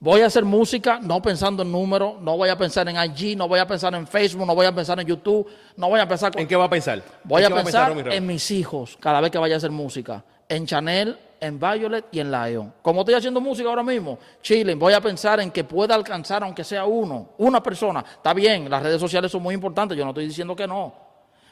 Voy 0.00 0.22
a 0.22 0.26
hacer 0.26 0.44
música 0.44 0.98
no 1.00 1.22
pensando 1.22 1.62
en 1.62 1.70
números, 1.70 2.20
no 2.20 2.36
voy 2.36 2.48
a 2.48 2.58
pensar 2.58 2.88
en 2.88 2.96
IG, 2.96 3.36
no 3.36 3.46
voy 3.46 3.60
a 3.60 3.68
pensar 3.68 3.94
en 3.94 4.04
Facebook, 4.08 4.44
no 4.44 4.54
voy 4.56 4.66
a 4.66 4.74
pensar 4.74 4.98
en 4.98 5.06
YouTube, 5.06 5.46
no 5.76 5.88
voy 5.88 6.00
a 6.00 6.08
pensar 6.08 6.32
con- 6.32 6.42
¿En 6.42 6.48
qué 6.48 6.56
va 6.56 6.64
a 6.64 6.70
pensar? 6.70 7.00
Voy 7.22 7.44
¿En 7.44 7.52
a 7.52 7.54
pensar 7.62 7.92
en 8.12 8.26
mis 8.26 8.50
hijos 8.50 8.96
cada 8.98 9.20
vez 9.20 9.30
que 9.30 9.38
vaya 9.38 9.54
a 9.54 9.58
hacer 9.58 9.70
música. 9.70 10.24
En 10.50 10.66
Chanel, 10.66 11.16
en 11.40 11.58
Violet 11.58 12.06
y 12.10 12.18
en 12.20 12.30
Lion. 12.30 12.74
Como 12.82 13.00
estoy 13.00 13.14
haciendo 13.14 13.40
música 13.40 13.68
ahora 13.68 13.84
mismo, 13.84 14.18
chilling, 14.42 14.78
voy 14.78 14.92
a 14.92 15.00
pensar 15.00 15.40
en 15.40 15.52
que 15.52 15.62
pueda 15.62 15.94
alcanzar, 15.94 16.42
aunque 16.42 16.64
sea 16.64 16.84
uno, 16.84 17.30
una 17.38 17.62
persona. 17.62 18.04
Está 18.06 18.34
bien, 18.34 18.68
las 18.68 18.82
redes 18.82 19.00
sociales 19.00 19.30
son 19.30 19.42
muy 19.42 19.54
importantes, 19.54 19.96
yo 19.96 20.04
no 20.04 20.10
estoy 20.10 20.26
diciendo 20.26 20.56
que 20.56 20.66
no. 20.66 20.92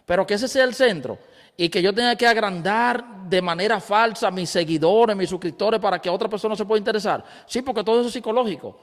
Pero 0.05 0.27
que 0.27 0.35
ese 0.35 0.49
sea 0.49 0.65
el 0.65 0.75
centro. 0.75 1.17
Y 1.57 1.69
que 1.69 1.81
yo 1.81 1.95
tenga 1.95 2.17
que 2.17 2.27
agrandar 2.27 3.23
de 3.29 3.41
manera 3.41 3.81
falsa 3.81 4.31
mis 4.31 4.51
seguidores, 4.51 5.17
mis 5.17 5.31
suscriptores, 5.31 5.81
para 5.81 6.01
que 6.01 6.11
otra 6.11 6.29
persona 6.29 6.57
se 6.57 6.65
pueda 6.65 6.79
interesar. 6.79 7.25
Sí, 7.47 7.63
porque 7.63 7.85
todo 7.85 8.01
eso 8.01 8.09
es 8.09 8.13
psicológico. 8.13 8.79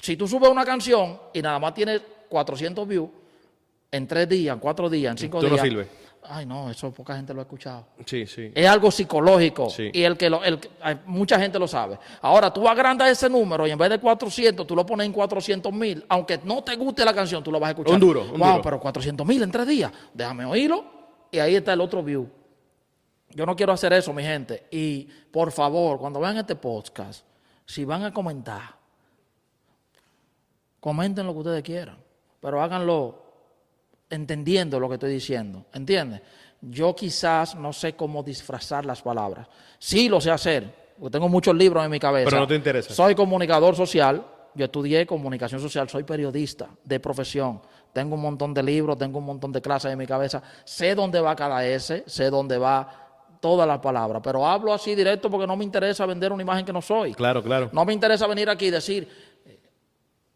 Si 0.00 0.16
tú 0.16 0.26
subes 0.26 0.48
una 0.48 0.64
canción 0.64 1.18
y 1.32 1.42
nada 1.42 1.58
más 1.58 1.74
tienes 1.74 2.00
400 2.28 2.88
views, 2.88 3.10
en 3.90 4.06
tres 4.06 4.28
días, 4.28 4.54
en 4.54 4.60
cuatro 4.60 4.90
días, 4.90 5.12
en 5.12 5.18
cinco 5.18 5.40
Tú 5.40 5.48
no 5.48 5.62
días. 5.62 5.86
Ay, 6.30 6.44
no, 6.44 6.70
eso 6.70 6.92
poca 6.92 7.16
gente 7.16 7.32
lo 7.32 7.40
ha 7.40 7.44
escuchado. 7.44 7.86
Sí, 8.04 8.26
sí. 8.26 8.52
Es 8.54 8.68
algo 8.68 8.90
psicológico 8.90 9.70
Sí. 9.70 9.90
y 9.92 10.02
el 10.02 10.16
que 10.16 10.28
lo, 10.28 10.44
el, 10.44 10.60
mucha 11.06 11.38
gente 11.40 11.58
lo 11.58 11.66
sabe. 11.66 11.98
Ahora, 12.20 12.52
tú 12.52 12.68
agrandas 12.68 13.08
ese 13.08 13.30
número 13.30 13.66
y 13.66 13.70
en 13.70 13.78
vez 13.78 13.88
de 13.90 13.98
400, 13.98 14.66
tú 14.66 14.76
lo 14.76 14.84
pones 14.84 15.06
en 15.06 15.12
400 15.12 15.72
mil. 15.72 16.04
Aunque 16.08 16.38
no 16.44 16.62
te 16.62 16.76
guste 16.76 17.04
la 17.04 17.14
canción, 17.14 17.42
tú 17.42 17.50
lo 17.50 17.58
vas 17.58 17.68
a 17.68 17.70
escuchar. 17.70 17.94
Un 17.94 18.00
duro, 18.00 18.22
un 18.22 18.38
wow, 18.38 18.50
duro. 18.50 18.62
pero 18.62 18.80
400 18.80 19.26
mil 19.26 19.42
en 19.42 19.50
tres 19.50 19.66
días. 19.66 19.90
Déjame 20.12 20.44
oírlo 20.44 20.84
y 21.30 21.38
ahí 21.38 21.56
está 21.56 21.72
el 21.72 21.80
otro 21.80 22.02
view. 22.02 22.28
Yo 23.30 23.44
no 23.46 23.54
quiero 23.56 23.72
hacer 23.72 23.92
eso, 23.92 24.12
mi 24.12 24.22
gente. 24.22 24.66
Y 24.70 25.04
por 25.30 25.50
favor, 25.52 25.98
cuando 25.98 26.20
vean 26.20 26.36
este 26.36 26.56
podcast, 26.56 27.24
si 27.64 27.84
van 27.84 28.04
a 28.04 28.12
comentar, 28.12 28.74
comenten 30.80 31.26
lo 31.26 31.32
que 31.32 31.38
ustedes 31.40 31.62
quieran, 31.62 31.98
pero 32.40 32.62
háganlo 32.62 33.27
entendiendo 34.10 34.80
lo 34.80 34.88
que 34.88 34.94
estoy 34.94 35.12
diciendo. 35.12 35.66
¿Entiendes? 35.72 36.22
Yo 36.60 36.94
quizás 36.94 37.54
no 37.54 37.72
sé 37.72 37.94
cómo 37.94 38.22
disfrazar 38.22 38.84
las 38.84 39.02
palabras. 39.02 39.46
Sí 39.78 40.08
lo 40.08 40.20
sé 40.20 40.30
hacer, 40.30 40.74
porque 40.98 41.12
tengo 41.12 41.28
muchos 41.28 41.54
libros 41.54 41.84
en 41.84 41.90
mi 41.90 42.00
cabeza. 42.00 42.30
Pero 42.30 42.40
no 42.40 42.48
te 42.48 42.56
interesa. 42.56 42.92
Soy 42.92 43.14
comunicador 43.14 43.76
social, 43.76 44.24
yo 44.54 44.64
estudié 44.64 45.06
comunicación 45.06 45.60
social, 45.60 45.88
soy 45.88 46.02
periodista 46.02 46.68
de 46.82 46.98
profesión. 46.98 47.60
Tengo 47.92 48.16
un 48.16 48.22
montón 48.22 48.52
de 48.52 48.62
libros, 48.62 48.98
tengo 48.98 49.18
un 49.18 49.26
montón 49.26 49.52
de 49.52 49.62
clases 49.62 49.92
en 49.92 49.98
mi 49.98 50.06
cabeza. 50.06 50.42
Sé 50.64 50.94
dónde 50.94 51.20
va 51.20 51.36
cada 51.36 51.64
S, 51.64 52.04
sé 52.06 52.30
dónde 52.30 52.58
va 52.58 53.06
todas 53.40 53.68
las 53.68 53.78
palabras, 53.78 54.20
pero 54.24 54.44
hablo 54.46 54.72
así 54.72 54.96
directo 54.96 55.30
porque 55.30 55.46
no 55.46 55.56
me 55.56 55.64
interesa 55.64 56.04
vender 56.06 56.32
una 56.32 56.42
imagen 56.42 56.64
que 56.64 56.72
no 56.72 56.82
soy. 56.82 57.14
Claro, 57.14 57.42
claro. 57.42 57.70
No 57.72 57.84
me 57.84 57.92
interesa 57.92 58.26
venir 58.26 58.50
aquí 58.50 58.66
y 58.66 58.70
decir, 58.70 59.08
eh, 59.44 59.60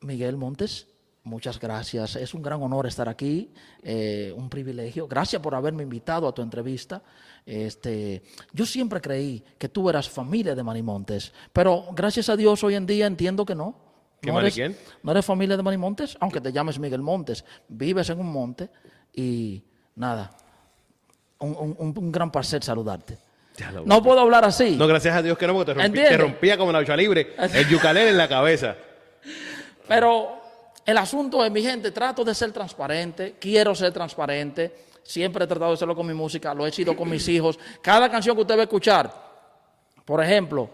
Miguel 0.03 0.37
Montes, 0.37 0.87
muchas 1.25 1.59
gracias. 1.59 2.17
Es 2.17 2.35
un 2.35 2.43
gran 2.43 2.63
honor 2.63 2.87
estar 2.87 3.09
aquí, 3.09 3.53
eh, 3.83 4.33
un 4.37 4.49
privilegio. 4.49 5.07
Gracias 5.09 5.41
por 5.43 5.55
haberme 5.55 5.83
invitado 5.83 6.27
a 6.29 6.33
tu 6.35 6.43
entrevista. 6.43 7.03
Este, 7.47 8.23
yo 8.53 8.65
siempre 8.67 9.01
creí 9.01 9.43
que 9.59 9.69
tú 9.69 9.89
eras 9.91 10.09
familia 10.09 10.55
de 10.55 10.63
Manny 10.63 10.83
Montes, 10.83 11.33
pero 11.53 11.87
gracias 11.93 12.29
a 12.29 12.37
Dios 12.37 12.63
hoy 12.65 12.75
en 12.77 12.87
día 12.87 13.07
entiendo 13.07 13.45
que 13.45 13.55
no. 13.55 13.77
¿Que 14.21 14.31
no 14.31 14.39
eres, 14.39 14.55
quién? 14.55 14.77
no 15.03 15.11
eres 15.11 15.25
familia 15.25 15.57
de 15.57 15.63
Manny 15.65 15.77
Montes, 15.79 16.17
aunque 16.21 16.41
te 16.41 16.53
llames 16.53 16.79
Miguel 16.79 17.03
Montes. 17.03 17.45
Vives 17.69 18.09
en 18.11 18.21
un 18.21 18.31
monte 18.33 18.71
y 19.13 19.65
nada, 19.97 20.31
un, 21.41 21.57
un- 21.79 21.95
un 21.99 22.13
gran 22.13 22.31
placer 22.31 22.63
saludarte. 22.63 23.19
No 23.85 24.01
puedo 24.03 24.21
hablar 24.21 24.45
así. 24.45 24.77
No, 24.77 24.87
gracias 24.87 25.15
a 25.17 25.23
Dios 25.23 25.37
que 25.37 25.47
no, 25.47 25.55
porque 25.55 25.75
te, 25.75 25.79
rompí- 25.81 26.09
te 26.09 26.17
rompía 26.17 26.57
como 26.57 26.71
la 26.73 26.81
lucha 26.81 26.97
libre. 26.97 27.35
El 27.53 27.69
yucalel 27.69 28.09
en 28.09 28.17
la 28.17 28.29
cabeza. 28.29 28.77
Pero 29.89 30.41
el 30.85 30.99
asunto 30.99 31.45
es, 31.45 31.53
mi 31.53 31.63
gente, 31.63 31.93
trato 31.93 32.25
de 32.25 32.35
ser 32.35 32.53
transparente, 32.53 33.37
quiero 33.39 33.75
ser 33.75 33.93
transparente, 33.93 34.87
siempre 35.03 35.45
he 35.45 35.47
tratado 35.47 35.71
de 35.71 35.75
hacerlo 35.75 35.95
con 35.95 36.07
mi 36.07 36.15
música, 36.15 36.53
lo 36.55 36.67
he 36.67 36.73
sido 36.73 36.97
con 36.97 37.09
mis 37.09 37.27
hijos. 37.29 37.59
Cada 37.81 38.11
canción 38.11 38.35
que 38.35 38.43
usted 38.43 38.57
va 38.57 38.61
a 38.61 38.65
escuchar, 38.65 39.15
por 40.05 40.23
ejemplo, 40.23 40.71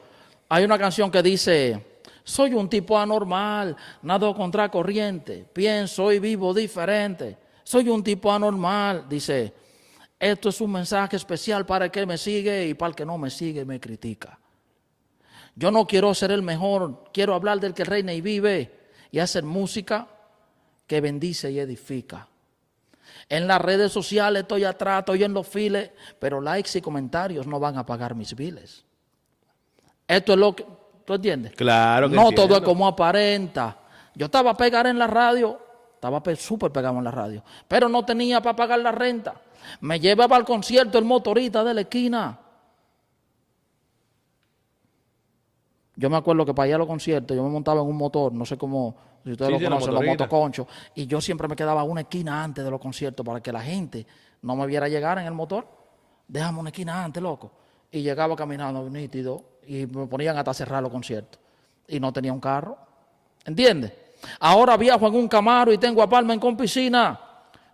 hay 0.48 0.64
una 0.64 0.78
canción 0.78 1.10
que 1.10 1.22
dice, 1.22 2.00
soy 2.24 2.54
un 2.54 2.68
tipo 2.70 2.98
anormal, 2.98 3.76
nado 4.02 4.34
contra 4.34 4.70
corriente, 4.70 5.46
pienso 5.52 6.10
y 6.10 6.18
vivo 6.18 6.54
diferente. 6.54 7.36
Soy 7.62 7.90
un 7.90 8.02
tipo 8.02 8.32
anormal, 8.32 9.06
dice, 9.08 9.52
esto 10.18 10.48
es 10.48 10.60
un 10.62 10.72
mensaje 10.72 11.16
especial 11.16 11.66
para 11.66 11.86
el 11.86 11.90
que 11.90 12.06
me 12.06 12.16
sigue 12.16 12.66
y 12.66 12.74
para 12.74 12.90
el 12.90 12.96
que 12.96 13.04
no 13.04 13.18
me 13.18 13.28
sigue 13.28 13.60
y 13.60 13.66
me 13.66 13.78
critica. 13.78 14.38
Yo 15.54 15.70
no 15.70 15.86
quiero 15.86 16.14
ser 16.14 16.30
el 16.30 16.40
mejor, 16.40 17.04
quiero 17.12 17.34
hablar 17.34 17.60
del 17.60 17.74
que 17.74 17.84
reina 17.84 18.14
y 18.14 18.22
vive 18.22 18.77
y 19.10 19.18
hacer 19.18 19.44
música 19.44 20.06
que 20.86 21.00
bendice 21.00 21.50
y 21.50 21.58
edifica. 21.60 22.28
En 23.28 23.46
las 23.46 23.60
redes 23.60 23.92
sociales 23.92 24.42
estoy 24.42 24.64
atrás, 24.64 25.00
estoy 25.00 25.24
en 25.24 25.34
los 25.34 25.46
files, 25.46 25.90
pero 26.18 26.40
likes 26.40 26.78
y 26.78 26.80
comentarios 26.80 27.46
no 27.46 27.58
van 27.60 27.76
a 27.78 27.84
pagar 27.84 28.14
mis 28.14 28.34
biles. 28.34 28.84
Esto 30.06 30.32
es 30.32 30.38
lo 30.38 30.54
que, 30.56 30.64
¿tú 31.04 31.14
entiendes? 31.14 31.52
Claro 31.54 32.08
que 32.08 32.16
No 32.16 32.28
entiendo. 32.28 32.46
todo 32.48 32.58
es 32.58 32.64
como 32.64 32.86
aparenta. 32.86 33.76
Yo 34.14 34.26
estaba 34.26 34.52
a 34.52 34.56
pegar 34.56 34.86
en 34.86 34.98
la 34.98 35.06
radio, 35.06 35.58
estaba 35.94 36.22
pe- 36.22 36.36
súper 36.36 36.70
pegado 36.72 36.96
en 36.98 37.04
la 37.04 37.10
radio, 37.10 37.42
pero 37.66 37.88
no 37.88 38.04
tenía 38.04 38.40
para 38.40 38.56
pagar 38.56 38.78
la 38.80 38.92
renta. 38.92 39.34
Me 39.80 40.00
llevaba 40.00 40.36
al 40.36 40.44
concierto 40.44 40.98
el 40.98 41.04
motorista 41.04 41.62
de 41.64 41.74
la 41.74 41.80
esquina. 41.82 42.38
Yo 45.98 46.08
me 46.08 46.16
acuerdo 46.16 46.46
que 46.46 46.54
para 46.54 46.68
ir 46.68 46.74
a 46.76 46.78
los 46.78 46.86
conciertos 46.86 47.36
yo 47.36 47.42
me 47.42 47.50
montaba 47.50 47.80
en 47.80 47.88
un 47.88 47.96
motor, 47.96 48.32
no 48.32 48.44
sé 48.46 48.56
cómo, 48.56 48.94
si 49.24 49.32
ustedes 49.32 49.48
Sí, 49.48 49.52
lo 49.54 49.58
sí, 49.58 49.64
conocen, 49.64 49.94
los 49.94 50.04
motoconchos, 50.04 50.66
y 50.94 51.08
yo 51.08 51.20
siempre 51.20 51.48
me 51.48 51.56
quedaba 51.56 51.82
una 51.82 52.02
esquina 52.02 52.44
antes 52.44 52.64
de 52.64 52.70
los 52.70 52.80
conciertos 52.80 53.26
para 53.26 53.40
que 53.40 53.50
la 53.50 53.60
gente 53.60 54.06
no 54.42 54.54
me 54.54 54.64
viera 54.68 54.88
llegar 54.88 55.18
en 55.18 55.26
el 55.26 55.34
motor. 55.34 55.66
Déjame 56.28 56.60
una 56.60 56.68
esquina 56.68 57.02
antes, 57.02 57.20
loco. 57.20 57.50
Y 57.90 58.02
llegaba 58.02 58.36
caminando 58.36 58.88
nítido 58.88 59.58
y 59.66 59.86
me 59.86 60.06
ponían 60.06 60.38
hasta 60.38 60.54
cerrar 60.54 60.84
los 60.84 60.92
conciertos. 60.92 61.40
Y 61.88 61.98
no 61.98 62.12
tenía 62.12 62.32
un 62.32 62.38
carro. 62.38 62.78
¿Entiendes? 63.44 63.92
Ahora 64.38 64.76
viajo 64.76 65.08
en 65.08 65.16
un 65.16 65.26
Camaro 65.26 65.72
y 65.72 65.78
tengo 65.78 66.00
apartment 66.00 66.40
con 66.40 66.56
piscina. 66.56 67.18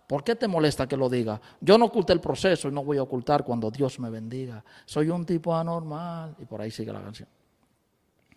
¿Por 0.07 0.23
qué 0.23 0.35
te 0.35 0.47
molesta 0.47 0.87
que 0.87 0.97
lo 0.97 1.09
diga? 1.09 1.39
Yo 1.61 1.77
no 1.77 1.85
oculté 1.85 2.13
el 2.13 2.21
proceso 2.21 2.69
y 2.69 2.71
no 2.71 2.83
voy 2.83 2.97
a 2.97 3.03
ocultar 3.03 3.43
cuando 3.43 3.69
Dios 3.69 3.99
me 3.99 4.09
bendiga. 4.09 4.65
Soy 4.83 5.09
un 5.11 5.27
tipo 5.27 5.55
anormal. 5.55 6.35
Y 6.39 6.45
por 6.45 6.59
ahí 6.59 6.71
sigue 6.71 6.91
la 6.91 7.01
canción. 7.01 7.29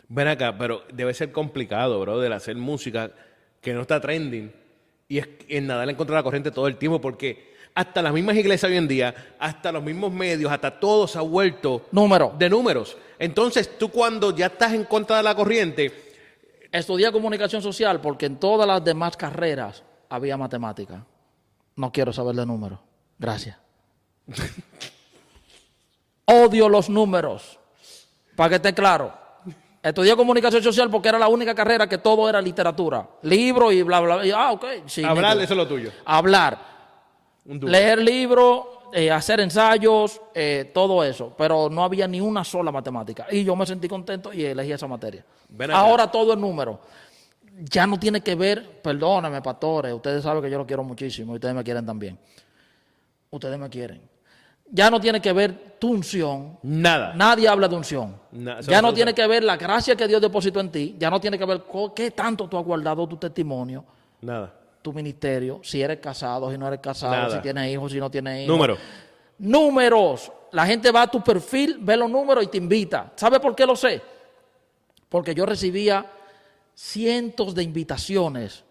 Ven 0.08 0.28
acá, 0.28 0.56
pero 0.56 0.84
debe 0.92 1.12
ser 1.14 1.32
complicado, 1.32 2.00
brother, 2.00 2.32
hacer 2.32 2.56
música 2.56 3.10
que 3.60 3.74
no 3.74 3.82
está 3.82 4.00
trending 4.00 4.52
y 5.08 5.18
es 5.18 5.28
en 5.48 5.66
nadar 5.66 5.88
en 5.88 5.96
contra 5.96 6.14
de 6.14 6.20
la 6.20 6.22
corriente 6.22 6.50
todo 6.50 6.66
el 6.66 6.76
tiempo 6.76 7.00
porque 7.00 7.54
hasta 7.74 8.02
las 8.02 8.12
mismas 8.12 8.36
iglesias 8.36 8.70
hoy 8.70 8.76
en 8.76 8.88
día, 8.88 9.14
hasta 9.38 9.70
los 9.70 9.82
mismos 9.82 10.12
medios, 10.12 10.50
hasta 10.50 10.80
todo 10.80 11.06
se 11.06 11.18
ha 11.18 11.22
vuelto 11.22 11.86
Número. 11.92 12.34
de 12.38 12.50
números. 12.50 12.96
Entonces, 13.18 13.78
tú 13.78 13.90
cuando 13.90 14.34
ya 14.34 14.46
estás 14.46 14.72
en 14.72 14.84
contra 14.84 15.18
de 15.18 15.22
la 15.22 15.34
corriente, 15.34 16.08
Estudié 16.70 17.10
comunicación 17.10 17.62
social 17.62 18.00
porque 18.00 18.26
en 18.26 18.36
todas 18.36 18.66
las 18.66 18.84
demás 18.84 19.16
carreras 19.16 19.82
había 20.08 20.36
matemática. 20.36 21.04
No 21.76 21.90
quiero 21.92 22.12
saber 22.12 22.34
de 22.36 22.44
números. 22.44 22.78
Gracias. 23.18 23.56
Odio 26.26 26.68
los 26.68 26.90
números. 26.90 27.58
Para 28.36 28.50
que 28.50 28.54
esté 28.56 28.74
claro. 28.74 29.14
Estudié 29.88 30.16
comunicación 30.16 30.62
social 30.62 30.90
porque 30.90 31.08
era 31.08 31.18
la 31.18 31.28
única 31.28 31.54
carrera 31.54 31.88
que 31.88 31.98
todo 31.98 32.28
era 32.28 32.40
literatura. 32.40 33.08
Libro 33.22 33.72
y 33.72 33.82
bla, 33.82 34.00
bla, 34.00 34.16
bla. 34.16 34.26
Y, 34.26 34.30
ah, 34.30 34.52
ok. 34.52 34.64
Sí, 34.86 35.04
hablar, 35.04 35.38
eso 35.38 35.54
es 35.54 35.56
lo 35.56 35.66
tuyo. 35.66 35.90
Hablar. 36.04 36.58
Leer 37.44 38.00
libros, 38.00 38.66
eh, 38.92 39.10
hacer 39.10 39.40
ensayos, 39.40 40.20
eh, 40.34 40.70
todo 40.74 41.02
eso. 41.02 41.34
Pero 41.36 41.70
no 41.70 41.82
había 41.84 42.06
ni 42.06 42.20
una 42.20 42.44
sola 42.44 42.70
matemática. 42.70 43.26
Y 43.30 43.44
yo 43.44 43.56
me 43.56 43.64
sentí 43.64 43.88
contento 43.88 44.32
y 44.32 44.44
elegí 44.44 44.72
esa 44.72 44.86
materia. 44.86 45.24
Ahora 45.72 46.10
todo 46.10 46.32
es 46.34 46.38
número. 46.38 46.80
Ya 47.60 47.86
no 47.86 47.98
tiene 47.98 48.20
que 48.20 48.34
ver, 48.34 48.82
perdóname, 48.82 49.42
pastores, 49.42 49.92
ustedes 49.92 50.22
saben 50.22 50.42
que 50.42 50.50
yo 50.50 50.58
lo 50.58 50.66
quiero 50.66 50.84
muchísimo 50.84 51.32
y 51.32 51.36
ustedes 51.36 51.54
me 51.54 51.64
quieren 51.64 51.84
también. 51.84 52.16
Ustedes 53.30 53.58
me 53.58 53.68
quieren. 53.68 54.00
Ya 54.70 54.90
no 54.90 55.00
tiene 55.00 55.20
que 55.20 55.32
ver 55.32 55.76
tu 55.78 55.90
unción. 55.92 56.58
Nada. 56.62 57.14
Nadie 57.14 57.48
habla 57.48 57.68
de 57.68 57.76
unción. 57.76 58.20
Na- 58.32 58.60
ya 58.60 58.82
no 58.82 58.92
tiene 58.92 59.14
que 59.14 59.26
ver 59.26 59.42
la 59.44 59.56
gracia 59.56 59.96
que 59.96 60.06
Dios 60.06 60.20
depositó 60.20 60.60
en 60.60 60.70
ti. 60.70 60.96
Ya 60.98 61.08
no 61.10 61.20
tiene 61.20 61.38
que 61.38 61.44
ver 61.44 61.62
qué 61.94 62.10
tanto 62.10 62.48
tú 62.48 62.58
has 62.58 62.64
guardado 62.64 63.06
tu 63.08 63.16
testimonio 63.16 63.84
Nada. 64.20 64.52
tu 64.82 64.92
ministerio, 64.92 65.60
si 65.62 65.80
eres 65.80 65.98
casado, 66.00 66.50
si 66.50 66.58
no 66.58 66.66
eres 66.68 66.80
casado, 66.80 67.12
Nada. 67.12 67.30
si 67.36 67.40
tienes 67.40 67.72
hijos, 67.72 67.92
si 67.92 67.98
no 67.98 68.10
tienes 68.10 68.44
hijos. 68.44 68.54
Número. 68.56 68.76
Números. 69.38 70.32
La 70.52 70.66
gente 70.66 70.90
va 70.90 71.02
a 71.02 71.06
tu 71.10 71.22
perfil, 71.22 71.78
ve 71.80 71.96
los 71.96 72.10
números 72.10 72.44
y 72.44 72.48
te 72.48 72.58
invita. 72.58 73.12
¿Sabe 73.16 73.38
por 73.40 73.54
qué 73.54 73.64
lo 73.66 73.76
sé? 73.76 74.00
Porque 75.08 75.34
yo 75.34 75.46
recibía 75.46 76.04
cientos 76.74 77.54
de 77.54 77.62
invitaciones, 77.62 78.64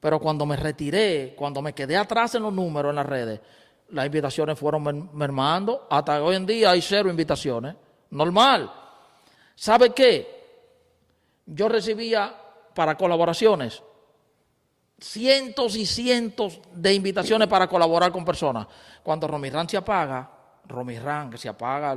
pero 0.00 0.18
cuando 0.20 0.46
me 0.46 0.56
retiré, 0.56 1.34
cuando 1.36 1.62
me 1.62 1.72
quedé 1.72 1.96
atrás 1.96 2.34
en 2.34 2.42
los 2.42 2.52
números 2.52 2.90
en 2.90 2.96
las 2.96 3.06
redes, 3.06 3.40
las 3.90 4.06
invitaciones 4.06 4.58
fueron 4.58 4.82
mer- 4.82 4.94
mermando. 5.12 5.86
Hasta 5.90 6.22
hoy 6.22 6.36
en 6.36 6.46
día 6.46 6.70
hay 6.70 6.82
cero 6.82 7.08
invitaciones. 7.08 7.74
Normal. 8.10 8.70
¿Sabe 9.54 9.90
qué? 9.90 10.34
Yo 11.46 11.68
recibía 11.68 12.34
para 12.74 12.96
colaboraciones 12.96 13.82
cientos 14.98 15.76
y 15.76 15.84
cientos 15.84 16.60
de 16.72 16.94
invitaciones 16.94 17.48
para 17.48 17.66
colaborar 17.68 18.10
con 18.12 18.24
personas. 18.24 18.66
Cuando 19.02 19.28
Romirán 19.28 19.68
se 19.68 19.76
apaga, 19.76 20.30
Romirán 20.66 21.30
que 21.30 21.38
se 21.38 21.48
apaga, 21.48 21.96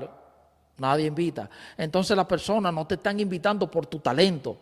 nadie 0.78 1.08
invita. 1.08 1.50
Entonces 1.78 2.16
las 2.16 2.26
personas 2.26 2.74
no 2.74 2.86
te 2.86 2.96
están 2.96 3.20
invitando 3.20 3.70
por 3.72 3.86
tu 3.86 4.00
talento. 4.00 4.58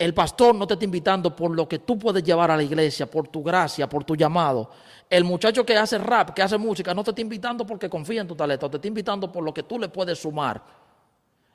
El 0.00 0.14
pastor 0.14 0.54
no 0.54 0.66
te 0.66 0.72
está 0.72 0.84
invitando 0.86 1.36
por 1.36 1.50
lo 1.50 1.68
que 1.68 1.80
tú 1.80 1.98
puedes 1.98 2.22
llevar 2.22 2.50
a 2.50 2.56
la 2.56 2.62
iglesia, 2.62 3.04
por 3.04 3.28
tu 3.28 3.42
gracia, 3.42 3.86
por 3.86 4.02
tu 4.02 4.16
llamado. 4.16 4.70
El 5.10 5.24
muchacho 5.24 5.62
que 5.62 5.76
hace 5.76 5.98
rap, 5.98 6.30
que 6.30 6.40
hace 6.40 6.56
música, 6.56 6.94
no 6.94 7.04
te 7.04 7.10
está 7.10 7.20
invitando 7.20 7.66
porque 7.66 7.90
confía 7.90 8.22
en 8.22 8.26
tu 8.26 8.34
talento, 8.34 8.70
te 8.70 8.78
está 8.78 8.88
invitando 8.88 9.30
por 9.30 9.44
lo 9.44 9.52
que 9.52 9.62
tú 9.62 9.78
le 9.78 9.90
puedes 9.90 10.18
sumar. 10.18 10.62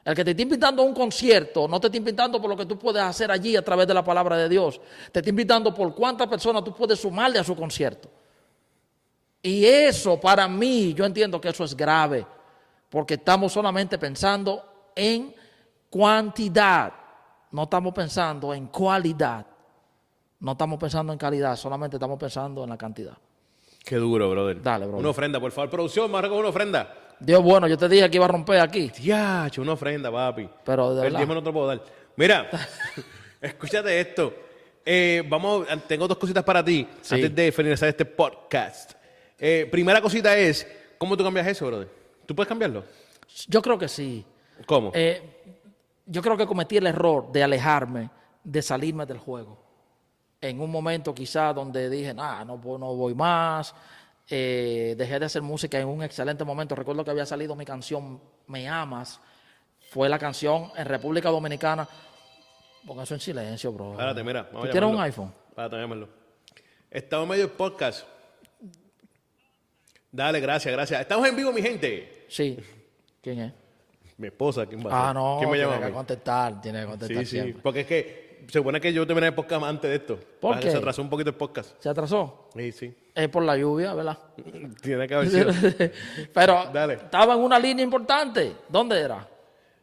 El 0.04 0.14
que 0.14 0.24
te 0.24 0.30
está 0.30 0.44
invitando 0.44 0.84
a 0.84 0.86
un 0.86 0.94
concierto 0.94 1.68
no 1.68 1.80
te 1.80 1.88
está 1.88 1.98
invitando 1.98 2.40
por 2.40 2.48
lo 2.48 2.56
que 2.56 2.68
tú 2.68 2.78
puedes 2.78 3.02
hacer 3.02 3.32
allí 3.32 3.56
a 3.56 3.66
través 3.66 3.88
de 3.88 3.96
la 3.96 4.04
palabra 4.04 4.38
de 4.38 4.48
Dios. 4.48 4.80
Te 5.12 5.22
está 5.22 5.30
invitando 5.32 5.74
por 5.74 5.96
cuántas 5.96 6.28
personas 6.28 6.64
tú 6.64 6.72
puedes 6.72 7.00
sumarle 7.00 7.40
a 7.40 7.44
su 7.44 7.56
concierto. 7.56 8.08
Y 9.42 9.66
eso 9.66 10.20
para 10.20 10.48
mí, 10.48 10.94
yo 10.94 11.04
entiendo 11.04 11.42
que 11.42 11.50
eso 11.50 11.64
es 11.64 11.76
grave, 11.76 12.24
porque 12.92 13.16
estamos 13.16 13.54
solamente 13.54 13.98
pensando 13.98 14.92
en 14.96 15.34
cuantidad, 15.90 16.94
no 17.56 17.64
estamos 17.64 17.94
pensando 17.94 18.54
en 18.54 18.68
cualidad, 18.68 19.46
no 20.42 20.52
estamos 20.52 20.78
pensando 20.78 21.14
en 21.14 21.18
calidad, 21.20 21.56
solamente 21.56 21.96
estamos 21.96 22.20
pensando 22.20 22.64
en 22.66 22.70
la 22.70 22.78
cantidad. 22.78 23.18
Qué 23.84 23.96
duro, 23.96 24.30
brother. 24.30 24.62
Dale, 24.62 24.86
brother. 24.86 25.00
Una 25.00 25.10
ofrenda, 25.10 25.40
por 25.40 25.52
favor. 25.52 25.70
Producción, 25.70 26.12
más 26.12 26.22
con 26.24 26.34
una 26.40 26.50
ofrenda. 26.50 26.94
Dios 27.20 27.42
bueno, 27.42 27.66
yo 27.68 27.78
te 27.78 27.88
dije 27.88 28.10
que 28.10 28.18
iba 28.18 28.26
a 28.26 28.28
romper 28.28 28.60
aquí, 28.60 28.90
Diacho, 28.90 29.62
una 29.62 29.72
ofrenda, 29.74 30.12
papi. 30.12 30.50
pero 30.66 30.90
de 30.94 30.98
El 30.98 31.04
verdad. 31.04 31.20
diezmo 31.20 31.34
no 31.36 31.40
te 31.42 31.46
lo 31.46 31.54
puedo 31.54 31.68
dar. 31.68 31.82
Mira, 32.18 32.50
escúchate 33.42 34.00
esto. 34.02 34.34
Eh, 34.86 35.24
vamos, 35.30 35.66
tengo 35.88 36.08
dos 36.10 36.18
cositas 36.18 36.44
para 36.44 36.64
ti 36.64 36.86
Sí. 37.02 37.16
antes 37.16 37.34
de 37.34 37.52
finalizar 37.54 37.88
este 37.88 38.04
podcast. 38.06 38.92
Eh, 39.40 39.68
primera 39.72 40.02
cosita 40.02 40.38
es, 40.38 40.68
¿cómo 40.98 41.16
tú 41.16 41.24
cambias 41.24 41.48
eso, 41.48 41.66
brother? 41.68 41.88
¿Tú 42.26 42.36
puedes 42.36 42.50
cambiarlo? 42.50 42.84
Yo 43.48 43.62
creo 43.62 43.78
que 43.78 43.88
sí. 43.88 44.26
¿Cómo? 44.66 44.92
Eh, 44.94 45.55
yo 46.06 46.22
creo 46.22 46.38
que 46.38 46.46
cometí 46.46 46.78
el 46.78 46.88
error 46.88 47.32
de 47.32 47.44
alejarme, 47.44 48.10
de 48.44 48.62
salirme 48.62 49.06
del 49.06 49.18
juego. 49.18 49.64
En 50.42 50.62
un 50.62 50.70
momento 50.70 51.14
quizá 51.14 51.54
donde 51.54 51.90
dije, 51.90 52.14
nah, 52.14 52.44
no, 52.44 52.58
no 52.58 52.96
voy 52.96 53.16
más, 53.16 53.74
eh, 54.30 54.96
dejé 54.98 55.20
de 55.20 55.26
hacer 55.26 55.42
música 55.42 55.80
en 55.80 55.88
un 55.88 56.04
excelente 56.04 56.44
momento. 56.44 56.76
Recuerdo 56.76 57.04
que 57.04 57.12
había 57.12 57.26
salido 57.26 57.56
mi 57.56 57.66
canción 57.66 58.22
Me 58.48 58.68
Amas, 58.68 59.20
fue 59.90 60.10
la 60.10 60.20
canción 60.20 60.72
en 60.76 60.86
República 60.86 61.30
Dominicana. 61.30 61.88
Ponga 62.86 63.04
eso 63.04 63.16
en 63.16 63.20
silencio, 63.20 63.72
bro. 63.72 63.94
Espérate, 63.94 64.24
mira. 64.24 64.44
Vamos 64.44 64.62
¿Tú 64.62 64.68
a 64.68 64.72
tienes 64.72 64.90
un 64.90 65.00
iPhone? 65.00 65.34
Espérate, 65.50 65.76
llámalo. 65.78 66.10
Estamos 66.92 67.28
medio 67.28 67.52
podcast. 67.52 68.06
Dale, 70.12 70.40
gracias, 70.40 70.72
gracias. 70.72 71.02
Estamos 71.02 71.28
en 71.28 71.36
vivo, 71.36 71.52
mi 71.52 71.62
gente. 71.62 72.26
Sí. 72.30 72.58
¿Quién 73.22 73.40
es? 73.40 73.65
Mi 74.18 74.28
esposa, 74.28 74.66
¿quién 74.66 74.86
va 74.86 74.92
a 74.92 75.04
Ah, 75.04 75.08
ser? 75.08 75.16
no, 75.16 75.36
¿Quién 75.40 75.50
me 75.52 75.58
tiene 75.58 75.72
llama? 75.72 75.76
a 75.76 75.80
que 75.86 75.92
mí? 75.92 75.98
contestar, 75.98 76.62
tiene 76.62 76.80
que 76.82 76.86
contestar 76.86 77.18
Sí, 77.18 77.26
sí. 77.26 77.32
siempre. 77.42 77.62
Porque 77.62 77.80
es 77.82 77.86
que 77.88 78.26
se 78.48 78.60
supone 78.60 78.80
que 78.80 78.94
yo 78.94 79.06
terminé 79.06 79.28
el 79.28 79.34
podcast 79.34 79.64
antes 79.64 79.90
de 79.90 79.96
esto. 79.98 80.16
¿Por 80.40 80.52
Para 80.52 80.62
que 80.62 80.68
qué? 80.68 80.72
Se 80.72 80.78
atrasó 80.78 81.02
un 81.02 81.10
poquito 81.10 81.30
el 81.32 81.36
podcast. 81.36 81.72
¿Se 81.82 81.90
atrasó? 81.90 82.50
Sí, 82.56 82.72
sí. 82.72 82.96
Es 83.14 83.28
por 83.30 83.44
la 83.44 83.58
lluvia, 83.58 83.94
¿verdad? 83.94 84.18
Tiene 84.82 85.08
que 85.08 85.16
haber 85.16 85.30
sido. 85.30 85.52
Pero 86.34 86.66
Dale. 86.72 86.94
estaba 86.94 87.34
en 87.34 87.40
una 87.42 87.60
línea 87.60 87.84
importante. 87.84 88.56
¿Dónde 88.70 89.00
era? 89.02 89.28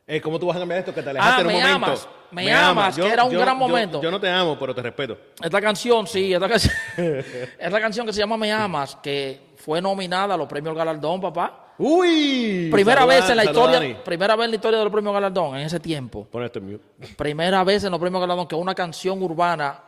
Eh, 0.06 0.20
¿Cómo 0.20 0.38
tú 0.38 0.46
vas 0.46 0.56
a 0.56 0.60
cambiar 0.60 0.80
esto? 0.80 0.94
Que 0.94 1.02
te 1.02 1.10
alejaste 1.10 1.34
Ah, 1.36 1.40
en 1.40 1.46
un 1.46 1.52
me 1.52 1.58
momento. 1.60 1.86
amas, 1.86 2.08
me 2.30 2.52
amas, 2.52 2.96
que 2.96 3.06
era 3.08 3.24
un 3.24 3.32
gran 3.34 3.56
momento. 3.56 4.00
Yo, 4.02 4.10
no 4.10 4.20
te 4.20 4.28
amo, 4.28 4.58
pero 4.58 4.74
te 4.74 4.82
respeto. 4.82 5.16
Esta 5.42 5.60
canción, 5.60 6.06
sí, 6.06 6.32
esta 6.32 6.48
canción, 6.48 6.74
esta 7.58 7.80
canción 7.80 8.06
que 8.06 8.12
se 8.12 8.18
llama 8.20 8.36
Me 8.36 8.50
Amas, 8.52 8.96
que 9.02 9.52
fue 9.56 9.80
nominada 9.80 10.34
a 10.34 10.36
los 10.36 10.48
premios 10.48 10.74
Galardón, 10.74 11.20
papá. 11.20 11.71
¡Uy! 11.84 12.68
Primera 12.70 13.04
vez 13.04 13.28
en 13.28 13.36
la 13.36 13.44
historia, 13.44 13.80
Dani. 13.80 13.94
primera 14.04 14.36
vez 14.36 14.44
en 14.44 14.50
la 14.52 14.54
historia 14.54 14.78
de 14.78 14.84
los 14.84 14.92
premios 14.92 15.12
Galardón, 15.12 15.56
en 15.56 15.62
ese 15.66 15.80
tiempo. 15.80 16.28
Mute. 16.32 16.78
Primera 17.16 17.64
vez 17.64 17.82
en 17.82 17.90
los 17.90 17.98
premios 17.98 18.20
Galardón 18.20 18.46
que 18.46 18.54
una 18.54 18.72
canción 18.72 19.20
urbana 19.20 19.82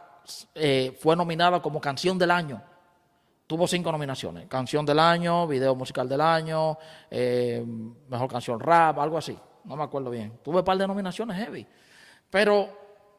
eh, 0.57 0.97
fue 0.99 1.15
nominada 1.15 1.63
como 1.63 1.81
canción 1.81 2.19
del 2.19 2.33
año. 2.33 2.61
Tuvo 3.47 3.69
cinco 3.69 3.93
nominaciones. 3.93 4.49
Canción 4.49 4.85
del 4.85 4.99
año, 4.99 5.47
video 5.47 5.77
musical 5.77 6.09
del 6.09 6.21
año, 6.21 6.77
eh, 7.09 7.65
mejor 8.09 8.29
canción 8.29 8.59
rap, 8.59 8.99
algo 8.99 9.17
así. 9.17 9.39
No 9.63 9.77
me 9.77 9.85
acuerdo 9.85 10.11
bien. 10.11 10.41
Tuve 10.43 10.59
un 10.59 10.65
par 10.65 10.77
de 10.77 10.89
nominaciones 10.89 11.37
heavy. 11.37 11.65
Pero 12.29 12.71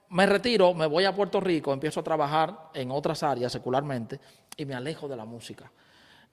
me 0.09 0.25
retiro, 0.25 0.73
me 0.73 0.85
voy 0.85 1.05
a 1.05 1.15
Puerto 1.15 1.39
Rico, 1.39 1.71
empiezo 1.71 2.01
a 2.01 2.03
trabajar 2.03 2.71
en 2.73 2.91
otras 2.91 3.23
áreas 3.23 3.53
secularmente 3.53 4.19
y 4.57 4.65
me 4.65 4.75
alejo 4.75 5.07
de 5.07 5.15
la 5.15 5.23
música. 5.23 5.71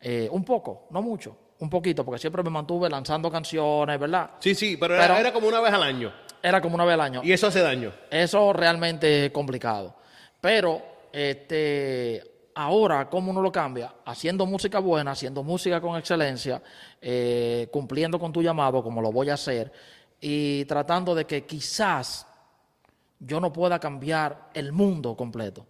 Eh, 0.01 0.29
un 0.33 0.45
poco, 0.45 0.89
no 0.91 1.01
mucho, 1.01 1.37
un 1.63 1.71
poquito, 1.71 2.05
porque 2.05 2.19
siempre 2.19 2.43
me 2.43 2.51
mantuve 2.51 2.91
lanzando 2.91 3.31
canciones, 3.31 3.99
¿verdad? 3.99 4.33
Sí, 4.41 4.53
sí, 4.53 4.77
pero, 4.77 4.97
era, 4.97 5.33
como 5.33 5.47
una 5.47 5.61
vez 5.61 5.73
al 5.73 5.85
año. 5.85 6.13
Era 6.43 6.61
como 6.61 6.75
una 6.75 6.85
vez 6.85 6.95
al 6.95 7.01
año. 7.03 7.21
Y 7.23 7.31
eso 7.31 7.47
hace 7.47 7.61
daño. 7.61 7.93
Eso 8.11 8.53
realmente 8.53 9.27
es 9.27 9.31
complicado. 9.31 9.95
Pero 10.41 10.83
este, 11.13 12.49
ahora, 12.57 13.09
¿cómo 13.09 13.31
uno 13.31 13.41
lo 13.41 13.53
cambia? 13.53 13.95
Haciendo 14.05 14.45
música 14.45 14.81
buena, 14.81 15.13
haciendo 15.13 15.45
música 15.45 15.81
con 15.81 15.97
excelencia, 15.97 16.61
eh, 17.01 17.69
cumpliendo 17.71 18.19
con 18.19 18.33
tu 18.33 18.43
llamado, 18.43 18.83
como 18.83 19.01
lo 19.01 19.13
voy 19.13 19.31
a 19.31 19.35
hacer, 19.35 19.73
y 20.21 20.65
tratando 20.65 21.15
de 21.15 21.27
que 21.27 21.47
quizás 21.47 22.27
yo 23.21 23.39
no 23.39 23.53
pueda 23.53 23.79
cambiar 23.79 24.51
el 24.55 24.73
mundo 24.73 25.17
completo, 25.17 25.65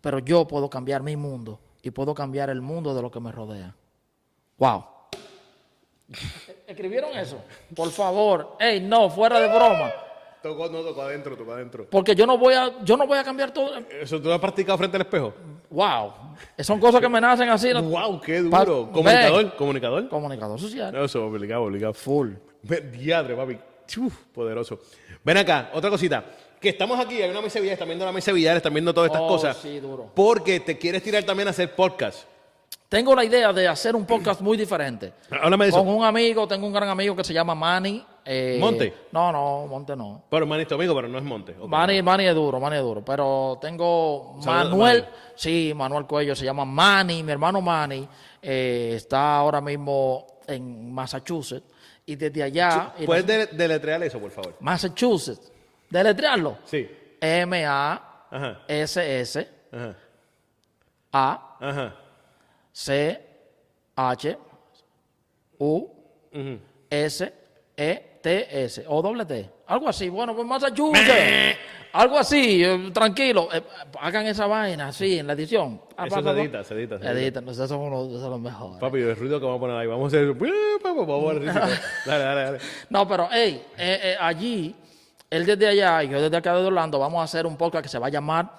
pero 0.00 0.20
yo 0.20 0.46
puedo 0.46 0.70
cambiar 0.70 1.02
mi 1.02 1.16
mundo 1.16 1.58
y 1.82 1.90
puedo 1.90 2.14
cambiar 2.14 2.50
el 2.50 2.62
mundo 2.62 2.94
de 2.94 3.02
lo 3.02 3.10
que 3.10 3.18
me 3.18 3.32
rodea. 3.32 3.74
Wow. 4.58 4.91
¿Escribieron 6.66 7.16
eso? 7.16 7.42
Por 7.74 7.90
favor. 7.90 8.56
Ey, 8.58 8.80
no, 8.80 9.10
fuera 9.10 9.40
de 9.40 9.48
broma. 9.48 9.92
Tocó, 10.42 10.68
no, 10.68 10.80
tocó 10.80 11.02
adentro, 11.02 11.36
tocó 11.36 11.52
adentro. 11.52 11.86
Porque 11.88 12.14
yo 12.16 12.26
no 12.26 12.36
voy 12.36 12.54
a, 12.54 12.72
yo 12.82 12.96
no 12.96 13.06
voy 13.06 13.16
a 13.18 13.22
cambiar 13.24 13.52
todo. 13.52 13.78
¿Eso 14.00 14.20
tú 14.20 14.28
lo 14.28 14.34
has 14.34 14.40
practicado 14.40 14.76
frente 14.76 14.96
al 14.96 15.02
espejo? 15.02 15.32
Wow. 15.70 16.12
Son 16.58 16.80
cosas 16.80 17.00
que 17.00 17.08
me 17.08 17.20
nacen 17.20 17.48
así. 17.48 17.72
¿no? 17.72 17.82
¡Wow! 17.82 18.20
¡Qué 18.20 18.42
Pa- 18.50 18.64
duro! 18.64 18.86
ve. 18.86 18.92
¿Comunicador? 18.92 19.56
¿Comunicador? 19.56 20.08
Comunicador 20.08 20.58
social. 20.60 20.92
No, 20.92 21.04
eso, 21.04 21.24
obligado, 21.26 21.62
obligado. 21.62 21.94
Full. 21.94 22.30
Diadre, 22.62 23.36
papi. 23.36 23.58
Uf, 23.98 24.14
poderoso. 24.34 24.80
Ven 25.22 25.36
acá, 25.36 25.70
otra 25.74 25.90
cosita. 25.90 26.24
Que 26.60 26.70
estamos 26.70 26.98
aquí, 26.98 27.20
hay 27.20 27.30
una 27.30 27.40
mesa 27.40 27.60
de 27.60 27.72
están 27.72 27.88
viendo 27.88 28.04
la 28.04 28.12
mesa 28.12 28.32
de 28.32 28.56
están 28.56 28.72
viendo 28.72 28.92
todas 28.94 29.08
estas 29.10 29.22
Oh, 29.22 29.28
cosas. 29.28 29.56
sí, 29.56 29.78
duro. 29.80 30.10
Porque 30.14 30.60
te 30.60 30.78
quieres 30.78 31.02
tirar 31.02 31.22
también 31.24 31.48
a 31.48 31.50
hacer 31.50 31.74
podcast. 31.74 32.24
Tengo 32.92 33.14
la 33.14 33.24
idea 33.24 33.54
de 33.54 33.66
hacer 33.66 33.96
un 33.96 34.04
podcast 34.04 34.42
muy 34.42 34.54
diferente. 34.58 35.14
Háblame 35.30 35.64
de 35.64 35.70
eso. 35.70 35.78
Con 35.78 35.88
un 35.88 36.04
amigo, 36.04 36.46
tengo 36.46 36.66
un 36.66 36.74
gran 36.74 36.90
amigo 36.90 37.16
que 37.16 37.24
se 37.24 37.32
llama 37.32 37.54
Manny. 37.54 38.04
eh, 38.22 38.58
¿Monte? 38.60 38.92
No, 39.12 39.32
no, 39.32 39.66
Monte 39.66 39.96
no. 39.96 40.24
Pero 40.28 40.46
manito 40.46 40.74
amigo, 40.74 40.94
pero 40.94 41.08
no 41.08 41.16
es 41.16 41.24
monte. 41.24 41.56
Ok. 41.58 41.70
Manny, 41.70 42.02
Manny 42.02 42.26
es 42.26 42.34
duro, 42.34 42.60
Manny 42.60 42.76
es 42.76 42.82
duro. 42.82 43.02
Pero 43.02 43.56
tengo 43.62 44.36
Saludos, 44.42 44.72
Manuel, 44.72 45.02
Manny. 45.04 45.14
sí, 45.34 45.72
Manuel 45.74 46.04
Cuello, 46.04 46.36
se 46.36 46.44
llama 46.44 46.66
Manny, 46.66 47.22
mi 47.22 47.32
hermano 47.32 47.62
Manny, 47.62 48.06
eh, 48.42 48.92
está 48.94 49.36
ahora 49.36 49.62
mismo 49.62 50.26
en 50.46 50.92
Massachusetts. 50.92 51.64
Y 52.04 52.16
desde 52.16 52.42
allá, 52.42 52.92
y 52.98 53.06
¿Puedes 53.06 53.26
de- 53.26 53.46
deletrear 53.46 54.02
eso, 54.02 54.18
por 54.20 54.32
favor? 54.32 54.54
Massachusetts, 54.60 55.50
deletrearlo. 55.88 56.58
Sí. 56.66 56.86
M-A-S-S-A-C-H-U-S-E-T-S. 57.22 59.48
Ajá. 61.10 61.96
Ajá. 62.72 64.36
E 67.74 68.84
o 68.88 69.02
doble 69.02 69.24
T, 69.26 69.50
algo 69.66 69.88
así. 69.88 70.08
Bueno, 70.08 70.34
pues 70.34 70.46
Massachusetts, 70.46 71.58
algo 71.92 72.18
así, 72.18 72.62
eh, 72.64 72.90
tranquilo. 72.94 73.48
eh, 73.52 73.62
hagan 74.00 74.26
esa 74.26 74.46
vaina 74.46 74.88
así 74.88 75.18
en 75.18 75.26
la 75.26 75.32
edición. 75.34 75.80
Ah, 75.96 76.06
Eso 76.06 76.16
pa, 76.16 76.20
se 76.22 76.24
pa, 76.24 76.32
pa. 76.34 76.40
edita, 76.40 76.64
se 76.64 76.74
edita, 76.74 76.98
se 76.98 77.04
edita. 77.04 77.20
Editan, 77.20 77.48
esos 77.48 77.68
son 77.68 77.82
esos 77.92 78.20
son 78.20 78.30
los 78.30 78.40
mejores. 78.40 78.78
Papi, 78.78 78.98
el 79.00 79.16
ruido 79.16 79.38
que 79.40 79.46
vamos 79.46 79.58
a 79.58 79.60
poner 79.60 79.76
ahí. 79.76 79.86
Vamos 79.88 80.12
a 80.14 80.16
hacer. 80.16 80.32
Vamos 80.34 81.08
a. 81.56 81.68
Dale, 82.06 82.24
dale, 82.24 82.42
dale. 82.44 82.58
No, 82.88 83.08
pero 83.08 83.28
hey, 83.32 83.62
eh, 83.76 84.00
eh, 84.02 84.16
allí, 84.20 84.74
él 85.28 85.44
desde 85.46 85.66
allá 85.66 86.04
y 86.04 86.08
yo 86.10 86.20
desde 86.22 86.36
acá 86.36 86.54
de 86.56 86.64
Orlando, 86.64 86.98
vamos 86.98 87.20
a 87.20 87.24
hacer 87.24 87.44
un 87.46 87.56
podcast 87.56 87.82
que 87.82 87.88
se 87.88 87.98
va 87.98 88.06
a 88.06 88.10
llamar 88.10 88.50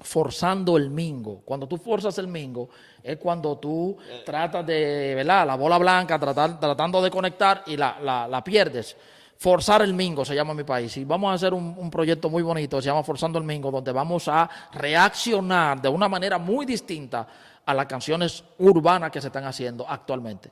Forzando 0.00 0.76
el 0.76 0.90
Mingo. 0.90 1.40
Cuando 1.44 1.66
tú 1.66 1.78
forzas 1.78 2.18
el 2.18 2.28
Mingo, 2.28 2.68
es 3.02 3.16
cuando 3.16 3.58
tú 3.58 3.96
tratas 4.24 4.66
de, 4.66 5.14
¿verdad? 5.14 5.46
La 5.46 5.56
bola 5.56 5.78
blanca, 5.78 6.18
tratando 6.18 7.02
de 7.02 7.10
conectar 7.10 7.62
y 7.66 7.76
la, 7.76 7.98
la, 8.00 8.28
la 8.28 8.44
pierdes. 8.44 8.96
Forzar 9.38 9.82
el 9.82 9.94
Mingo 9.94 10.24
se 10.24 10.34
llama 10.34 10.52
en 10.52 10.58
mi 10.58 10.64
país. 10.64 10.96
Y 10.96 11.04
vamos 11.04 11.30
a 11.30 11.34
hacer 11.34 11.54
un, 11.54 11.74
un 11.78 11.90
proyecto 11.90 12.28
muy 12.28 12.42
bonito, 12.42 12.80
se 12.80 12.86
llama 12.86 13.02
Forzando 13.02 13.38
el 13.38 13.44
Mingo, 13.44 13.70
donde 13.70 13.92
vamos 13.92 14.28
a 14.28 14.48
reaccionar 14.72 15.80
de 15.80 15.88
una 15.88 16.08
manera 16.08 16.38
muy 16.38 16.66
distinta 16.66 17.26
a 17.64 17.74
las 17.74 17.86
canciones 17.86 18.44
urbanas 18.58 19.10
que 19.10 19.20
se 19.20 19.26
están 19.26 19.44
haciendo 19.44 19.88
actualmente. 19.88 20.50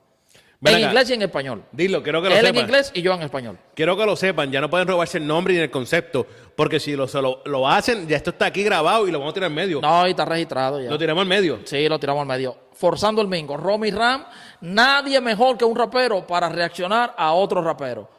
En 0.71 0.75
acá. 0.77 0.87
inglés 0.87 1.09
y 1.09 1.13
en 1.13 1.21
español. 1.21 1.63
Dilo, 1.71 2.01
quiero 2.03 2.21
que 2.21 2.29
lo 2.29 2.35
Él 2.35 2.39
en 2.41 2.45
sepan. 2.47 2.61
inglés 2.63 2.91
y 2.93 3.01
yo 3.01 3.13
en 3.13 3.21
español. 3.21 3.57
Quiero 3.73 3.95
que 3.97 4.05
lo 4.05 4.15
sepan, 4.15 4.51
ya 4.51 4.61
no 4.61 4.69
pueden 4.69 4.87
robarse 4.87 5.17
el 5.17 5.27
nombre 5.27 5.53
ni 5.53 5.59
el 5.61 5.71
concepto, 5.71 6.25
porque 6.55 6.79
si 6.79 6.95
lo, 6.95 7.07
se 7.07 7.21
lo, 7.21 7.41
lo 7.45 7.67
hacen, 7.67 8.07
ya 8.07 8.15
esto 8.17 8.31
está 8.31 8.47
aquí 8.47 8.63
grabado 8.63 9.07
y 9.07 9.11
lo 9.11 9.19
vamos 9.19 9.31
a 9.31 9.33
tirar 9.35 9.49
en 9.49 9.55
medio. 9.55 9.81
No, 9.81 10.07
y 10.07 10.11
está 10.11 10.25
registrado 10.25 10.81
ya. 10.81 10.89
Lo 10.89 10.97
tiramos 10.97 11.21
en 11.23 11.27
medio. 11.27 11.59
Sí, 11.65 11.87
lo 11.89 11.99
tiramos 11.99 12.21
al 12.21 12.27
medio. 12.27 12.55
Forzando 12.73 13.21
el 13.21 13.27
mingo. 13.27 13.55
Romy 13.57 13.91
Ram, 13.91 14.25
nadie 14.61 15.21
mejor 15.21 15.57
que 15.57 15.65
un 15.65 15.75
rapero 15.75 16.25
para 16.27 16.49
reaccionar 16.49 17.13
a 17.17 17.33
otro 17.33 17.61
rapero. 17.61 18.09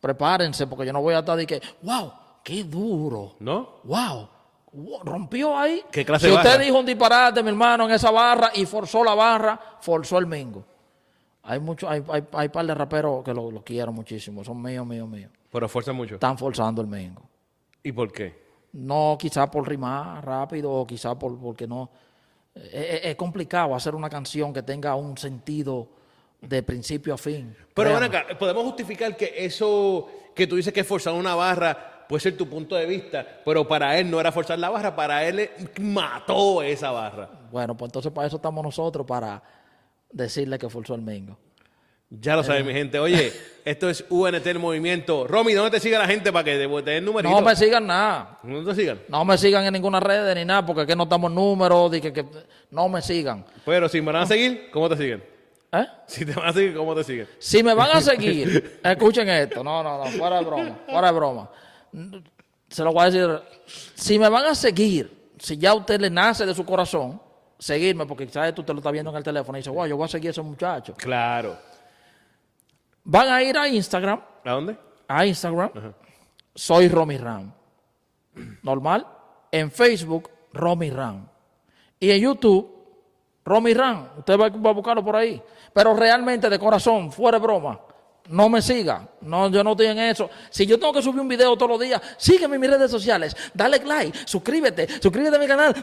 Prepárense, 0.00 0.66
porque 0.66 0.86
yo 0.86 0.92
no 0.92 1.00
voy 1.00 1.14
a 1.14 1.20
estar 1.20 1.36
de 1.36 1.46
que, 1.46 1.60
wow, 1.82 2.12
qué 2.42 2.64
duro. 2.64 3.36
¿No? 3.40 3.80
Wow. 3.84 4.28
wow, 4.72 5.00
Rompió 5.04 5.56
ahí. 5.56 5.82
¿Qué 5.92 6.04
clase 6.04 6.26
si 6.26 6.30
de 6.32 6.36
usted 6.36 6.50
barra? 6.50 6.62
dijo 6.64 6.78
un 6.78 6.86
disparate, 6.86 7.42
mi 7.42 7.50
hermano, 7.50 7.84
en 7.84 7.92
esa 7.92 8.10
barra 8.10 8.50
y 8.54 8.66
forzó 8.66 9.04
la 9.04 9.14
barra, 9.14 9.60
forzó 9.80 10.18
el 10.18 10.26
mingo. 10.26 10.64
Hay 11.44 11.58
mucho, 11.58 11.88
hay, 11.88 12.02
hay, 12.08 12.24
hay 12.32 12.48
par 12.48 12.66
de 12.66 12.74
raperos 12.74 13.24
que 13.24 13.34
lo, 13.34 13.50
lo 13.50 13.62
quiero 13.64 13.92
muchísimo. 13.92 14.44
Son 14.44 14.60
míos, 14.62 14.86
míos, 14.86 15.08
míos. 15.08 15.30
Pero 15.50 15.68
fuerza 15.68 15.92
mucho. 15.92 16.14
Están 16.14 16.38
forzando 16.38 16.80
el 16.82 16.86
mingo. 16.88 17.22
¿Y 17.82 17.90
por 17.92 18.12
qué? 18.12 18.40
No, 18.72 19.16
quizá 19.18 19.50
por 19.50 19.68
rimar 19.68 20.24
rápido 20.24 20.70
o 20.72 20.86
quizá 20.86 21.18
por, 21.18 21.38
porque 21.38 21.66
no. 21.66 21.90
Es, 22.54 22.72
es- 22.72 23.04
es 23.06 23.16
complicado 23.16 23.74
hacer 23.74 23.94
una 23.94 24.08
canción 24.08 24.52
que 24.52 24.62
tenga 24.62 24.94
un 24.94 25.18
sentido 25.18 25.88
de 26.40 26.62
principio 26.62 27.14
a 27.14 27.18
fin. 27.18 27.54
Pero 27.74 27.90
Créame. 27.96 28.06
acá, 28.06 28.38
podemos 28.38 28.62
justificar 28.64 29.16
que 29.16 29.32
eso 29.44 30.08
que 30.34 30.46
tú 30.46 30.56
dices 30.56 30.72
que 30.72 30.80
es 30.80 30.86
forzar 30.86 31.12
una 31.14 31.34
barra 31.34 32.06
puede 32.08 32.20
ser 32.20 32.36
tu 32.36 32.48
punto 32.48 32.74
de 32.74 32.84
vista, 32.86 33.26
pero 33.44 33.66
para 33.66 33.98
él 33.98 34.10
no 34.10 34.18
era 34.20 34.30
forzar 34.32 34.58
la 34.58 34.68
barra, 34.70 34.94
para 34.94 35.24
él 35.26 35.38
eh, 35.40 35.50
mató 35.80 36.62
esa 36.62 36.90
barra. 36.90 37.28
Bueno, 37.50 37.76
pues 37.76 37.88
entonces 37.88 38.12
para 38.12 38.26
eso 38.26 38.36
estamos 38.36 38.62
nosotros, 38.64 39.06
para 39.06 39.42
decirle 40.12 40.58
que 40.58 40.68
forzó 40.68 40.94
el 40.94 41.02
mingo. 41.02 41.38
Ya 42.10 42.36
lo 42.36 42.44
saben, 42.44 42.66
mi 42.66 42.74
gente. 42.74 42.98
Oye, 42.98 43.32
esto 43.64 43.88
es 43.88 44.04
UNT 44.10 44.46
el 44.46 44.58
movimiento. 44.58 45.26
Romy, 45.26 45.54
¿dónde 45.54 45.70
te 45.70 45.80
sigue 45.80 45.96
la 45.96 46.06
gente 46.06 46.30
para 46.30 46.44
que 46.44 46.58
te, 46.58 46.82
te 46.82 46.90
den 46.90 47.04
numerito? 47.06 47.34
No 47.34 47.40
me 47.40 47.56
sigan 47.56 47.86
nada. 47.86 48.38
¿No 48.42 48.62
te 48.64 48.74
sigan? 48.74 49.00
No 49.08 49.24
me 49.24 49.38
sigan 49.38 49.64
en 49.64 49.72
ninguna 49.72 49.98
red 49.98 50.34
ni 50.34 50.44
nada, 50.44 50.64
porque 50.66 50.82
aquí 50.82 50.94
no 50.94 51.04
estamos 51.04 51.32
números, 51.32 51.90
de 51.90 52.00
que, 52.02 52.12
que- 52.12 52.26
no 52.70 52.88
me 52.88 53.00
sigan. 53.00 53.44
Pero 53.64 53.88
si 53.88 54.00
me 54.02 54.12
van 54.12 54.22
a 54.22 54.26
seguir, 54.26 54.68
¿cómo 54.70 54.90
te 54.90 54.96
siguen? 54.98 55.24
¿Eh? 55.72 55.86
Si 56.06 56.26
te 56.26 56.34
van 56.34 56.48
a 56.48 56.52
seguir, 56.52 56.74
¿cómo 56.76 56.94
te 56.94 57.02
siguen? 57.02 57.28
Si 57.38 57.62
me 57.62 57.72
van 57.72 57.96
a 57.96 58.00
seguir, 58.02 58.80
escuchen 58.84 59.26
esto, 59.30 59.64
no, 59.64 59.82
no, 59.82 60.04
no, 60.04 60.10
fuera 60.10 60.38
de 60.38 60.44
broma, 60.44 60.78
fuera 60.86 61.06
de 61.06 61.12
broma. 61.14 61.50
Se 62.68 62.84
lo 62.84 62.92
voy 62.92 63.02
a 63.02 63.10
decir, 63.10 63.40
si 63.94 64.18
me 64.18 64.28
van 64.28 64.44
a 64.44 64.54
seguir, 64.54 65.30
si 65.38 65.56
ya 65.56 65.70
a 65.70 65.74
usted 65.74 65.98
le 65.98 66.10
nace 66.10 66.44
de 66.44 66.54
su 66.54 66.64
corazón, 66.66 67.20
seguirme, 67.62 68.06
porque 68.06 68.26
quizás 68.26 68.52
tú 68.54 68.64
te 68.64 68.72
lo 68.72 68.80
está 68.80 68.90
viendo 68.90 69.10
en 69.10 69.16
el 69.16 69.22
teléfono 69.22 69.56
y 69.56 69.60
dice, 69.60 69.70
wow, 69.70 69.86
yo 69.86 69.96
voy 69.96 70.06
a 70.06 70.08
seguir 70.08 70.28
a 70.28 70.30
ese 70.32 70.42
muchacho. 70.42 70.94
Claro. 70.94 71.56
Van 73.04 73.28
a 73.28 73.42
ir 73.42 73.56
a 73.56 73.68
Instagram, 73.68 74.20
¿A 74.44 74.50
dónde? 74.50 74.76
a 75.06 75.26
Instagram, 75.26 75.70
soy 76.54 76.88
Romy 76.88 77.18
Ram. 77.18 77.52
Normal. 78.62 79.06
En 79.50 79.70
Facebook, 79.70 80.30
Romy 80.52 80.90
Ram. 80.90 81.28
Y 82.00 82.10
en 82.10 82.20
YouTube, 82.20 82.68
Romy 83.44 83.74
Ram. 83.74 84.08
Usted 84.18 84.38
va, 84.38 84.48
va 84.48 84.70
a 84.70 84.72
buscarlo 84.72 85.04
por 85.04 85.14
ahí. 85.14 85.40
Pero 85.72 85.94
realmente, 85.94 86.48
de 86.48 86.58
corazón, 86.58 87.12
fuera 87.12 87.38
de 87.38 87.44
broma, 87.44 87.78
no 88.28 88.48
me 88.48 88.60
siga. 88.60 89.06
No, 89.20 89.48
yo 89.50 89.62
no 89.62 89.72
estoy 89.72 89.86
en 89.86 89.98
eso. 89.98 90.28
Si 90.50 90.66
yo 90.66 90.80
tengo 90.80 90.92
que 90.92 91.02
subir 91.02 91.20
un 91.20 91.28
video 91.28 91.56
todos 91.56 91.70
los 91.70 91.80
días, 91.80 92.00
sígueme 92.16 92.56
en 92.56 92.60
mis 92.60 92.70
redes 92.70 92.90
sociales. 92.90 93.36
Dale 93.54 93.78
like, 93.84 94.18
suscríbete, 94.26 95.00
suscríbete 95.00 95.36
a 95.36 95.38
mi 95.38 95.46
canal. 95.46 95.74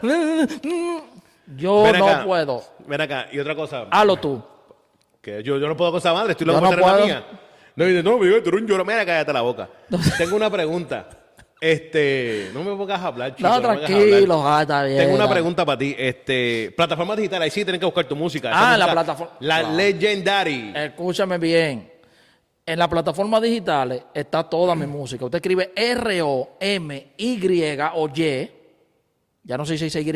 Yo 1.55 1.83
Ven 1.83 1.99
no 1.99 2.25
puedo. 2.25 2.63
Ven 2.85 3.01
acá. 3.01 3.27
Y 3.31 3.39
otra 3.39 3.55
cosa. 3.55 3.87
Hazlo 3.89 4.17
tú. 4.17 4.41
Que 5.21 5.43
yo, 5.43 5.57
yo 5.57 5.67
no 5.67 5.75
puedo 5.75 5.91
con 5.91 5.99
esa 5.99 6.13
madre, 6.13 6.31
estoy 6.31 6.47
Yo 6.47 6.53
loco 6.53 6.65
no 6.65 6.69
tener 6.69 6.85
la 6.85 7.05
mía. 7.05 7.25
No, 7.75 7.85
dice, 7.85 8.03
no, 8.03 8.17
Miguel, 8.17 8.43
tú 8.43 8.49
eres 8.49 8.61
un 8.61 8.67
lloro. 8.67 8.85
Mira, 8.85 9.05
cállate 9.05 9.33
la 9.33 9.41
boca. 9.41 9.69
Tengo 10.17 10.35
una 10.35 10.49
pregunta. 10.49 11.09
Este, 11.61 12.51
no 12.53 12.63
me 12.63 12.73
pongas 12.75 13.01
a 13.01 13.07
hablar, 13.07 13.35
chico. 13.35 13.49
No, 13.49 13.61
tranquilo, 13.61 14.35
hablar. 14.35 14.59
ah, 14.59 14.61
está 14.61 14.83
bien. 14.83 14.97
Tengo 14.99 15.15
una 15.15 15.29
pregunta 15.29 15.65
para 15.65 15.77
ti. 15.77 15.93
Este, 15.97 16.73
plataformas 16.75 17.17
digitales, 17.17 17.45
ahí 17.45 17.51
sí 17.51 17.65
tienen 17.65 17.79
que 17.79 17.85
buscar 17.85 18.05
tu 18.05 18.15
música. 18.15 18.51
Ah, 18.53 18.77
la 18.77 18.91
plataforma- 18.91 19.33
La. 19.41 19.63
Legendary. 19.63 20.71
Escúchame 20.73 21.37
bien. 21.37 21.91
En 22.65 22.79
las 22.79 22.87
plataformas 22.87 23.41
digitales 23.41 24.03
está 24.13 24.43
toda 24.43 24.75
mi 24.75 24.85
música. 24.85 25.25
Usted 25.25 25.37
escribe 25.37 25.71
R-O-M-Y 25.75 27.77
o 27.95 28.09
Y. 28.09 28.51
Ya 29.43 29.57
no 29.57 29.65
sé 29.65 29.77
si 29.77 29.85
dice 29.85 30.01
Y, 30.01 30.11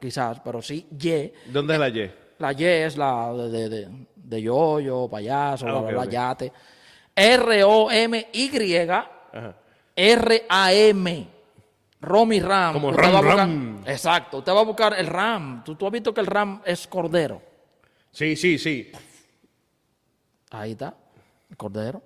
quizás, 0.00 0.40
pero 0.40 0.60
sí 0.62 0.86
Y. 1.00 1.32
¿Dónde 1.50 1.74
es 1.74 1.80
la 1.80 1.88
Y? 1.88 2.12
La 2.38 2.52
Y 2.52 2.64
es 2.64 2.96
la 2.96 3.32
de, 3.32 3.68
de, 3.68 3.88
de, 4.14 4.42
yoyo, 4.42 5.08
payaso, 5.08 5.66
Ah, 5.66 5.70
bla, 5.72 5.80
ok, 5.80 5.90
bla, 5.90 6.04
yate. 6.06 6.52
R-O-M-Y. 7.14 8.50
R-A-M. 9.96 11.28
Romy 12.00 12.40
Ram. 12.40 12.72
Como 12.74 12.92
Ram, 12.92 13.12
buscar- 13.12 13.36
Ram. 13.36 13.82
Exacto. 13.86 14.38
Usted 14.38 14.52
va 14.52 14.60
a 14.60 14.64
buscar 14.64 14.94
el 14.98 15.06
Ram. 15.08 15.64
¿Tú, 15.64 15.74
tú 15.74 15.86
has 15.86 15.92
visto 15.92 16.14
que 16.14 16.20
el 16.20 16.26
Ram 16.26 16.62
es 16.64 16.86
cordero. 16.86 17.42
Sí, 18.12 18.36
sí, 18.36 18.56
sí. 18.58 18.90
Ahí 20.50 20.72
está, 20.72 20.94
el 21.50 21.56
cordero. 21.56 22.02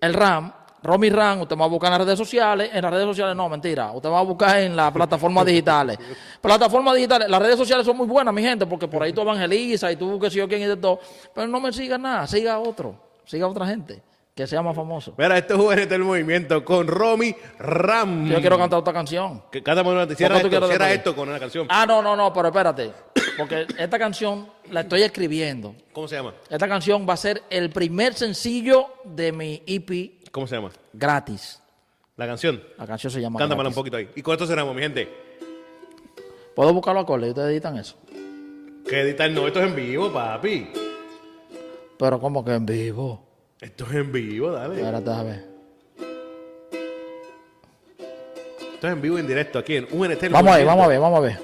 El 0.00 0.14
RAM, 0.14 0.52
Romy 0.82 1.10
RAM, 1.10 1.42
usted 1.42 1.56
va 1.56 1.64
a 1.64 1.68
buscar 1.68 1.92
en 1.92 1.98
las 1.98 2.06
redes 2.06 2.18
sociales. 2.18 2.70
En 2.72 2.82
las 2.82 2.90
redes 2.90 3.06
sociales, 3.06 3.36
no, 3.36 3.48
mentira. 3.48 3.92
Usted 3.92 4.10
va 4.10 4.18
a 4.18 4.22
buscar 4.22 4.60
en 4.60 4.74
las 4.74 4.90
plataformas 4.90 5.46
digitales. 5.46 5.98
Plataformas 6.40 6.96
digitales, 6.96 7.28
las 7.28 7.40
redes 7.40 7.56
sociales 7.56 7.86
son 7.86 7.96
muy 7.96 8.06
buenas, 8.06 8.34
mi 8.34 8.42
gente, 8.42 8.66
porque 8.66 8.88
por 8.88 9.02
ahí 9.02 9.12
tú 9.12 9.20
evangelizas 9.20 9.92
y 9.92 9.96
tú 9.96 10.10
busques 10.10 10.32
yo 10.32 10.48
quién 10.48 10.62
y 10.62 10.66
de 10.66 10.76
todo. 10.76 10.98
Pero 11.34 11.46
no 11.46 11.60
me 11.60 11.72
siga 11.72 11.98
nada, 11.98 12.26
siga 12.26 12.58
otro, 12.58 12.96
siga 13.24 13.46
otra 13.46 13.66
gente. 13.66 14.02
que 14.34 14.46
sea 14.46 14.62
más 14.62 14.74
famoso. 14.74 15.14
Mira, 15.18 15.36
esto 15.38 15.54
es 15.54 15.78
UNT 15.80 15.90
del 15.90 16.02
movimiento 16.02 16.64
con 16.64 16.86
Romy 16.88 17.36
Ram. 17.58 18.28
Yo 18.28 18.40
quiero 18.40 18.58
cantar 18.58 18.78
otra 18.80 18.92
canción. 18.92 19.42
Que 19.52 19.62
cada 19.62 19.82
cierra, 20.16 20.38
esto, 20.38 20.48
quieres 20.48 20.68
cierra 20.68 20.92
esto 20.92 21.14
con 21.14 21.28
una 21.28 21.38
canción. 21.38 21.66
Ah, 21.68 21.84
no, 21.86 22.02
no, 22.02 22.16
no, 22.16 22.32
pero 22.32 22.48
espérate. 22.48 22.90
Porque 23.36 23.66
esta 23.78 23.98
canción 23.98 24.48
la 24.70 24.80
estoy 24.80 25.02
escribiendo. 25.02 25.74
¿Cómo 25.92 26.08
se 26.08 26.16
llama? 26.16 26.34
Esta 26.50 26.66
canción 26.66 27.06
va 27.08 27.14
a 27.14 27.18
ser 27.18 27.42
el 27.50 27.70
primer 27.70 28.14
sencillo 28.14 28.88
de 29.04 29.32
mi 29.32 29.62
EP 29.66 30.21
¿Cómo 30.32 30.46
se 30.46 30.56
llama? 30.56 30.70
gratis. 30.92 31.60
La 32.16 32.26
canción. 32.26 32.62
La 32.78 32.86
canción 32.86 33.10
se 33.10 33.20
llama 33.20 33.38
Cántamela 33.38 33.68
un 33.68 33.74
Gratis. 33.74 33.76
poquito 33.76 33.96
ahí. 33.96 34.08
Y 34.16 34.22
con 34.22 34.32
esto 34.32 34.46
cerramos, 34.46 34.74
mi 34.74 34.82
gente. 34.82 35.08
¿Puedo 36.54 36.72
buscar 36.74 36.94
los 36.94 37.04
acordes? 37.04 37.30
¿Ustedes 37.30 37.50
editan 37.52 37.78
eso? 37.78 37.96
Que 38.86 39.00
editar 39.00 39.30
no, 39.30 39.46
esto 39.46 39.60
es 39.60 39.66
en 39.68 39.76
vivo, 39.76 40.12
papi. 40.12 40.68
Pero 41.98 42.20
como 42.20 42.44
que 42.44 42.52
en 42.54 42.66
vivo. 42.66 43.22
Esto 43.60 43.84
es 43.86 43.92
en 43.94 44.12
vivo, 44.12 44.50
dale. 44.50 44.74
Espérate, 44.76 45.10
a 45.10 45.22
ver. 45.22 45.44
Esto 48.74 48.86
es 48.88 48.92
en 48.92 49.00
vivo 49.00 49.18
en 49.18 49.26
directo 49.26 49.58
aquí 49.58 49.76
en 49.76 49.86
UNT 49.90 50.28
Vamos 50.30 50.52
a 50.52 50.56
ver, 50.56 50.66
vamos 50.66 50.84
a 50.84 50.88
ver, 50.88 51.00
vamos 51.00 51.18
a 51.18 51.20
ver. 51.22 51.38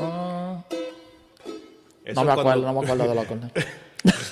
Ah, 0.00 0.64
no 2.14 2.24
me 2.24 2.32
acuerdo, 2.32 2.62
no 2.62 2.72
me 2.72 2.80
acuerdo 2.80 3.08
de 3.08 3.14
los 3.14 3.24
acordes. 3.24 3.52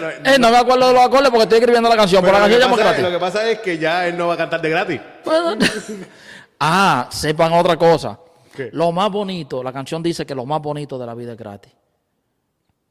No, 0.00 0.08
Eh, 0.32 0.38
no 0.38 0.50
me 0.50 0.56
acuerdo 0.56 0.88
de 0.88 0.94
los 0.94 1.02
acordes 1.02 1.30
porque 1.30 1.42
estoy 1.44 1.58
escribiendo 1.58 1.88
la 1.88 1.96
canción. 1.96 2.20
Por 2.22 2.30
pero 2.30 2.38
la 2.38 2.44
canción 2.44 2.60
llamo 2.60 2.76
pasa, 2.76 2.88
gratis. 2.88 3.04
lo 3.04 3.10
que 3.10 3.18
pasa 3.18 3.50
es 3.50 3.58
que 3.60 3.78
ya 3.78 4.06
él 4.06 4.16
no 4.16 4.28
va 4.28 4.34
a 4.34 4.36
cantar 4.36 4.60
de 4.60 4.70
gratis. 4.70 5.00
Ah, 6.60 7.06
sepan 7.12 7.52
otra 7.52 7.76
cosa. 7.76 8.18
¿Qué? 8.54 8.70
Lo 8.72 8.90
más 8.90 9.12
bonito, 9.12 9.62
la 9.62 9.72
canción 9.72 10.02
dice 10.02 10.26
que 10.26 10.34
lo 10.34 10.44
más 10.44 10.60
bonito 10.60 10.98
de 10.98 11.06
la 11.06 11.14
vida 11.14 11.32
es 11.32 11.38
gratis. 11.38 11.72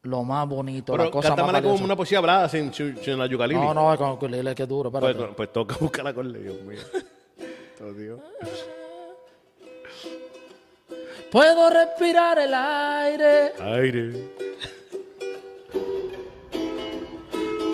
Lo 0.04 0.24
más 0.24 0.48
bonito, 0.48 0.94
la 0.96 1.00
Pero 1.04 1.12
cosa 1.12 1.36
más 1.36 1.62
como 1.62 1.84
una 1.84 1.96
poesía 1.98 2.20
hablada 2.20 2.48
sin, 2.48 2.74
sin, 2.74 2.96
sin 3.04 3.18
la 3.20 3.26
yucalili. 3.26 3.60
No, 3.60 3.74
no, 3.74 3.98
con 3.98 4.12
ukulele, 4.12 4.56
que 4.56 4.66
duro, 4.66 4.90
Pues, 4.90 5.18
pues 5.36 5.52
toca 5.52 5.76
buscarla 5.78 6.14
con 6.14 6.32
Dios 6.32 6.62
mío. 6.62 6.80
Oh, 7.80 7.92
Dios. 7.94 8.20
Puedo 11.32 11.70
respirar 11.70 12.40
el 12.40 12.54
aire, 12.54 13.54
Aire. 13.60 14.30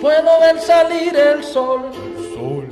Puedo 0.04 0.38
ver 0.38 0.60
salir 0.60 1.16
el 1.16 1.42
sol. 1.42 1.80
Sol. 2.34 2.68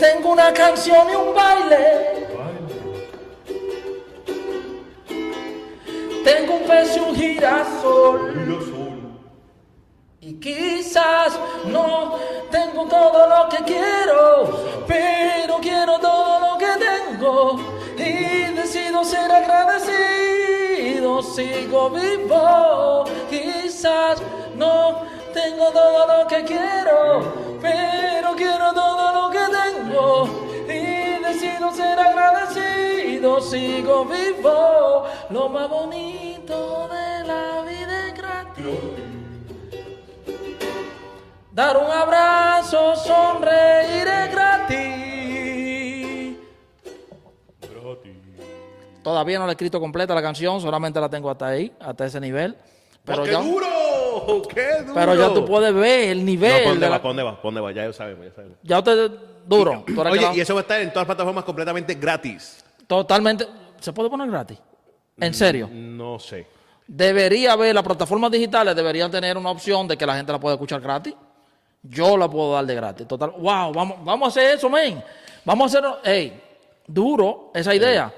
Tengo 0.00 0.32
una 0.32 0.50
canción 0.54 1.06
y 1.12 1.14
un 1.14 1.34
baile. 1.34 2.26
Tengo 6.24 6.54
un 6.54 6.62
pez 6.62 6.96
y 6.96 7.00
un 7.00 7.14
girasol. 7.14 8.32
Y 10.22 10.40
quizás 10.40 11.38
no 11.66 12.18
tengo 12.50 12.86
todo 12.86 13.28
lo 13.28 13.48
que 13.50 13.62
quiero, 13.72 14.24
pero 14.86 15.58
quiero 15.60 15.98
todo 15.98 16.40
lo 16.40 16.56
que 16.56 16.72
tengo. 16.88 17.60
Y 17.98 18.54
decido 18.54 19.04
ser 19.04 19.30
agradecido, 19.30 20.35
sigo 21.22 21.90
vivo. 21.90 23.04
Quizás 23.28 24.22
no 24.56 25.02
tengo 25.32 25.70
todo 25.70 26.06
lo 26.06 26.26
que 26.26 26.44
quiero, 26.44 27.32
pero 27.60 28.34
quiero 28.36 28.72
todo 28.72 29.12
lo 29.14 29.30
que 29.30 29.44
tengo. 29.62 30.28
Y 30.68 31.22
decido 31.22 31.72
ser 31.72 31.98
agradecido, 31.98 33.40
sigo 33.40 34.04
vivo. 34.04 35.04
Lo 35.30 35.48
más 35.48 35.68
bonito 35.68 36.88
de 36.88 37.24
la 37.26 37.62
vida 37.62 38.08
es 38.08 38.14
gratis. 38.14 38.64
Dar 41.52 41.76
un 41.76 41.90
abrazo, 41.90 42.96
sonreír 42.96 44.06
es 44.06 44.32
gratis. 44.32 44.45
Todavía 49.06 49.38
no 49.38 49.44
la 49.46 49.52
he 49.52 49.54
escrito 49.54 49.78
completa 49.78 50.16
la 50.16 50.20
canción, 50.20 50.60
solamente 50.60 51.00
la 51.00 51.08
tengo 51.08 51.30
hasta 51.30 51.46
ahí, 51.46 51.72
hasta 51.78 52.06
ese 52.06 52.18
nivel. 52.20 52.56
Pero 53.04 53.22
¡Qué 53.22 53.30
ya, 53.30 53.38
duro! 53.38 54.42
¡Qué 54.52 54.82
duro! 54.82 54.94
pero 54.94 55.14
ya 55.14 55.32
tú 55.32 55.44
puedes 55.44 55.72
ver 55.72 56.08
el 56.08 56.18
No, 56.18 56.24
nivel. 56.24 56.64
¿pa' 56.64 56.68
dónde 56.70 56.80
de 56.86 56.90
va? 56.90 56.96
la- 56.96 57.02
¿pa' 57.02 57.08
dónde 57.08 57.22
va? 57.22 57.36
¿Pa' 57.36 57.42
dónde 57.44 57.60
va? 57.60 57.70
Ya 57.70 57.84
lo 57.86 57.92
sabemos, 57.92 58.26
ya 58.26 58.32
sabemos. 58.34 58.58
ya 58.64 58.78
usted 58.80 59.12
duro. 59.46 59.84
Tú 59.86 60.00
Oye, 60.00 60.28
y 60.34 60.40
eso 60.40 60.54
va 60.54 60.60
a 60.60 60.62
estar 60.62 60.80
en 60.80 60.88
todas 60.88 61.06
las 61.06 61.14
plataformas 61.14 61.44
completamente 61.44 61.94
gratis. 61.94 62.64
Totalmente. 62.88 63.46
¿Se 63.78 63.92
puede 63.92 64.10
poner 64.10 64.28
gratis? 64.28 64.58
¿En 65.20 65.32
serio? 65.34 65.70
No 65.72 66.18
sé. 66.18 66.44
Debería 66.88 67.52
haber, 67.52 67.76
las 67.76 67.84
plataformas 67.84 68.32
digitales 68.32 68.74
deberían 68.74 69.08
tener 69.08 69.38
una 69.38 69.52
opción 69.52 69.86
de 69.86 69.96
que 69.96 70.04
la 70.04 70.16
gente 70.16 70.32
la 70.32 70.40
pueda 70.40 70.56
escuchar 70.56 70.80
gratis. 70.80 71.14
Yo 71.80 72.16
la 72.16 72.28
puedo 72.28 72.54
dar 72.54 72.66
de 72.66 72.74
gratis. 72.74 73.06
Total. 73.06 73.30
Wow, 73.38 73.72
vamos, 73.72 73.98
vamos 74.04 74.26
a 74.26 74.28
hacer 74.30 74.56
eso, 74.56 74.68
men. 74.68 75.00
Vamos 75.44 75.72
a 75.72 75.78
hacer, 75.78 75.90
hey, 76.02 76.42
duro 76.88 77.52
esa 77.54 77.72
idea. 77.72 78.12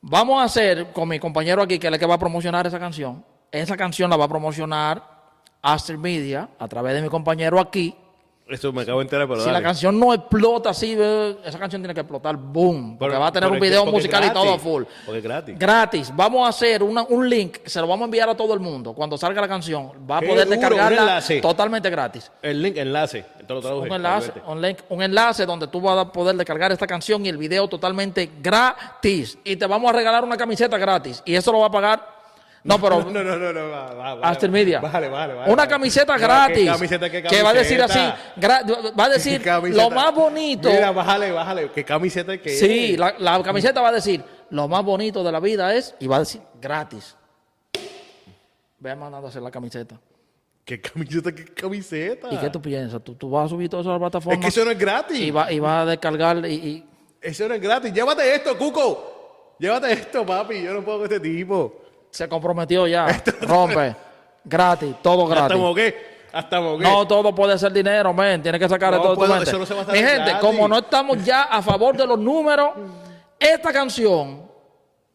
Vamos 0.00 0.40
a 0.40 0.44
hacer 0.44 0.92
con 0.92 1.08
mi 1.08 1.18
compañero 1.18 1.62
aquí, 1.62 1.78
que 1.78 1.88
es 1.88 1.92
el 1.92 1.98
que 1.98 2.06
va 2.06 2.14
a 2.14 2.18
promocionar 2.18 2.66
esa 2.66 2.78
canción. 2.78 3.24
Esa 3.50 3.76
canción 3.76 4.10
la 4.10 4.16
va 4.16 4.26
a 4.26 4.28
promocionar 4.28 5.02
Aster 5.62 5.98
Media 5.98 6.50
a 6.58 6.68
través 6.68 6.94
de 6.94 7.02
mi 7.02 7.08
compañero 7.08 7.58
aquí. 7.58 7.96
Eso 8.48 8.72
me 8.72 8.82
acabo 8.82 8.98
de 9.00 9.02
enterar, 9.04 9.28
pero 9.28 9.40
Si 9.42 9.50
la 9.50 9.62
canción 9.62 9.98
no 10.00 10.14
explota 10.14 10.70
así, 10.70 10.92
esa 11.44 11.58
canción 11.58 11.82
tiene 11.82 11.92
que 11.92 12.00
explotar, 12.00 12.36
boom. 12.36 12.96
Porque 12.98 13.10
Pero- 13.12 13.20
va 13.20 13.26
a 13.26 13.32
tener 13.32 13.50
un 13.50 13.60
video 13.60 13.84
musical 13.86 14.24
y 14.24 14.30
todo 14.30 14.58
full. 14.58 14.84
Porque 15.04 15.18
es 15.18 15.24
gratis. 15.24 15.58
Gratis. 15.58 16.12
Vamos 16.16 16.46
a 16.46 16.48
hacer 16.48 16.82
una- 16.82 17.02
un 17.02 17.28
link, 17.28 17.58
se 17.66 17.80
lo 17.80 17.86
vamos 17.86 18.02
a 18.02 18.04
enviar 18.06 18.28
a 18.28 18.34
todo 18.34 18.54
el 18.54 18.60
mundo. 18.60 18.94
Cuando 18.94 19.18
salga 19.18 19.40
la 19.42 19.48
canción, 19.48 19.90
va 20.10 20.18
a 20.18 20.20
Qué 20.20 20.26
poder 20.28 20.46
duro, 20.46 20.58
descargarla 20.60 21.22
totalmente 21.42 21.90
gratis. 21.90 22.30
El 22.40 22.62
link, 22.62 22.76
enlace. 22.78 23.24
Traduje. 23.46 23.88
Un 23.88 23.94
enlace, 23.94 24.32
un, 24.46 24.60
link- 24.60 24.80
un 24.90 25.02
enlace 25.02 25.46
donde 25.46 25.68
tú 25.68 25.80
vas 25.80 25.98
a 25.98 26.12
poder 26.12 26.36
descargar 26.36 26.70
esta 26.72 26.86
canción 26.86 27.24
y 27.24 27.28
el 27.30 27.38
video 27.38 27.66
totalmente 27.68 28.30
gratis. 28.42 29.38
Y 29.44 29.56
te 29.56 29.66
vamos 29.66 29.90
a 29.90 29.92
regalar 29.94 30.22
una 30.24 30.36
camiseta 30.36 30.76
gratis. 30.78 31.22
Y 31.24 31.34
eso 31.34 31.52
lo 31.52 31.60
va 31.60 31.66
a 31.66 31.70
pagar. 31.70 32.17
No, 32.68 32.78
pero 32.80 33.02
No, 33.10 33.24
no, 33.24 33.36
no, 33.36 33.52
no, 33.52 33.68
va, 33.70 33.94
va, 33.94 34.14
va. 34.16 34.28
Aster 34.28 34.50
Media. 34.50 34.78
Vale, 34.80 35.08
vale, 35.08 35.34
vale. 35.34 35.52
Una 35.52 35.66
camiseta 35.66 36.16
gratis. 36.18 36.58
¿qué 36.58 36.66
camiseta, 36.66 37.10
qué 37.10 37.22
Que 37.22 37.42
va 37.42 37.50
a 37.50 37.54
decir 37.54 37.80
así. 37.82 37.98
camiseta? 38.40 38.92
va 38.98 39.04
a 39.04 39.08
decir 39.08 39.38
¿Qué 39.38 39.44
camiseta? 39.44 39.82
lo 39.82 39.90
más 39.90 40.14
bonito. 40.14 40.68
Mira, 40.70 40.90
bájale, 40.92 41.32
bájale. 41.32 41.70
¿Qué 41.72 41.84
camiseta 41.84 42.36
que 42.38 42.50
Sí, 42.50 42.96
la, 42.96 43.14
la 43.18 43.42
camiseta 43.42 43.80
va 43.80 43.88
a 43.88 43.92
decir, 43.92 44.22
lo 44.50 44.68
más 44.68 44.84
bonito 44.84 45.24
de 45.24 45.32
la 45.32 45.40
vida 45.40 45.74
es, 45.74 45.94
y 45.98 46.06
va 46.06 46.16
a 46.16 46.20
decir, 46.20 46.40
gratis. 46.60 47.16
Ve 48.80 48.94
mandando 48.94 49.26
a 49.26 49.30
hacer 49.30 49.42
la 49.42 49.50
camiseta. 49.50 49.98
¿Qué 50.64 50.80
camiseta, 50.80 51.34
qué 51.34 51.46
camiseta? 51.46 52.28
¿Y 52.30 52.36
qué 52.36 52.50
tú 52.50 52.60
piensas? 52.60 53.02
¿Tú, 53.02 53.14
tú 53.14 53.30
vas 53.30 53.46
a 53.46 53.48
subir 53.48 53.68
todo 53.70 53.80
eso 53.80 53.90
a 53.90 53.94
la 53.94 53.96
Ah. 53.96 54.06
Es 54.06 54.10
plataforma 54.12 54.40
que 54.40 54.48
eso 54.48 54.64
no 54.64 54.70
es 54.70 54.78
gratis. 54.78 55.18
y 55.18 55.30
vas 55.30 55.50
y 55.50 55.58
va 55.58 55.80
a 55.80 55.86
descargar 55.86 56.44
y, 56.46 56.52
y- 56.54 56.84
Eso 57.20 57.48
no 57.48 57.54
es 57.54 57.60
gratis. 57.62 57.92
Llévate 57.92 58.34
esto, 58.34 58.56
Cuco. 58.58 59.56
Llévate 59.58 59.90
esto, 59.92 60.24
papi. 60.26 60.62
Yo 60.62 60.74
no 60.74 60.82
puedo 60.84 60.98
con 60.98 61.04
este 61.06 61.20
tipo. 61.20 61.82
Se 62.10 62.28
comprometió 62.28 62.86
ya. 62.86 63.06
Rompe. 63.42 63.94
gratis, 64.44 64.94
todo 65.02 65.24
Hasta 65.24 65.34
gratis. 65.34 65.56
mogué. 65.58 66.18
Hasta 66.32 66.60
mogué. 66.60 66.84
No 66.84 67.06
todo 67.06 67.34
puede 67.34 67.58
ser 67.58 67.72
dinero, 67.72 68.12
men. 68.12 68.42
Tienes 68.42 68.60
que 68.60 68.68
sacar 68.68 68.90
de 68.92 68.96
No 68.98 69.02
todo 69.02 69.12
tu 69.14 69.18
puedo, 69.20 69.34
mente. 69.34 69.48
eso 69.50 69.58
no 69.58 69.66
se 69.66 69.74
va 69.74 69.82
a 69.82 69.84
Mi 69.86 69.98
gente, 69.98 70.14
gratis. 70.30 70.38
como 70.40 70.68
no 70.68 70.78
estamos 70.78 71.24
ya 71.24 71.42
a 71.44 71.62
favor 71.62 71.96
de 71.96 72.06
los 72.06 72.18
números, 72.18 72.70
esta 73.38 73.72
canción, 73.72 74.42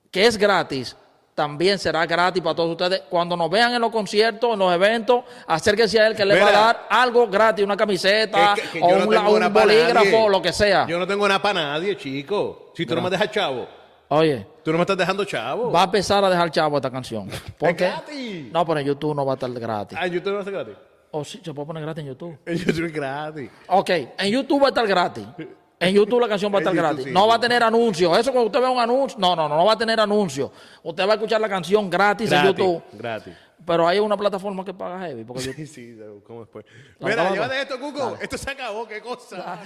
que 0.10 0.26
es 0.26 0.38
gratis, 0.38 0.96
también 1.36 1.80
será 1.80 2.06
gratis 2.06 2.42
para 2.44 2.56
todos 2.56 2.72
ustedes. 2.72 3.02
Cuando 3.10 3.36
nos 3.36 3.50
vean 3.50 3.74
en 3.74 3.82
los 3.82 3.92
conciertos, 3.92 4.54
en 4.54 4.60
los 4.60 4.74
eventos, 4.74 5.24
acérquense 5.48 6.00
a 6.00 6.08
él 6.08 6.16
que 6.16 6.26
le 6.26 6.40
va 6.40 6.48
a 6.48 6.52
dar 6.52 6.88
algo 6.90 7.28
gratis, 7.28 7.64
una 7.66 7.76
camiseta 7.78 8.54
Es 8.56 8.62
que- 8.70 8.80
que 8.80 8.84
o 8.86 8.90
no 9.00 9.08
un, 9.08 9.44
un 9.44 9.54
bolígrafo, 9.54 10.06
nadie. 10.06 10.30
lo 10.30 10.42
que 10.42 10.54
sea. 10.54 10.86
Yo 10.88 11.00
no 11.00 11.08
tengo 11.08 11.28
nada 11.28 11.42
para 11.42 11.62
nadie, 11.64 11.98
chico. 11.98 12.72
Si 12.76 12.86
tú 12.86 12.94
no 12.96 13.02
me 13.02 13.10
dejas 13.10 13.32
chavo, 13.32 13.68
Oye, 14.16 14.48
tú 14.64 14.72
no 14.72 14.78
me 14.78 14.84
estás 14.84 14.98
dejando 14.98 15.26
chavo. 15.26 15.72
va 15.72 15.82
a 15.82 15.86
empezar 15.86 16.24
a 16.24 16.30
dejar 16.30 16.52
chavo 16.52 16.78
esta 16.78 16.92
canción. 16.92 17.30
¿Por 17.58 17.70
Es 17.70 17.76
qué? 17.76 17.86
gratis. 17.86 18.52
No, 18.52 18.66
pero 18.66 18.80
en 18.80 18.86
YouTube 18.88 19.16
no 19.16 19.26
va 19.26 19.34
a 19.34 19.36
estar 19.36 19.52
gratis. 19.52 19.98
Ah, 20.00 20.06
en 20.08 20.14
YouTube 20.14 20.34
no 20.34 20.40
hace 20.40 20.52
gratis. 20.52 20.76
O 21.12 21.24
sí, 21.24 21.42
se 21.44 21.54
puede 21.54 21.68
poner 21.68 21.84
gratis 21.84 22.02
en 22.04 22.08
YouTube. 22.10 22.38
En 22.46 22.58
YouTube 22.58 22.86
es 22.86 22.94
gratis. 22.94 23.50
Ok, 23.68 23.90
en 23.90 24.32
YouTube 24.32 24.62
va 24.62 24.66
a 24.68 24.70
estar 24.70 24.88
gratis. 24.88 25.26
En 25.80 25.94
YouTube 25.94 26.20
la 26.22 26.28
canción 26.30 26.52
va 26.54 26.58
a 26.58 26.62
estar 26.62 26.74
YouTube 26.74 26.88
gratis. 26.88 27.06
sí. 27.06 27.12
No 27.12 27.28
va 27.28 27.36
a 27.36 27.40
tener 27.40 27.62
anuncios. 27.64 28.18
Eso 28.18 28.32
cuando 28.32 28.48
usted 28.48 28.62
ve 28.62 28.68
un 28.70 28.80
anuncio. 28.80 29.20
No, 29.20 29.36
no, 29.36 29.50
no, 29.50 29.58
no 29.58 29.66
va 29.66 29.74
a 29.74 29.78
tener 29.78 30.00
anuncios. 30.00 30.50
Usted 30.82 31.06
va 31.08 31.12
a 31.12 31.16
escuchar 31.16 31.42
la 31.42 31.50
canción 31.50 31.90
gratis, 31.90 32.32
en. 32.32 32.44
YouTube. 32.46 32.84
Gratis. 32.94 33.34
Pero 33.66 33.88
hay 33.88 34.00
una 34.00 34.18
plataforma 34.18 34.64
que 34.66 34.74
paga 34.74 35.00
heavy. 35.08 35.24
Porque 35.24 35.44
yo- 35.44 35.54
Sí, 35.54 35.66
sí, 35.68 35.98
¿cómo 36.26 36.42
después? 36.42 36.66
¿La 37.00 37.08
Mira, 37.10 37.30
llévate 37.32 37.62
esto, 37.62 37.80
Cuco. 37.80 38.18
Esto 38.22 38.38
se 38.38 38.50
acabó, 38.52 38.88
qué 38.88 39.02
cosa. 39.02 39.60